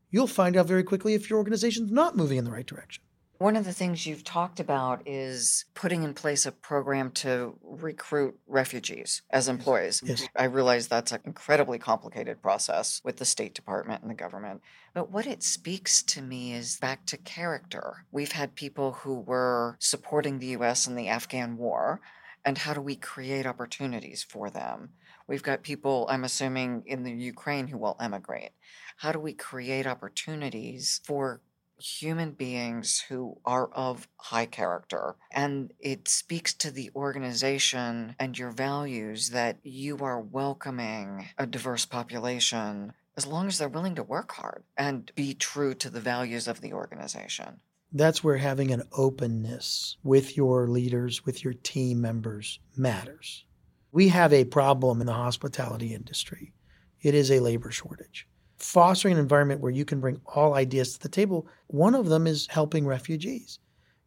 you'll 0.10 0.28
find 0.28 0.58
out 0.58 0.66
very 0.66 0.84
quickly 0.84 1.14
if 1.14 1.30
your 1.30 1.38
organization's 1.38 1.92
not 1.92 2.18
moving 2.18 2.38
in 2.38 2.46
the 2.46 2.52
right 2.52 2.66
direction. 2.66 3.04
One 3.40 3.56
of 3.56 3.66
the 3.66 3.74
things 3.74 4.08
you've 4.08 4.24
talked 4.24 4.60
about 4.60 5.04
is 5.06 5.66
putting 5.76 6.02
in 6.02 6.16
place 6.16 6.48
a 6.48 6.52
program 6.52 7.12
to 7.12 7.56
recruit 7.62 8.36
refugees 8.48 9.22
as 9.30 9.48
employees. 9.48 10.02
Yes. 10.04 10.28
I 10.36 10.46
realize 10.46 10.88
that's 10.88 11.12
an 11.12 11.20
incredibly 11.24 11.78
complicated 11.78 12.42
process 12.42 13.00
with 13.04 13.18
the 13.18 13.26
State 13.26 13.54
Department 13.54 14.02
and 14.02 14.10
the 14.10 14.16
government. 14.16 14.62
But 14.96 15.12
what 15.12 15.28
it 15.28 15.44
speaks 15.44 16.02
to 16.04 16.22
me 16.24 16.54
is 16.54 16.80
back 16.80 17.06
to 17.08 17.18
character. 17.18 18.06
We've 18.12 18.32
had 18.32 18.56
people 18.56 18.94
who 18.94 19.20
were 19.20 19.78
supporting 19.80 20.40
the 20.40 20.56
US 20.58 20.88
in 20.88 20.96
the 20.96 21.08
Afghan 21.08 21.58
war, 21.58 22.02
and 22.44 22.58
how 22.58 22.74
do 22.74 22.82
we 22.82 22.96
create 22.96 23.46
opportunities 23.46 24.24
for 24.24 24.50
them? 24.50 24.90
We've 25.28 25.44
got 25.44 25.62
people, 25.62 26.08
I'm 26.10 26.24
assuming, 26.24 26.84
in 26.86 27.04
the 27.04 27.12
Ukraine 27.12 27.68
who 27.68 27.78
will 27.78 27.98
emigrate. 28.00 28.52
How 28.96 29.12
do 29.12 29.20
we 29.20 29.34
create 29.34 29.86
opportunities 29.86 31.02
for 31.04 31.42
human 31.80 32.32
beings 32.32 33.04
who 33.10 33.38
are 33.46 33.68
of 33.68 34.08
high 34.18 34.46
character. 34.46 35.16
And 35.32 35.72
it 35.80 36.08
speaks 36.08 36.54
to 36.56 36.72
the 36.72 36.92
organization 36.96 38.16
and 38.20 38.38
your 38.38 38.52
values 38.52 39.30
that 39.30 39.60
you 39.64 39.98
are 40.00 40.20
welcoming 40.20 41.30
a 41.38 41.46
diverse 41.46 41.86
population 41.86 42.94
as 43.16 43.26
long 43.26 43.48
as 43.48 43.58
they're 43.58 43.68
willing 43.68 43.96
to 43.96 44.04
work 44.04 44.32
hard 44.34 44.64
and 44.78 45.12
be 45.16 45.34
true 45.34 45.74
to 45.74 45.90
the 45.90 46.00
values 46.00 46.48
of 46.48 46.62
the 46.62 46.74
organization. 46.74 47.60
That's 47.92 48.24
where 48.24 48.38
having 48.38 48.72
an 48.72 48.84
openness 48.92 49.98
with 50.04 50.38
your 50.38 50.68
leaders, 50.68 51.26
with 51.26 51.44
your 51.44 51.54
team 51.54 52.02
members 52.02 52.60
matters. 52.76 53.46
We 53.92 54.10
have 54.10 54.34
a 54.34 54.46
problem 54.46 55.02
in 55.02 55.08
the 55.08 55.14
hospitality 55.14 55.96
industry. 55.96 56.54
It 57.02 57.16
is 57.16 57.32
a 57.32 57.40
labor 57.40 57.72
shortage 57.72 58.28
fostering 58.58 59.14
an 59.14 59.20
environment 59.20 59.62
where 59.62 59.72
you 59.72 59.86
can 59.86 60.00
bring 60.00 60.22
all 60.26 60.56
ideas 60.56 60.94
to 60.94 61.00
the 61.00 61.10
table. 61.10 61.48
One 61.68 61.96
of 61.96 62.10
them 62.10 62.28
is 62.28 62.48
helping 62.48 62.86
refugees. 62.86 63.60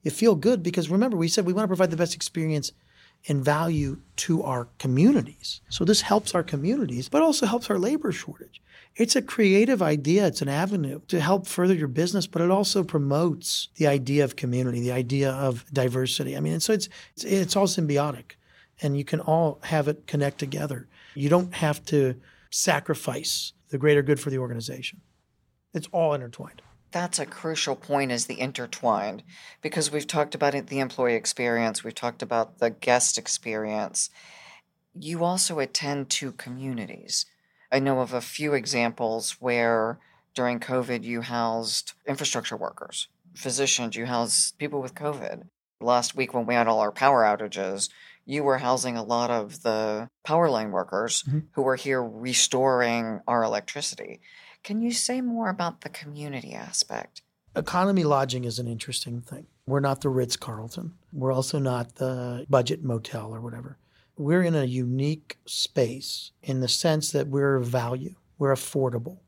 You 0.03 0.11
feel 0.11 0.35
good 0.35 0.63
because 0.63 0.89
remember, 0.89 1.17
we 1.17 1.29
said 1.29 1.47
we 1.47 1.53
want 1.53 1.65
to 1.65 1.69
provide 1.69 1.91
the 1.91 1.97
best 1.97 2.15
experience 2.15 2.73
and 3.29 3.45
value 3.45 4.01
to 4.17 4.43
our 4.43 4.69
communities. 4.79 5.61
So 5.69 5.85
this 5.85 6.01
helps 6.01 6.35
our 6.35 6.43
communities, 6.43 7.09
but 7.09 7.23
also 7.23 7.45
helps 7.47 7.69
our 7.69 7.79
labor 7.79 8.13
shortage. 8.13 8.63
It's 8.97 9.15
a 9.15 9.23
creative 9.23 9.83
idea, 9.83 10.27
it's 10.27 10.43
an 10.43 10.49
avenue 10.49 11.01
to 11.09 11.21
help 11.21 11.47
further 11.47 11.75
your 11.75 11.89
business, 11.89 12.27
but 12.27 12.43
it 12.43 12.51
also 12.51 12.83
promotes 12.83 13.69
the 13.77 13.87
idea 13.87 14.25
of 14.25 14.37
community, 14.37 14.81
the 14.81 14.93
idea 14.93 15.33
of 15.33 15.65
diversity. 15.73 16.37
I 16.37 16.41
mean, 16.41 16.55
and 16.55 16.63
so 16.63 16.73
it's 16.73 16.89
it's, 17.15 17.25
it's 17.25 17.57
all 17.57 17.67
symbiotic 17.67 18.33
and 18.83 18.97
you 18.97 19.05
can 19.05 19.21
all 19.21 19.59
have 19.65 19.89
it 19.89 20.07
connect 20.07 20.39
together. 20.39 20.89
You 21.15 21.29
don't 21.29 21.55
have 21.55 21.85
to 21.87 22.17
sacrifice 22.51 23.53
the 23.71 23.79
greater 23.79 24.03
good 24.03 24.21
for 24.21 24.31
the 24.31 24.39
organization. 24.39 25.01
It's 25.73 25.89
all 25.93 26.15
intertwined. 26.15 26.63
That's 26.93 27.21
a 27.21 27.27
crucial 27.27 27.77
point 27.77 28.11
is 28.11 28.27
the 28.27 28.41
intertwined 28.41 29.23
because 29.63 29.93
we've 29.93 30.07
talked 30.07 30.35
about 30.35 30.57
it, 30.57 30.67
the 30.67 30.81
employee 30.81 31.15
experience, 31.15 31.85
we've 31.85 31.95
talked 31.95 32.21
about 32.23 32.59
the 32.59 32.71
guest 32.71 33.17
experience. 33.17 34.11
You 34.93 35.23
also 35.23 35.61
attend 35.61 36.11
to 36.11 36.33
communities. 36.33 37.27
I 37.71 37.79
know 37.79 38.01
of 38.01 38.13
a 38.13 38.21
few 38.21 38.55
examples 38.55 39.37
where 39.39 40.01
during 40.35 40.59
COVID 40.59 41.05
you 41.05 41.21
housed 41.21 41.93
infrastructure 42.07 42.57
workers, 42.57 43.07
physicians, 43.35 43.95
you 43.95 44.07
housed 44.07 44.59
people 44.59 44.83
with 44.83 44.97
COVID. 44.97 45.45
Last 45.81 46.17
week 46.17 46.35
when 46.35 46.45
we 46.45 46.55
had 46.55 46.67
all 46.67 46.81
our 46.81 46.93
power 46.93 47.23
outages, 47.23 47.89
you 48.25 48.43
were 48.43 48.59
housing 48.59 48.97
a 48.97 49.03
lot 49.03 49.31
of 49.31 49.63
the 49.63 50.09
power 50.25 50.49
line 50.51 50.71
workers 50.71 51.23
mm-hmm. 51.23 51.41
who 51.53 51.63
were 51.63 51.77
here 51.77 52.03
restoring 52.03 53.21
our 53.27 53.43
electricity. 53.43 54.21
Can 54.63 54.83
you 54.83 54.93
say 54.93 55.21
more 55.21 55.49
about 55.49 55.81
the 55.81 55.89
community 55.89 56.53
aspect? 56.53 57.23
Economy 57.57 58.05
lodging 58.05 58.45
is 58.45 58.59
an 58.59 58.69
interesting 58.69 59.21
thing. 59.21 59.47
We're 59.67 59.81
not 59.81 60.01
the 60.01 60.09
Ritz 60.09 60.37
Carlton. 60.37 60.95
We're 61.13 61.33
also 61.33 61.59
not 61.59 61.97
the 61.97 62.47
budget 62.49 62.85
motel 62.85 63.35
or 63.35 63.41
whatever. 63.41 63.79
We're 64.17 64.43
in 64.43 64.55
a 64.55 64.65
unique 64.65 65.39
space 65.47 66.33
in 66.43 66.61
the 66.61 66.69
sense 66.69 67.11
that 67.13 67.29
we're 67.29 67.59
value, 67.59 68.15
we're 68.39 68.55
affordable. 68.55 69.19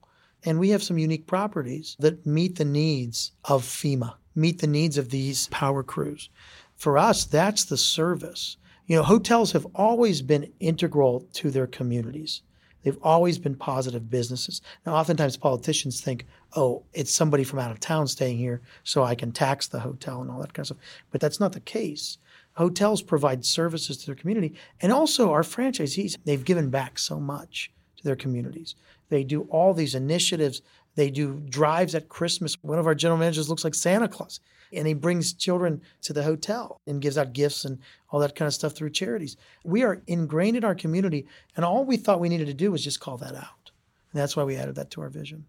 And 0.44 0.58
we 0.58 0.70
have 0.70 0.82
some 0.82 0.98
unique 0.98 1.26
properties 1.26 1.96
that 2.00 2.26
meet 2.26 2.56
the 2.56 2.64
needs 2.64 3.32
of 3.44 3.62
FEMA, 3.62 4.14
meet 4.34 4.60
the 4.60 4.66
needs 4.66 4.98
of 4.98 5.10
these 5.10 5.46
power 5.48 5.82
crews. 5.82 6.30
For 6.76 6.98
us, 6.98 7.24
that's 7.24 7.64
the 7.64 7.76
service. 7.76 8.56
You 8.86 8.96
know, 8.96 9.02
hotels 9.02 9.52
have 9.52 9.66
always 9.74 10.22
been 10.22 10.52
integral 10.60 11.26
to 11.34 11.50
their 11.50 11.66
communities. 11.66 12.42
They've 12.82 12.98
always 13.02 13.38
been 13.38 13.54
positive 13.54 14.10
businesses. 14.10 14.60
Now, 14.84 14.94
oftentimes 14.94 15.36
politicians 15.36 16.00
think, 16.00 16.26
oh, 16.56 16.82
it's 16.92 17.14
somebody 17.14 17.44
from 17.44 17.60
out 17.60 17.70
of 17.70 17.78
town 17.78 18.08
staying 18.08 18.38
here, 18.38 18.60
so 18.82 19.04
I 19.04 19.14
can 19.14 19.30
tax 19.30 19.68
the 19.68 19.80
hotel 19.80 20.20
and 20.20 20.30
all 20.30 20.40
that 20.40 20.52
kind 20.52 20.64
of 20.64 20.66
stuff. 20.66 20.78
But 21.10 21.20
that's 21.20 21.38
not 21.38 21.52
the 21.52 21.60
case. 21.60 22.18
Hotels 22.54 23.00
provide 23.00 23.44
services 23.44 23.98
to 23.98 24.06
their 24.06 24.14
community. 24.14 24.54
And 24.80 24.92
also, 24.92 25.30
our 25.30 25.42
franchisees, 25.42 26.16
they've 26.24 26.44
given 26.44 26.70
back 26.70 26.98
so 26.98 27.20
much 27.20 27.70
to 27.98 28.04
their 28.04 28.16
communities. 28.16 28.74
They 29.08 29.24
do 29.24 29.42
all 29.42 29.74
these 29.74 29.94
initiatives. 29.94 30.60
They 30.94 31.10
do 31.10 31.40
drives 31.48 31.94
at 31.94 32.08
Christmas. 32.08 32.56
One 32.62 32.78
of 32.78 32.86
our 32.86 32.94
general 32.94 33.18
managers 33.18 33.48
looks 33.48 33.64
like 33.64 33.74
Santa 33.74 34.08
Claus 34.08 34.40
and 34.72 34.86
he 34.86 34.94
brings 34.94 35.32
children 35.32 35.82
to 36.02 36.12
the 36.12 36.22
hotel 36.22 36.80
and 36.86 37.02
gives 37.02 37.18
out 37.18 37.32
gifts 37.32 37.64
and 37.64 37.78
all 38.10 38.20
that 38.20 38.34
kind 38.34 38.46
of 38.46 38.54
stuff 38.54 38.72
through 38.72 38.90
charities. 38.90 39.36
We 39.64 39.82
are 39.82 40.02
ingrained 40.06 40.56
in 40.56 40.64
our 40.64 40.74
community, 40.74 41.26
and 41.56 41.64
all 41.64 41.84
we 41.84 41.96
thought 41.96 42.20
we 42.20 42.28
needed 42.28 42.46
to 42.46 42.54
do 42.54 42.72
was 42.72 42.84
just 42.84 43.00
call 43.00 43.18
that 43.18 43.34
out. 43.34 43.70
And 44.12 44.20
that's 44.20 44.36
why 44.36 44.44
we 44.44 44.56
added 44.56 44.74
that 44.76 44.90
to 44.92 45.02
our 45.02 45.08
vision. 45.08 45.46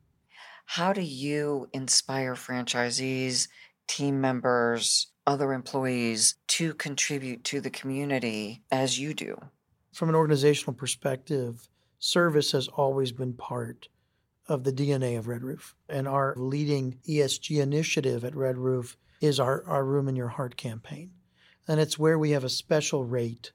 How 0.66 0.94
do 0.94 1.02
you 1.02 1.68
inspire 1.74 2.36
franchisees, 2.36 3.48
team 3.88 4.22
members, 4.22 5.08
other 5.28 5.54
employees 5.54 6.36
to 6.48 6.74
contribute 6.74 7.44
to 7.46 7.62
the 7.62 7.70
community 7.70 8.62
as 8.72 9.00
you 9.00 9.14
do? 9.14 9.38
From 9.94 10.10
an 10.10 10.16
organizational 10.16 10.74
perspective, 10.74 11.68
service 12.00 12.52
has 12.54 12.68
always 12.70 13.12
been 13.12 13.34
part 13.34 13.90
of 14.48 14.64
the 14.64 14.74
DNA 14.74 15.18
of 15.18 15.28
Red 15.28 15.44
Roof. 15.44 15.76
And 15.88 16.08
our 16.08 16.34
leading 16.38 17.00
ESG 17.08 17.62
initiative 17.62 18.24
at 18.26 18.36
Red 18.36 18.58
Roof 18.58 18.98
is 19.22 19.40
our, 19.40 19.64
our 19.68 19.86
Room 19.86 20.08
in 20.08 20.16
Your 20.16 20.30
Heart 20.30 20.58
campaign. 20.58 21.12
And 21.68 21.80
it's 21.80 21.98
where 21.98 22.20
we 22.20 22.32
have 22.32 22.44
a 22.44 22.50
special 22.50 23.06
rate 23.06 23.52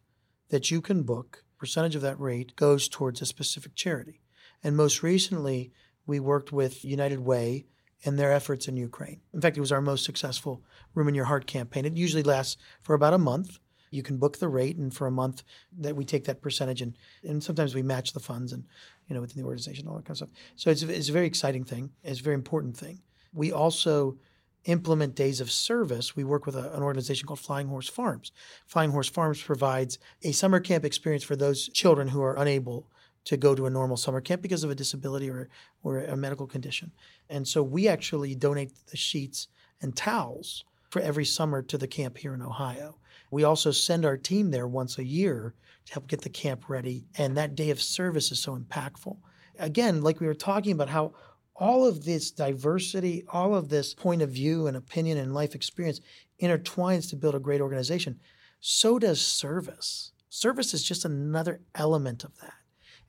that 0.48 0.70
you 0.70 0.80
can 0.80 1.02
book. 1.02 1.44
Percentage 1.58 1.94
of 1.94 2.02
that 2.02 2.18
rate 2.18 2.56
goes 2.56 2.88
towards 2.88 3.20
a 3.20 3.26
specific 3.26 3.74
charity. 3.74 4.20
And 4.62 4.76
most 4.76 5.02
recently, 5.02 5.72
we 6.06 6.20
worked 6.20 6.52
with 6.52 6.84
United 6.84 7.20
Way 7.20 7.66
and 8.04 8.18
their 8.18 8.32
efforts 8.32 8.68
in 8.68 8.76
Ukraine. 8.76 9.20
In 9.34 9.40
fact, 9.40 9.56
it 9.56 9.60
was 9.60 9.72
our 9.72 9.80
most 9.80 10.04
successful 10.04 10.62
Room 10.94 11.08
in 11.08 11.14
Your 11.14 11.26
Heart 11.26 11.46
campaign. 11.46 11.84
It 11.84 11.96
usually 11.96 12.22
lasts 12.22 12.56
for 12.80 12.94
about 12.94 13.14
a 13.14 13.18
month. 13.18 13.58
You 13.90 14.02
can 14.02 14.18
book 14.18 14.38
the 14.38 14.48
rate, 14.48 14.76
and 14.76 14.94
for 14.94 15.06
a 15.06 15.10
month, 15.10 15.42
that 15.78 15.96
we 15.96 16.04
take 16.04 16.24
that 16.24 16.42
percentage, 16.42 16.82
and, 16.82 16.96
and 17.22 17.42
sometimes 17.42 17.74
we 17.74 17.82
match 17.82 18.12
the 18.12 18.20
funds, 18.20 18.52
and 18.52 18.64
you 19.08 19.14
know 19.14 19.20
within 19.20 19.42
the 19.42 19.46
organization, 19.46 19.88
all 19.88 19.96
that 19.96 20.04
kind 20.04 20.10
of 20.10 20.16
stuff. 20.16 20.30
So 20.56 20.70
it's 20.70 20.82
it's 20.82 21.08
a 21.08 21.12
very 21.12 21.26
exciting 21.26 21.64
thing. 21.64 21.90
It's 22.04 22.20
a 22.20 22.22
very 22.22 22.34
important 22.34 22.76
thing. 22.76 23.00
We 23.32 23.52
also 23.52 24.18
implement 24.64 25.14
days 25.14 25.40
of 25.40 25.50
service, 25.50 26.14
we 26.14 26.24
work 26.24 26.44
with 26.44 26.54
a, 26.54 26.72
an 26.74 26.82
organization 26.82 27.26
called 27.26 27.38
Flying 27.38 27.68
Horse 27.68 27.88
Farms. 27.88 28.32
Flying 28.66 28.90
Horse 28.90 29.08
Farms 29.08 29.40
provides 29.40 29.98
a 30.22 30.32
summer 30.32 30.60
camp 30.60 30.84
experience 30.84 31.24
for 31.24 31.36
those 31.36 31.68
children 31.70 32.08
who 32.08 32.22
are 32.22 32.36
unable 32.36 32.86
to 33.24 33.36
go 33.36 33.54
to 33.54 33.66
a 33.66 33.70
normal 33.70 33.96
summer 33.96 34.20
camp 34.20 34.42
because 34.42 34.64
of 34.64 34.70
a 34.70 34.74
disability 34.74 35.30
or, 35.30 35.48
or 35.82 36.00
a 36.00 36.16
medical 36.16 36.46
condition. 36.46 36.92
And 37.28 37.46
so 37.46 37.62
we 37.62 37.88
actually 37.88 38.34
donate 38.34 38.72
the 38.90 38.96
sheets 38.96 39.48
and 39.80 39.96
towels 39.96 40.64
for 40.90 41.00
every 41.00 41.24
summer 41.24 41.62
to 41.62 41.78
the 41.78 41.88
camp 41.88 42.18
here 42.18 42.34
in 42.34 42.42
Ohio. 42.42 42.96
We 43.30 43.44
also 43.44 43.70
send 43.70 44.04
our 44.04 44.16
team 44.16 44.50
there 44.50 44.66
once 44.66 44.98
a 44.98 45.04
year 45.04 45.54
to 45.86 45.92
help 45.92 46.08
get 46.08 46.22
the 46.22 46.30
camp 46.30 46.68
ready. 46.68 47.06
And 47.16 47.36
that 47.36 47.54
day 47.54 47.70
of 47.70 47.80
service 47.80 48.30
is 48.30 48.40
so 48.40 48.56
impactful. 48.56 49.16
Again, 49.58 50.02
like 50.02 50.20
we 50.20 50.26
were 50.26 50.34
talking 50.34 50.72
about 50.72 50.88
how 50.88 51.14
all 51.56 51.86
of 51.86 52.04
this 52.04 52.30
diversity, 52.30 53.24
all 53.28 53.54
of 53.54 53.68
this 53.68 53.94
point 53.94 54.22
of 54.22 54.30
view 54.30 54.66
and 54.66 54.76
opinion 54.76 55.18
and 55.18 55.34
life 55.34 55.54
experience 55.54 56.00
intertwines 56.40 57.10
to 57.10 57.16
build 57.16 57.34
a 57.34 57.40
great 57.40 57.60
organization. 57.60 58.20
So 58.60 58.98
does 58.98 59.20
service. 59.20 60.12
Service 60.28 60.74
is 60.74 60.84
just 60.84 61.04
another 61.04 61.60
element 61.74 62.24
of 62.24 62.36
that. 62.40 62.54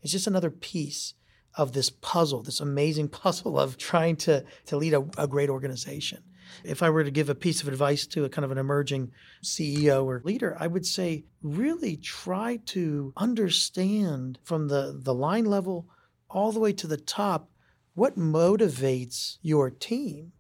It's 0.01 0.11
just 0.11 0.28
another 0.28 0.49
piece 0.49 1.13
of 1.55 1.74
this 1.74 1.89
puzzle, 1.89 2.41
this 2.43 2.59
amazing 2.59 3.07
puzzle 3.09 3.59
of 3.59 3.78
trying 3.78 4.15
to, 4.17 4.45
to 4.65 4.78
lead 4.78 4.93
a, 4.93 5.05
a 5.17 5.28
great 5.28 5.49
organization. 5.49 6.24
If 6.63 6.83
I 6.83 6.89
were 6.89 7.03
to 7.03 7.11
give 7.11 7.29
a 7.29 7.35
piece 7.35 7.61
of 7.61 7.67
advice 7.67 8.05
to 8.07 8.25
a 8.25 8.29
kind 8.29 8.45
of 8.45 8.51
an 8.51 8.57
emerging 8.57 9.11
CEO 9.43 10.05
or 10.05 10.21
leader, 10.23 10.55
I 10.59 10.67
would 10.67 10.85
say 10.85 11.25
really 11.41 11.97
try 11.97 12.59
to 12.67 13.13
understand 13.17 14.39
from 14.43 14.67
the, 14.67 14.99
the 15.01 15.13
line 15.13 15.45
level 15.45 15.87
all 16.29 16.51
the 16.51 16.59
way 16.59 16.73
to 16.73 16.87
the 16.87 16.97
top 16.97 17.49
what 17.95 18.17
motivates 18.17 19.37
your 19.41 19.69
team 19.69 20.31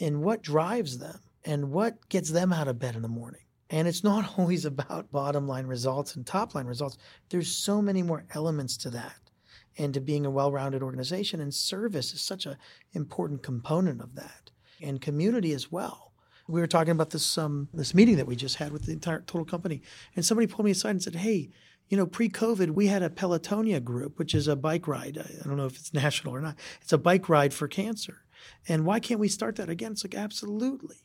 and 0.00 0.22
what 0.22 0.42
drives 0.42 0.98
them 0.98 1.20
and 1.44 1.70
what 1.70 2.08
gets 2.08 2.30
them 2.30 2.52
out 2.52 2.68
of 2.68 2.78
bed 2.78 2.96
in 2.96 3.02
the 3.02 3.08
morning. 3.08 3.40
And 3.68 3.86
it's 3.86 4.04
not 4.04 4.34
always 4.38 4.64
about 4.64 5.12
bottom 5.12 5.46
line 5.46 5.66
results 5.66 6.16
and 6.16 6.26
top 6.26 6.54
line 6.54 6.66
results. 6.66 6.98
There's 7.28 7.50
so 7.50 7.80
many 7.80 8.02
more 8.02 8.24
elements 8.34 8.76
to 8.78 8.90
that 8.90 9.30
and 9.78 9.94
to 9.94 10.00
being 10.00 10.26
a 10.26 10.30
well 10.30 10.52
rounded 10.52 10.82
organization. 10.82 11.40
And 11.40 11.54
service 11.54 12.12
is 12.12 12.20
such 12.20 12.46
an 12.46 12.56
important 12.92 13.42
component 13.42 14.00
of 14.00 14.14
that, 14.16 14.49
and 14.82 15.00
community 15.00 15.52
as 15.52 15.70
well. 15.70 16.12
We 16.48 16.60
were 16.60 16.66
talking 16.66 16.90
about 16.90 17.10
this 17.10 17.38
um, 17.38 17.68
this 17.72 17.94
meeting 17.94 18.16
that 18.16 18.26
we 18.26 18.34
just 18.34 18.56
had 18.56 18.72
with 18.72 18.82
the 18.82 18.92
entire 18.92 19.20
total 19.20 19.44
company, 19.44 19.82
and 20.16 20.24
somebody 20.24 20.46
pulled 20.46 20.64
me 20.64 20.72
aside 20.72 20.90
and 20.90 21.02
said, 21.02 21.14
"Hey, 21.16 21.50
you 21.88 21.96
know, 21.96 22.06
pre-COVID, 22.06 22.70
we 22.70 22.88
had 22.88 23.02
a 23.02 23.10
Pelotonia 23.10 23.82
group, 23.82 24.18
which 24.18 24.34
is 24.34 24.48
a 24.48 24.56
bike 24.56 24.88
ride. 24.88 25.18
I 25.18 25.46
don't 25.46 25.56
know 25.56 25.66
if 25.66 25.76
it's 25.76 25.94
national 26.04 26.34
or 26.34 26.40
not. 26.40 26.56
It's 26.80 26.92
a 26.92 26.98
bike 26.98 27.28
ride 27.28 27.54
for 27.54 27.68
cancer, 27.68 28.24
and 28.68 28.84
why 28.84 28.98
can't 29.00 29.20
we 29.20 29.28
start 29.28 29.56
that 29.56 29.68
again? 29.68 29.92
It's 29.92 30.04
like 30.04 30.14
absolutely. 30.14 30.96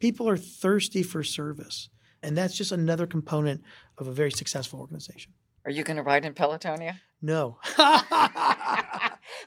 People 0.00 0.28
are 0.28 0.36
thirsty 0.36 1.02
for 1.02 1.22
service, 1.22 1.88
and 2.22 2.36
that's 2.36 2.56
just 2.56 2.72
another 2.72 3.06
component 3.06 3.62
of 3.96 4.06
a 4.06 4.12
very 4.12 4.30
successful 4.30 4.80
organization. 4.80 5.32
Are 5.64 5.70
you 5.70 5.84
going 5.84 5.98
to 5.98 6.02
ride 6.02 6.24
in 6.24 6.34
Pelotonia? 6.34 6.96
No. 7.22 7.58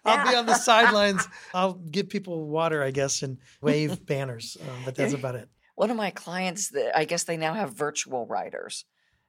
I'll 0.06 0.30
be 0.30 0.36
on 0.36 0.46
the 0.46 0.56
sidelines. 0.56 1.28
I'll 1.54 1.74
give 1.74 2.10
people 2.10 2.48
water, 2.48 2.84
I 2.84 2.92
guess, 2.92 3.22
and 3.22 3.38
wave 3.62 4.06
banners, 4.06 4.58
um, 4.62 4.78
but 4.86 4.96
that's 4.96 5.14
about 5.14 5.36
it. 5.36 5.50
One 5.76 5.90
of 5.90 5.98
my 5.98 6.12
clients, 6.12 6.72
I 6.96 7.06
guess 7.06 7.24
they 7.24 7.38
now 7.38 7.54
have 7.54 7.74
virtual 7.74 8.28
riders. 8.28 8.86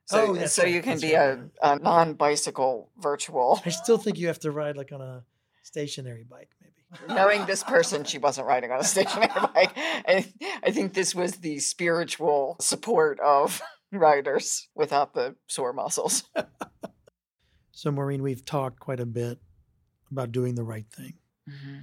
So, 0.06 0.36
oh, 0.38 0.46
so 0.46 0.62
right. 0.62 0.72
you 0.72 0.82
can 0.82 0.90
that's 0.90 1.02
be 1.02 1.14
right. 1.14 1.38
a, 1.62 1.72
a 1.72 1.78
non-bicycle 1.78 2.90
virtual. 2.98 3.62
I 3.64 3.70
still 3.70 3.96
think 3.96 4.18
you 4.18 4.26
have 4.26 4.40
to 4.40 4.50
ride 4.50 4.76
like 4.76 4.92
on 4.92 5.00
a 5.00 5.24
stationary 5.62 6.24
bike, 6.28 6.50
maybe. 6.60 7.14
Knowing 7.14 7.46
this 7.46 7.62
person, 7.62 8.04
she 8.04 8.18
wasn't 8.18 8.46
riding 8.46 8.70
on 8.70 8.80
a 8.80 8.84
stationary 8.84 9.28
bike. 9.54 9.72
I, 9.76 10.26
I 10.62 10.70
think 10.70 10.92
this 10.92 11.14
was 11.14 11.36
the 11.36 11.58
spiritual 11.58 12.56
support 12.60 13.18
of 13.20 13.62
riders 13.92 14.68
without 14.74 15.14
the 15.14 15.36
sore 15.46 15.72
muscles. 15.72 16.24
So, 17.72 17.90
Maureen, 17.90 18.22
we've 18.22 18.44
talked 18.44 18.78
quite 18.78 19.00
a 19.00 19.06
bit 19.06 19.38
about 20.14 20.32
doing 20.32 20.54
the 20.54 20.64
right 20.64 20.86
thing. 20.90 21.14
Mm-hmm. 21.48 21.78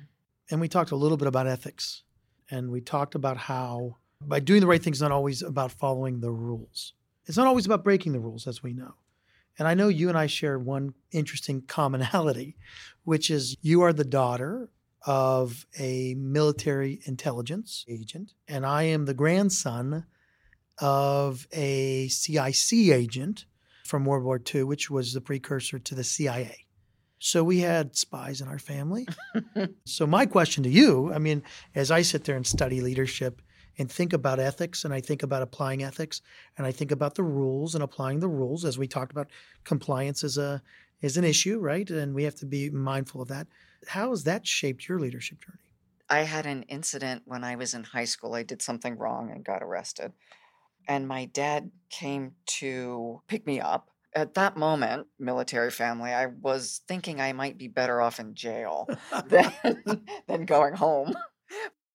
And 0.49 0.61
we 0.61 0.67
talked 0.67 0.91
a 0.91 0.95
little 0.95 1.17
bit 1.17 1.27
about 1.27 1.47
ethics. 1.47 2.03
And 2.49 2.71
we 2.71 2.81
talked 2.81 3.15
about 3.15 3.37
how 3.37 3.97
by 4.19 4.39
doing 4.39 4.61
the 4.61 4.67
right 4.67 4.81
thing 4.81 4.93
is 4.93 5.01
not 5.01 5.11
always 5.11 5.41
about 5.41 5.71
following 5.71 6.19
the 6.19 6.31
rules. 6.31 6.93
It's 7.25 7.37
not 7.37 7.47
always 7.47 7.65
about 7.65 7.83
breaking 7.83 8.13
the 8.13 8.19
rules, 8.19 8.47
as 8.47 8.61
we 8.61 8.73
know. 8.73 8.95
And 9.57 9.67
I 9.67 9.73
know 9.73 9.87
you 9.87 10.09
and 10.09 10.17
I 10.17 10.27
share 10.27 10.57
one 10.57 10.93
interesting 11.11 11.61
commonality, 11.61 12.55
which 13.03 13.29
is 13.29 13.55
you 13.61 13.81
are 13.81 13.93
the 13.93 14.03
daughter 14.03 14.69
of 15.05 15.65
a 15.79 16.15
military 16.15 17.01
intelligence 17.05 17.85
agent, 17.87 18.33
and 18.47 18.65
I 18.65 18.83
am 18.83 19.05
the 19.05 19.13
grandson 19.13 20.05
of 20.77 21.47
a 21.51 22.07
CIC 22.07 22.73
agent 22.73 23.45
from 23.85 24.05
World 24.05 24.23
War 24.23 24.41
II, 24.53 24.63
which 24.63 24.89
was 24.89 25.13
the 25.13 25.21
precursor 25.21 25.79
to 25.79 25.95
the 25.95 26.03
CIA. 26.03 26.65
So 27.23 27.43
we 27.43 27.59
had 27.59 27.95
spies 27.95 28.41
in 28.41 28.47
our 28.47 28.57
family. 28.57 29.07
so 29.85 30.07
my 30.07 30.25
question 30.25 30.63
to 30.63 30.69
you, 30.69 31.13
I 31.13 31.19
mean, 31.19 31.43
as 31.75 31.91
I 31.91 32.01
sit 32.01 32.23
there 32.23 32.35
and 32.35 32.47
study 32.47 32.81
leadership 32.81 33.43
and 33.77 33.91
think 33.91 34.11
about 34.11 34.39
ethics 34.39 34.85
and 34.85 34.91
I 34.91 35.01
think 35.01 35.21
about 35.21 35.43
applying 35.43 35.83
ethics 35.83 36.23
and 36.57 36.65
I 36.65 36.71
think 36.71 36.89
about 36.89 37.13
the 37.13 37.21
rules 37.21 37.75
and 37.75 37.83
applying 37.83 38.21
the 38.21 38.27
rules 38.27 38.65
as 38.65 38.79
we 38.79 38.87
talked 38.87 39.11
about 39.11 39.29
compliance 39.63 40.23
is 40.23 40.39
a 40.39 40.63
is 41.03 41.15
an 41.15 41.23
issue, 41.23 41.59
right? 41.59 41.87
And 41.91 42.15
we 42.15 42.23
have 42.23 42.33
to 42.37 42.47
be 42.47 42.71
mindful 42.71 43.21
of 43.21 43.27
that. 43.27 43.45
How 43.87 44.09
has 44.09 44.23
that 44.23 44.47
shaped 44.47 44.89
your 44.89 44.97
leadership 44.97 45.45
journey? 45.45 45.59
I 46.09 46.21
had 46.23 46.47
an 46.47 46.63
incident 46.63 47.21
when 47.25 47.43
I 47.43 47.55
was 47.55 47.75
in 47.75 47.83
high 47.83 48.05
school. 48.05 48.33
I 48.33 48.41
did 48.41 48.63
something 48.63 48.97
wrong 48.97 49.29
and 49.29 49.45
got 49.45 49.61
arrested. 49.61 50.11
And 50.87 51.07
my 51.07 51.25
dad 51.25 51.69
came 51.91 52.31
to 52.57 53.21
pick 53.27 53.45
me 53.45 53.59
up. 53.59 53.90
At 54.13 54.33
that 54.33 54.57
moment, 54.57 55.07
military 55.19 55.71
family, 55.71 56.11
I 56.11 56.25
was 56.27 56.81
thinking 56.87 57.21
I 57.21 57.31
might 57.33 57.57
be 57.57 57.67
better 57.67 58.01
off 58.01 58.19
in 58.19 58.35
jail 58.35 58.87
than, 59.27 60.05
than 60.27 60.45
going 60.45 60.73
home 60.73 61.15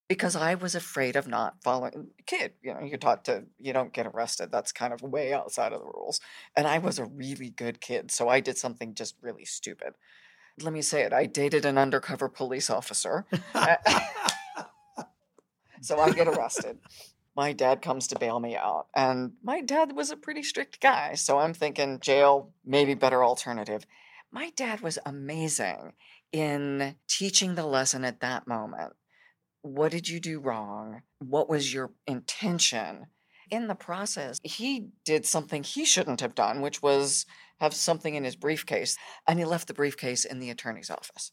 because 0.09 0.37
I 0.37 0.55
was 0.55 0.75
afraid 0.75 1.17
of 1.17 1.27
not 1.27 1.63
following. 1.63 2.09
Kid, 2.27 2.53
you 2.63 2.73
know, 2.73 2.81
you're 2.81 2.99
taught 2.99 3.25
to, 3.27 3.45
you 3.59 3.73
don't 3.73 3.93
get 3.93 4.07
arrested. 4.07 4.53
That's 4.53 4.73
kind 4.73 4.93
of 4.93 5.03
way 5.03 5.33
outside 5.33 5.73
of 5.73 5.81
the 5.81 5.87
rules. 5.87 6.21
And 6.55 6.67
I 6.67 6.79
was 6.79 6.99
a 6.99 7.07
really 7.07 7.51
good 7.51 7.81
kid. 7.81 8.11
So 8.11 8.29
I 8.29 8.41
did 8.41 8.59
something 8.59 8.95
just 8.95 9.17
really 9.21 9.45
stupid. 9.45 9.95
Let 10.63 10.73
me 10.73 10.81
say 10.81 11.03
it 11.03 11.13
I 11.13 11.27
dated 11.27 11.67
an 11.67 11.77
undercover 11.77 12.29
police 12.29 12.71
officer. 12.71 13.27
so 15.83 15.99
I 15.99 16.13
get 16.13 16.29
arrested. 16.29 16.79
My 17.37 17.53
dad 17.53 17.83
comes 17.83 18.07
to 18.09 18.19
bail 18.19 18.41
me 18.41 18.57
out. 18.57 18.87
And 18.97 19.33
my 19.43 19.61
dad 19.61 19.95
was 19.95 20.11
a 20.11 20.17
pretty 20.17 20.43
strict 20.43 20.81
guy. 20.81 21.15
So 21.15 21.39
I'm 21.39 21.53
thinking 21.53 22.01
jail, 22.01 22.53
maybe 22.65 22.95
better 22.95 23.23
alternative. 23.23 23.87
My 24.33 24.51
dad 24.57 24.81
was 24.81 24.99
amazing 25.05 25.93
in 26.33 26.97
teaching 27.09 27.55
the 27.55 27.67
lesson 27.67 28.05
at 28.05 28.21
that 28.21 28.49
moment. 28.49 28.95
What 29.63 29.93
did 29.93 30.09
you 30.09 30.19
do 30.19 30.41
wrong? 30.41 31.03
What 31.19 31.49
was 31.49 31.75
your 31.75 31.93
intention? 32.07 33.07
In 33.49 33.69
the 33.69 33.77
process, 33.77 34.41
he 34.43 34.89
did 35.05 35.25
something 35.25 35.63
he 35.63 35.85
shouldn't 35.85 36.21
have 36.21 36.35
done, 36.35 36.63
which 36.63 36.83
was 36.83 37.27
have 37.61 37.75
something 37.75 38.17
in 38.17 38.25
his 38.25 38.35
briefcase, 38.35 38.97
and 39.27 39.39
he 39.39 39.45
left 39.45 39.69
the 39.69 39.75
briefcase 39.75 40.25
in 40.25 40.41
the 40.41 40.51
attorney's 40.51 40.91
office. 40.91 41.31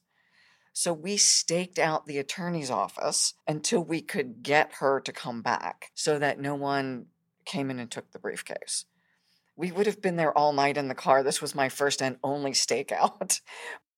So 0.74 0.91
we 0.91 1.17
staked 1.17 1.78
out 1.78 2.07
the 2.07 2.17
attorney's 2.17 2.71
office 2.71 3.36
until 3.47 3.84
we 3.84 4.01
could 4.01 4.41
get 4.41 4.74
her 4.80 4.99
to 5.01 5.11
come 5.11 5.43
back 5.43 5.91
so 5.93 6.17
that 6.17 6.39
no 6.39 6.55
one 6.55 7.05
came 7.45 7.69
in 7.69 7.80
and 7.80 7.91
took 7.91 8.11
the 8.11 8.19
briefcase. 8.19 8.86
We 9.55 9.71
would 9.71 9.86
have 9.86 10.01
been 10.01 10.15
there 10.15 10.36
all 10.36 10.51
night 10.51 10.78
in 10.78 10.88
the 10.88 10.95
car. 10.95 11.21
This 11.21 11.41
was 11.41 11.53
my 11.53 11.69
first 11.69 12.01
and 12.01 12.17
only 12.24 12.51
stakeout. 12.51 13.39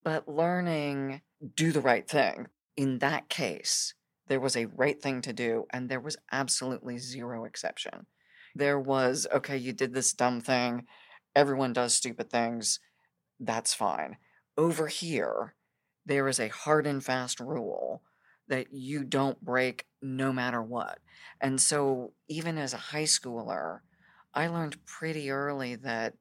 But 0.04 0.28
learning 0.28 1.22
do 1.56 1.72
the 1.72 1.80
right 1.80 2.08
thing. 2.08 2.46
In 2.76 3.00
that 3.00 3.28
case, 3.28 3.92
there 4.28 4.38
was 4.38 4.56
a 4.56 4.66
right 4.66 5.02
thing 5.02 5.20
to 5.22 5.32
do, 5.32 5.66
and 5.72 5.88
there 5.88 5.98
was 5.98 6.16
absolutely 6.30 6.98
zero 6.98 7.44
exception. 7.44 8.06
There 8.54 8.78
was, 8.78 9.26
okay, 9.34 9.56
you 9.56 9.72
did 9.72 9.94
this 9.94 10.12
dumb 10.12 10.40
thing. 10.40 10.86
Everyone 11.34 11.72
does 11.72 11.92
stupid 11.92 12.30
things. 12.30 12.78
That's 13.40 13.74
fine. 13.74 14.18
Over 14.56 14.86
here, 14.86 15.56
there 16.06 16.28
is 16.28 16.40
a 16.40 16.48
hard 16.48 16.86
and 16.86 17.04
fast 17.04 17.40
rule 17.40 18.02
that 18.48 18.68
you 18.72 19.04
don't 19.04 19.44
break 19.44 19.84
no 20.00 20.32
matter 20.32 20.62
what. 20.62 20.98
And 21.40 21.60
so, 21.60 22.12
even 22.28 22.58
as 22.58 22.72
a 22.72 22.78
high 22.78 23.04
schooler, 23.04 23.80
I 24.32 24.46
learned 24.46 24.84
pretty 24.86 25.30
early 25.30 25.76
that 25.76 26.14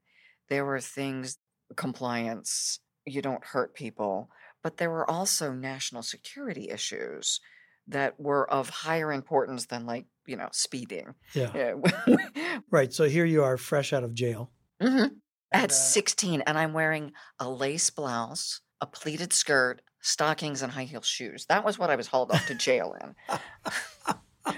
there 0.50 0.66
were 0.66 0.80
things, 0.80 1.38
compliance, 1.76 2.80
you 3.06 3.22
don't 3.22 3.46
hurt 3.46 3.76
people, 3.76 4.30
but 4.64 4.78
there 4.78 4.90
were 4.90 5.10
also 5.10 5.54
national 5.54 6.02
security 6.02 6.70
issues 6.70 7.40
that 7.88 8.20
were 8.20 8.50
of 8.50 8.70
higher 8.70 9.12
importance 9.14 9.68
than, 9.68 9.86
like, 9.86 10.06
you 10.26 10.36
know, 10.36 10.50
speeding. 10.52 11.14
Yeah. 11.34 11.74
right. 12.72 12.92
So 12.92 13.04
here 13.04 13.26
you 13.26 13.44
are, 13.44 13.58
fresh 13.58 13.94
out 13.94 14.04
of 14.04 14.16
jail. 14.16 14.52
Mm-hmm. 14.82 15.14
At 15.52 15.72
16, 15.72 16.42
and 16.42 16.58
I'm 16.58 16.74
wearing 16.74 17.12
a 17.40 17.48
lace 17.48 17.90
blouse, 17.92 18.62
a 18.82 18.86
pleated 18.86 19.34
skirt, 19.34 19.82
stockings, 20.02 20.62
and 20.62 20.72
high 20.72 20.84
heel 20.84 21.02
shoes. 21.02 21.46
That 21.48 21.66
was 21.66 21.80
what 21.80 21.90
I 21.90 21.96
was 21.96 22.08
hauled 22.08 22.32
off 22.32 22.46
to 22.48 22.56
jail 22.56 22.96
in. 23.02 23.16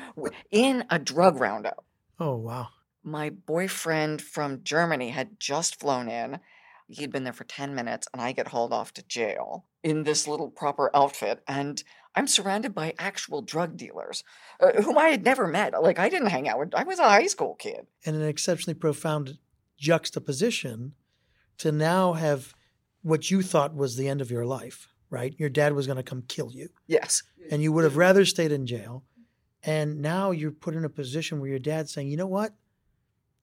in 0.52 0.86
a 0.90 1.00
drug 1.00 1.40
roundup. 1.40 1.86
Oh, 2.20 2.36
wow. 2.36 2.70
My 3.04 3.30
boyfriend 3.30 4.22
from 4.22 4.64
Germany 4.64 5.10
had 5.10 5.40
just 5.40 5.80
flown 5.80 6.10
in. 6.10 6.40
He'd 6.90 7.12
been 7.12 7.24
there 7.24 7.34
for 7.34 7.44
10 7.44 7.76
minutes, 7.76 8.08
and 8.14 8.22
I 8.22 8.32
get 8.32 8.48
hauled 8.48 8.74
off 8.74 8.94
to 8.94 9.04
jail 9.04 9.66
in 9.84 10.04
this 10.04 10.28
little 10.28 10.50
proper 10.50 10.90
outfit. 10.96 11.44
And 11.48 11.84
I'm 12.16 12.28
surrounded 12.28 12.74
by 12.74 12.94
actual 12.98 13.42
drug 13.42 13.78
dealers 13.78 14.24
uh, 14.60 14.82
whom 14.82 14.98
I 14.98 15.10
had 15.10 15.24
never 15.24 15.48
met. 15.48 15.80
Like, 15.82 16.00
I 16.00 16.10
didn't 16.10 16.30
hang 16.30 16.50
out 16.50 16.60
with, 16.60 16.74
I 16.74 16.84
was 16.84 17.00
a 17.00 17.04
high 17.04 17.28
school 17.28 17.56
kid. 17.56 17.88
And 18.06 18.16
an 18.16 18.24
exceptionally 18.24 18.78
profound 18.78 19.38
juxtaposition 19.78 20.94
to 21.60 21.72
now 21.72 22.14
have 22.14 22.54
what 23.08 23.32
you 23.32 23.42
thought 23.42 23.74
was 23.76 23.96
the 23.96 24.08
end 24.08 24.22
of 24.22 24.30
your 24.32 24.46
life. 24.46 24.88
right? 25.10 25.34
Your 25.38 25.50
dad 25.50 25.74
was 25.74 25.88
going 25.88 25.98
to 25.98 26.04
come 26.04 26.24
kill 26.28 26.52
you. 26.52 26.70
Yes. 26.88 27.24
And 27.50 27.62
you 27.62 27.72
would 27.72 27.84
have 27.84 27.98
rather 27.98 28.26
stayed 28.26 28.52
in 28.52 28.66
jail. 28.66 29.04
And 29.64 30.02
now 30.02 30.32
you're 30.32 30.52
put 30.52 30.76
in 30.76 30.86
a 30.86 30.90
position 30.90 31.40
where 31.40 31.50
your 31.50 31.60
dad's 31.60 31.94
saying, 31.94 32.10
you 32.10 32.18
know 32.18 32.28
what? 32.28 32.54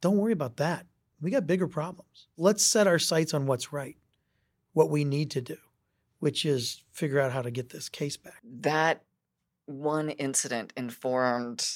Don't 0.01 0.19
worry 0.19 0.33
about 0.33 0.59
that. 0.59 0.87
We 1.21 1.31
got 1.31 1.47
bigger 1.47 1.67
problems. 1.69 2.29
Let's 2.37 2.65
set 2.65 2.87
our 2.87 2.99
sights 2.99 3.33
on 3.33 3.47
what's 3.47 3.73
right, 3.73 3.97
what 4.73 4.91
we 4.91 5.05
need 5.05 5.31
to 5.33 5.41
do, 5.41 5.57
which 6.19 6.45
is 6.45 6.83
figure 6.93 7.21
out 7.21 7.33
how 7.33 7.43
to 7.43 7.51
get 7.51 7.71
this 7.71 7.89
case 7.89 8.17
back. 8.17 8.43
That 8.61 9.03
one 9.67 10.11
incident 10.11 10.73
informed 10.77 11.67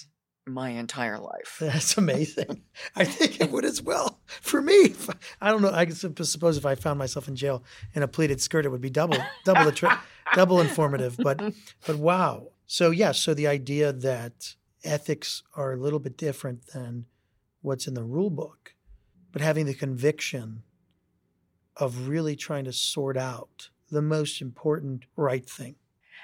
my 0.53 0.71
entire 0.71 1.19
life. 1.19 1.59
That's 1.61 1.97
amazing. 1.97 2.63
I 2.97 3.05
think 3.05 3.41
it 3.41 3.51
would 3.51 3.65
as 3.65 3.83
well 3.83 4.21
for 4.27 4.61
me. 4.61 4.95
I 5.41 5.51
don't 5.51 5.63
know. 5.63 5.71
I 5.71 5.89
suppose 5.89 6.57
if 6.57 6.67
I 6.67 6.75
found 6.75 6.99
myself 6.99 7.29
in 7.29 7.37
jail 7.37 7.65
in 7.95 8.03
a 8.03 8.09
pleated 8.09 8.41
skirt, 8.41 8.65
it 8.65 8.71
would 8.71 8.81
be 8.81 8.91
double, 8.91 9.19
double 9.45 9.65
the 9.65 9.73
tri- 9.73 9.99
double 10.35 10.61
informative. 10.61 11.17
But, 11.17 11.41
but 11.87 11.97
wow. 11.97 12.49
So 12.67 12.91
yes. 12.91 12.99
Yeah, 12.99 13.13
so 13.13 13.35
the 13.35 13.47
idea 13.47 13.93
that 13.93 14.55
ethics 14.85 15.43
are 15.55 15.73
a 15.73 15.77
little 15.77 15.99
bit 15.99 16.17
different 16.17 16.67
than 16.73 17.07
what's 17.63 17.87
in 17.87 17.95
the 17.95 18.05
rule 18.05 18.31
book, 18.31 18.75
but 19.33 19.43
having 19.43 19.67
the 19.67 19.75
conviction 19.75 20.63
of 21.77 22.09
really 22.09 22.37
trying 22.37 22.65
to 22.65 22.73
sort 22.73 23.17
out 23.17 23.71
the 23.91 24.03
most 24.03 24.41
important 24.41 25.05
right 25.17 25.49
thing. 25.49 25.77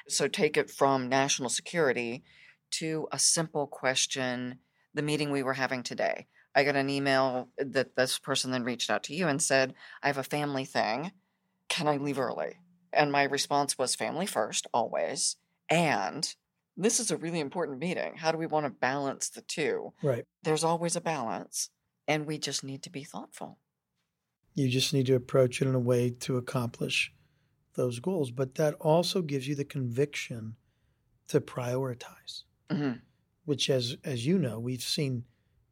So 0.08 0.28
take 0.28 0.56
it 0.56 0.70
from 0.70 1.08
national 1.08 1.48
security 1.48 2.24
to 2.78 3.08
a 3.12 3.18
simple 3.18 3.66
question 3.66 4.58
the 4.94 5.02
meeting 5.02 5.30
we 5.30 5.42
were 5.42 5.54
having 5.54 5.82
today. 5.82 6.26
I 6.54 6.62
got 6.62 6.76
an 6.76 6.88
email 6.88 7.48
that 7.58 7.96
this 7.96 8.18
person 8.18 8.52
then 8.52 8.62
reached 8.62 8.90
out 8.90 9.02
to 9.04 9.14
you 9.14 9.26
and 9.26 9.42
said, 9.42 9.74
I 10.02 10.06
have 10.06 10.18
a 10.18 10.22
family 10.22 10.64
thing. 10.64 11.10
Can 11.68 11.88
I 11.88 11.96
leave 11.96 12.18
early? 12.18 12.58
And 12.92 13.10
my 13.10 13.24
response 13.24 13.76
was 13.76 13.96
family 13.96 14.26
first, 14.26 14.68
always. 14.72 15.36
And 15.68 16.32
this 16.76 17.00
is 17.00 17.10
a 17.10 17.16
really 17.16 17.40
important 17.40 17.80
meeting. 17.80 18.14
How 18.16 18.30
do 18.30 18.38
we 18.38 18.46
want 18.46 18.66
to 18.66 18.70
balance 18.70 19.28
the 19.28 19.40
two? 19.40 19.92
Right. 20.02 20.24
There's 20.44 20.64
always 20.64 20.94
a 20.94 21.00
balance, 21.00 21.70
and 22.06 22.26
we 22.26 22.38
just 22.38 22.62
need 22.62 22.82
to 22.84 22.90
be 22.90 23.02
thoughtful. 23.02 23.58
You 24.54 24.68
just 24.68 24.94
need 24.94 25.06
to 25.06 25.16
approach 25.16 25.60
it 25.60 25.66
in 25.66 25.74
a 25.74 25.80
way 25.80 26.10
to 26.20 26.36
accomplish 26.36 27.12
those 27.74 27.98
goals. 27.98 28.30
But 28.30 28.54
that 28.54 28.74
also 28.74 29.22
gives 29.22 29.48
you 29.48 29.56
the 29.56 29.64
conviction 29.64 30.54
to 31.28 31.40
prioritize 31.40 32.44
mm-hmm. 32.70 32.98
which, 33.44 33.70
as 33.70 33.96
as 34.04 34.26
you 34.26 34.38
know, 34.38 34.58
we've 34.58 34.82
seen 34.82 35.24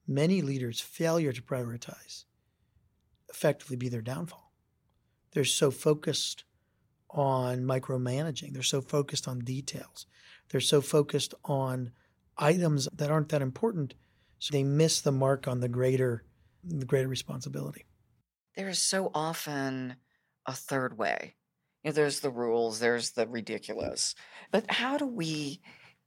many 0.06 0.42
leaders' 0.42 0.80
failure 0.80 1.32
to 1.32 1.42
prioritize 1.42 2.24
effectively 3.28 3.76
be 3.76 3.88
their 3.88 4.02
downfall. 4.02 4.52
They're 5.32 5.44
so 5.44 5.70
focused 5.70 6.44
on 7.10 7.62
micromanaging. 7.62 8.52
They're 8.52 8.62
so 8.62 8.80
focused 8.80 9.26
on 9.26 9.40
details. 9.40 10.06
They're 10.50 10.60
so 10.60 10.80
focused 10.80 11.34
on 11.44 11.92
items 12.36 12.88
that 12.94 13.10
aren't 13.10 13.30
that 13.30 13.42
important. 13.42 13.94
So 14.38 14.52
they 14.52 14.64
miss 14.64 15.00
the 15.00 15.12
mark 15.12 15.46
on 15.46 15.60
the 15.60 15.68
greater 15.68 16.24
the 16.64 16.86
greater 16.86 17.08
responsibility. 17.08 17.86
There 18.56 18.68
is 18.68 18.78
so 18.78 19.10
often 19.14 19.96
a 20.46 20.52
third 20.52 20.96
way. 20.96 21.34
You 21.82 21.90
know, 21.90 21.94
there's 21.94 22.20
the 22.20 22.30
rules, 22.30 22.78
there's 22.78 23.12
the 23.12 23.26
ridiculous. 23.26 24.14
But 24.52 24.70
how 24.70 24.96
do 24.96 25.06
we 25.06 25.60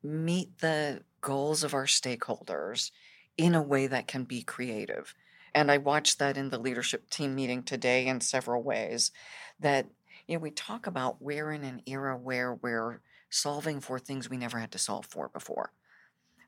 meet 0.06 0.60
the 0.60 1.04
goals 1.22 1.64
of 1.64 1.74
our 1.74 1.86
stakeholders 1.86 2.92
in 3.38 3.56
a 3.56 3.62
way 3.62 3.88
that 3.88 4.08
can 4.08 4.24
be 4.24 4.42
creative. 4.42 5.14
And 5.54 5.72
I 5.72 5.78
watched 5.78 6.20
that 6.20 6.38
in 6.38 6.50
the 6.50 6.60
leadership 6.60 7.10
team 7.10 7.36
meeting 7.36 7.64
today 7.64 8.08
in 8.08 8.22
several 8.22 8.62
ways 8.62 9.12
that 9.60 9.88
you 10.28 10.36
know 10.36 10.42
we 10.42 10.52
talk 10.52 10.88
about 10.88 11.22
we're 11.22 11.52
in 11.52 11.64
an 11.64 11.82
era 11.86 12.18
where 12.18 12.54
we're 12.54 13.02
solving 13.30 13.80
for 13.80 14.00
things 14.00 14.30
we 14.30 14.38
never 14.38 14.60
had 14.60 14.72
to 14.72 14.78
solve 14.78 15.06
for 15.06 15.30
before. 15.30 15.72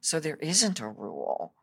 So 0.01 0.19
there 0.19 0.37
isn't 0.37 0.79
a 0.79 0.87
rule, 0.87 1.53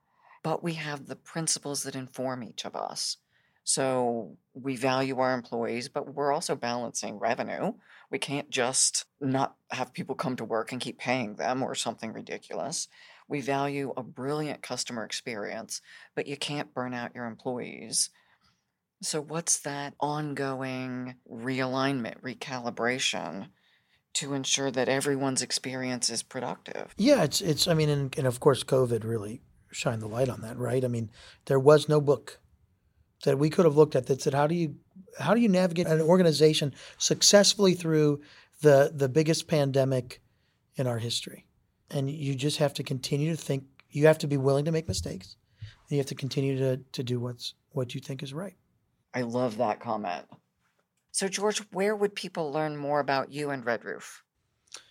but 0.42 0.62
we 0.62 0.74
have 0.74 1.06
the 1.06 1.16
principles 1.16 1.82
that 1.82 1.94
inform 1.94 2.42
each 2.42 2.64
of 2.64 2.74
us. 2.74 3.18
So 3.64 4.36
we 4.52 4.76
value 4.76 5.18
our 5.18 5.32
employees, 5.32 5.88
but 5.88 6.14
we're 6.14 6.32
also 6.32 6.54
balancing 6.54 7.18
revenue. 7.18 7.72
We 8.10 8.18
can't 8.18 8.50
just 8.50 9.06
not 9.20 9.56
have 9.70 9.94
people 9.94 10.14
come 10.14 10.36
to 10.36 10.44
work 10.44 10.70
and 10.70 10.80
keep 10.80 10.98
paying 10.98 11.36
them 11.36 11.62
or 11.62 11.74
something 11.74 12.12
ridiculous. 12.12 12.88
We 13.26 13.40
value 13.40 13.94
a 13.96 14.02
brilliant 14.02 14.62
customer 14.62 15.02
experience, 15.02 15.80
but 16.14 16.26
you 16.26 16.36
can't 16.36 16.74
burn 16.74 16.92
out 16.92 17.14
your 17.14 17.24
employees. 17.24 18.10
So, 19.02 19.20
what's 19.20 19.58
that 19.60 19.94
ongoing 19.98 21.14
realignment, 21.30 22.20
recalibration 22.20 23.48
to 24.14 24.34
ensure 24.34 24.70
that 24.70 24.88
everyone's 24.88 25.42
experience 25.42 26.10
is 26.10 26.22
productive? 26.22 26.94
Yeah, 26.98 27.24
it's, 27.24 27.40
it's 27.40 27.66
I 27.66 27.74
mean, 27.74 27.88
and, 27.88 28.16
and 28.18 28.26
of 28.26 28.40
course, 28.40 28.62
COVID 28.62 29.04
really 29.04 29.40
shined 29.72 30.02
the 30.02 30.06
light 30.06 30.28
on 30.28 30.42
that, 30.42 30.58
right? 30.58 30.84
I 30.84 30.88
mean, 30.88 31.10
there 31.46 31.58
was 31.58 31.88
no 31.88 32.00
book 32.00 32.40
that 33.24 33.38
we 33.38 33.50
could 33.50 33.64
have 33.64 33.76
looked 33.76 33.96
at 33.96 34.06
that 34.06 34.22
said, 34.22 34.34
how 34.34 34.46
do 34.46 34.54
you 34.54 34.76
how 35.18 35.34
do 35.34 35.40
you 35.40 35.48
navigate 35.48 35.86
an 35.86 36.00
organization 36.00 36.74
successfully 36.98 37.74
through 37.74 38.20
the 38.62 38.92
the 38.94 39.08
biggest 39.08 39.48
pandemic 39.48 40.20
in 40.76 40.86
our 40.86 40.98
history? 40.98 41.46
And 41.90 42.10
you 42.10 42.34
just 42.34 42.58
have 42.58 42.74
to 42.74 42.82
continue 42.82 43.30
to 43.30 43.36
think. 43.36 43.64
You 43.90 44.06
have 44.06 44.18
to 44.18 44.26
be 44.26 44.36
willing 44.36 44.64
to 44.64 44.72
make 44.72 44.88
mistakes. 44.88 45.36
And 45.60 45.90
you 45.90 45.98
have 45.98 46.06
to 46.06 46.14
continue 46.14 46.58
to 46.58 46.76
to 46.92 47.02
do 47.02 47.18
what's 47.18 47.54
what 47.70 47.94
you 47.94 48.00
think 48.00 48.22
is 48.22 48.32
right. 48.32 48.56
I 49.12 49.22
love 49.22 49.58
that 49.58 49.80
comment. 49.80 50.26
So, 51.12 51.28
George, 51.28 51.58
where 51.70 51.94
would 51.94 52.16
people 52.16 52.50
learn 52.50 52.76
more 52.76 52.98
about 52.98 53.30
you 53.30 53.50
and 53.50 53.64
Red 53.64 53.84
Roof? 53.84 54.24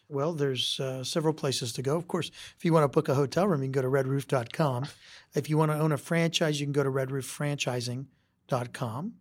Well, 0.08 0.32
there's 0.32 0.80
uh, 0.80 1.04
several 1.04 1.34
places 1.34 1.74
to 1.74 1.82
go. 1.82 1.98
Of 1.98 2.08
course, 2.08 2.32
if 2.58 2.64
you 2.64 2.72
want 2.72 2.84
to 2.86 2.88
book 2.88 3.10
a 3.10 3.16
hotel 3.16 3.48
room, 3.48 3.62
you 3.62 3.66
can 3.66 3.72
go 3.74 3.82
to 3.82 3.88
redroof.com. 3.90 4.86
If 5.34 5.50
you 5.50 5.58
want 5.58 5.72
to 5.72 5.78
own 5.78 5.92
a 5.92 5.98
franchise, 5.98 6.60
you 6.60 6.66
can 6.66 6.74
go 6.74 6.84
to 6.84 6.90
redrooffranchising.com 6.90 8.08
com. 8.74 9.14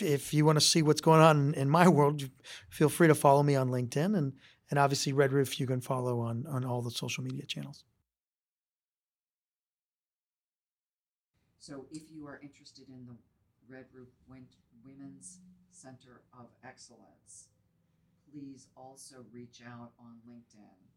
If 0.00 0.32
you 0.32 0.44
want 0.44 0.56
to 0.56 0.64
see 0.64 0.82
what's 0.82 1.00
going 1.00 1.20
on 1.20 1.54
in 1.54 1.68
my 1.68 1.88
world, 1.88 2.22
feel 2.70 2.88
free 2.88 3.08
to 3.08 3.14
follow 3.14 3.42
me 3.42 3.56
on 3.56 3.68
LinkedIn 3.68 4.16
and 4.16 4.32
and 4.70 4.78
obviously 4.78 5.12
Red 5.12 5.32
Roof 5.32 5.60
you 5.60 5.66
can 5.66 5.80
follow 5.80 6.20
on 6.20 6.46
on 6.46 6.64
all 6.64 6.82
the 6.82 6.90
social 6.90 7.22
media 7.22 7.44
channels. 7.44 7.84
So 11.58 11.86
if 11.92 12.10
you 12.10 12.26
are 12.26 12.40
interested 12.42 12.88
in 12.88 13.06
the 13.06 13.16
Red 13.68 13.84
Roof 13.92 14.08
Women's 14.26 15.38
Center 15.70 16.22
of 16.36 16.46
Excellence, 16.64 17.48
please 18.32 18.66
also 18.76 19.24
reach 19.32 19.60
out 19.64 19.92
on 20.00 20.16
LinkedIn. 20.28 20.88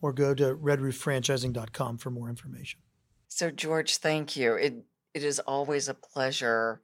Or 0.00 0.12
go 0.12 0.34
to 0.34 0.54
redrooffranchising.com 0.56 1.98
for 1.98 2.10
more 2.10 2.28
information. 2.28 2.80
So 3.28 3.50
George, 3.50 3.98
thank 3.98 4.36
you. 4.36 4.54
It 4.54 4.84
it 5.12 5.24
is 5.24 5.40
always 5.40 5.88
a 5.88 5.94
pleasure 5.94 6.80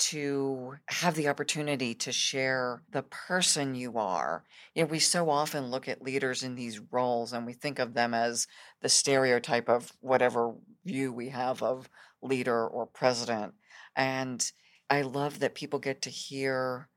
to 0.00 0.76
have 0.86 1.14
the 1.14 1.28
opportunity 1.28 1.94
to 1.94 2.10
share 2.10 2.82
the 2.90 3.02
person 3.02 3.74
you 3.74 3.98
are. 3.98 4.44
You 4.74 4.82
know, 4.82 4.88
we 4.88 4.98
so 4.98 5.28
often 5.28 5.70
look 5.70 5.88
at 5.88 6.02
leaders 6.02 6.42
in 6.42 6.54
these 6.54 6.80
roles 6.90 7.32
and 7.32 7.44
we 7.44 7.52
think 7.52 7.78
of 7.78 7.92
them 7.92 8.14
as 8.14 8.46
the 8.80 8.88
stereotype 8.88 9.68
of 9.68 9.92
whatever 10.00 10.54
view 10.86 11.12
we 11.12 11.28
have 11.28 11.62
of 11.62 11.90
leader 12.22 12.66
or 12.66 12.86
president. 12.86 13.52
And 13.94 14.50
I 14.88 15.02
love 15.02 15.38
that 15.40 15.54
people 15.54 15.78
get 15.78 16.00
to 16.02 16.10
hear 16.10 16.88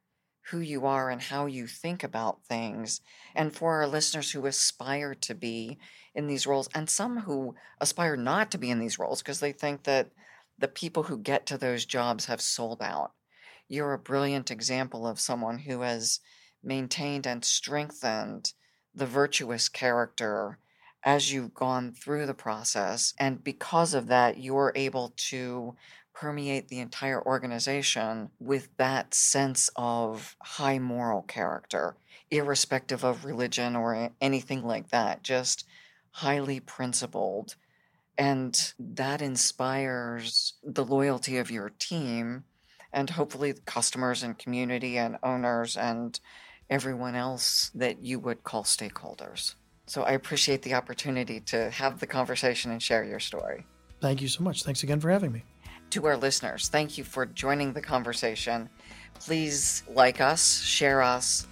who 0.48 0.60
you 0.60 0.86
are 0.86 1.10
and 1.10 1.22
how 1.22 1.46
you 1.46 1.68
think 1.68 2.04
about 2.04 2.46
things. 2.46 3.02
And 3.36 3.54
for 3.54 3.76
our 3.76 3.88
listeners 3.88 4.32
who 4.32 4.46
aspire 4.46 5.14
to 5.16 5.36
be 5.36 5.78
in 6.16 6.28
these 6.28 6.48
roles, 6.48 6.70
and 6.74 6.90
some 6.90 7.20
who 7.20 7.56
aspire 7.80 8.16
not 8.16 8.52
to 8.52 8.58
be 8.58 8.70
in 8.70 8.80
these 8.80 9.00
roles 9.00 9.22
because 9.22 9.40
they 9.40 9.52
think 9.52 9.84
that 9.84 10.10
the 10.58 10.68
people 10.68 11.04
who 11.04 11.18
get 11.18 11.46
to 11.48 11.58
those 11.58 11.86
jobs 11.86 12.26
have 12.26 12.42
sold 12.42 12.82
out. 12.82 13.12
You're 13.68 13.94
a 13.94 14.00
brilliant 14.00 14.52
example 14.52 15.08
of 15.08 15.20
someone 15.20 15.60
who 15.60 15.82
has 15.82 16.20
maintained 16.64 17.26
and 17.26 17.44
strengthened 17.44 18.54
the 18.94 19.06
virtuous 19.06 19.68
character 19.70 20.60
as 21.04 21.34
you've 21.34 21.54
gone 21.54 21.92
through 21.92 22.26
the 22.26 22.34
process. 22.34 23.14
And 23.20 23.44
because 23.44 23.94
of 23.94 24.08
that, 24.08 24.38
you're 24.38 24.72
able 24.76 25.14
to 25.30 25.76
permeate 26.14 26.68
the 26.68 26.80
entire 26.80 27.22
organization 27.26 28.30
with 28.40 28.70
that 28.78 29.14
sense 29.14 29.70
of 29.76 30.38
high 30.42 30.80
moral 30.80 31.24
character, 31.24 31.98
irrespective 32.30 33.04
of 33.04 33.26
religion 33.26 33.76
or 33.76 34.12
anything 34.22 34.64
like 34.64 34.90
that, 34.90 35.24
just 35.24 35.66
highly 36.12 36.60
principled 36.60 37.56
and 38.18 38.74
that 38.80 39.22
inspires 39.22 40.54
the 40.64 40.86
loyalty 40.86 41.38
of 41.38 41.50
your 41.50 41.70
team 41.80 42.44
and 42.92 43.10
hopefully 43.10 43.52
the 43.52 43.62
customers 43.62 44.22
and 44.24 44.38
community 44.38 44.98
and 44.98 45.18
owners 45.24 45.76
and 45.76 46.20
everyone 46.70 47.16
else 47.16 47.72
that 47.74 48.04
you 48.04 48.20
would 48.20 48.44
call 48.44 48.64
stakeholders. 48.64 49.56
So 49.88 50.04
I 50.04 50.12
appreciate 50.12 50.62
the 50.62 50.76
opportunity 50.76 51.40
to 51.42 51.70
have 51.72 52.00
the 52.00 52.08
conversation 52.08 52.72
and 52.72 52.82
share 52.82 53.04
your 53.04 53.20
story. 53.20 53.66
Thank 54.00 54.22
you 54.22 54.28
so 54.28 54.44
much. 54.44 54.64
Thanks 54.64 54.84
again 54.84 55.00
for 55.00 55.10
having 55.10 55.32
me. 55.32 55.44
To 55.92 56.06
our 56.06 56.18
listeners, 56.18 56.70
thank 56.70 56.98
you 56.98 57.04
for 57.04 57.26
joining 57.26 57.74
the 57.74 57.82
conversation. 57.82 58.70
Please 59.20 59.84
like 59.90 60.22
us, 60.22 60.62
share 60.62 61.02
us, 61.02 61.48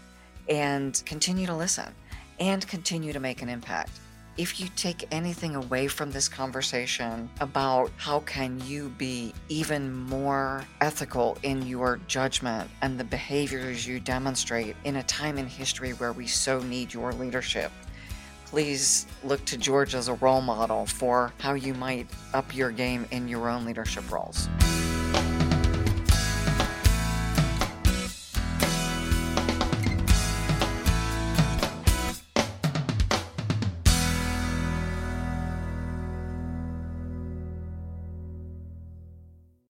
and 0.50 1.02
continue 1.06 1.46
to 1.46 1.56
listen 1.56 1.94
and 2.40 2.68
continue 2.68 3.14
to 3.14 3.20
make 3.20 3.42
an 3.42 3.50
impact. 3.50 4.01
If 4.38 4.62
you 4.62 4.68
take 4.78 5.06
anything 5.12 5.56
away 5.56 5.88
from 5.88 6.10
this 6.10 6.30
conversation 6.30 7.30
about 7.42 7.92
how 7.98 8.22
can 8.22 8.62
you 8.66 8.88
be 8.98 9.34
even 9.50 9.92
more 9.94 10.64
ethical 10.80 11.38
in 11.44 11.68
your 11.68 12.00
judgment 12.08 12.70
and 12.82 12.98
the 12.98 13.04
behaviors 13.04 13.86
you 13.86 14.00
demonstrate 14.00 14.78
in 14.86 14.96
a 14.96 15.04
time 15.04 15.38
in 15.38 15.48
history 15.48 15.92
where 15.92 16.14
we 16.14 16.28
so 16.28 16.60
need 16.62 16.94
your 16.94 17.12
leadership, 17.12 17.74
please 18.46 19.06
look 19.26 19.44
to 19.46 19.58
George 19.58 19.96
as 19.96 20.08
a 20.08 20.14
role 20.16 20.42
model 20.42 20.86
for 20.86 21.34
how 21.40 21.54
you 21.54 21.74
might 21.74 22.08
up 22.34 22.56
your 22.56 22.72
game 22.72 23.06
in 23.12 23.28
your 23.28 23.50
own 23.50 23.66
leadership 23.66 24.10
roles. 24.10 24.48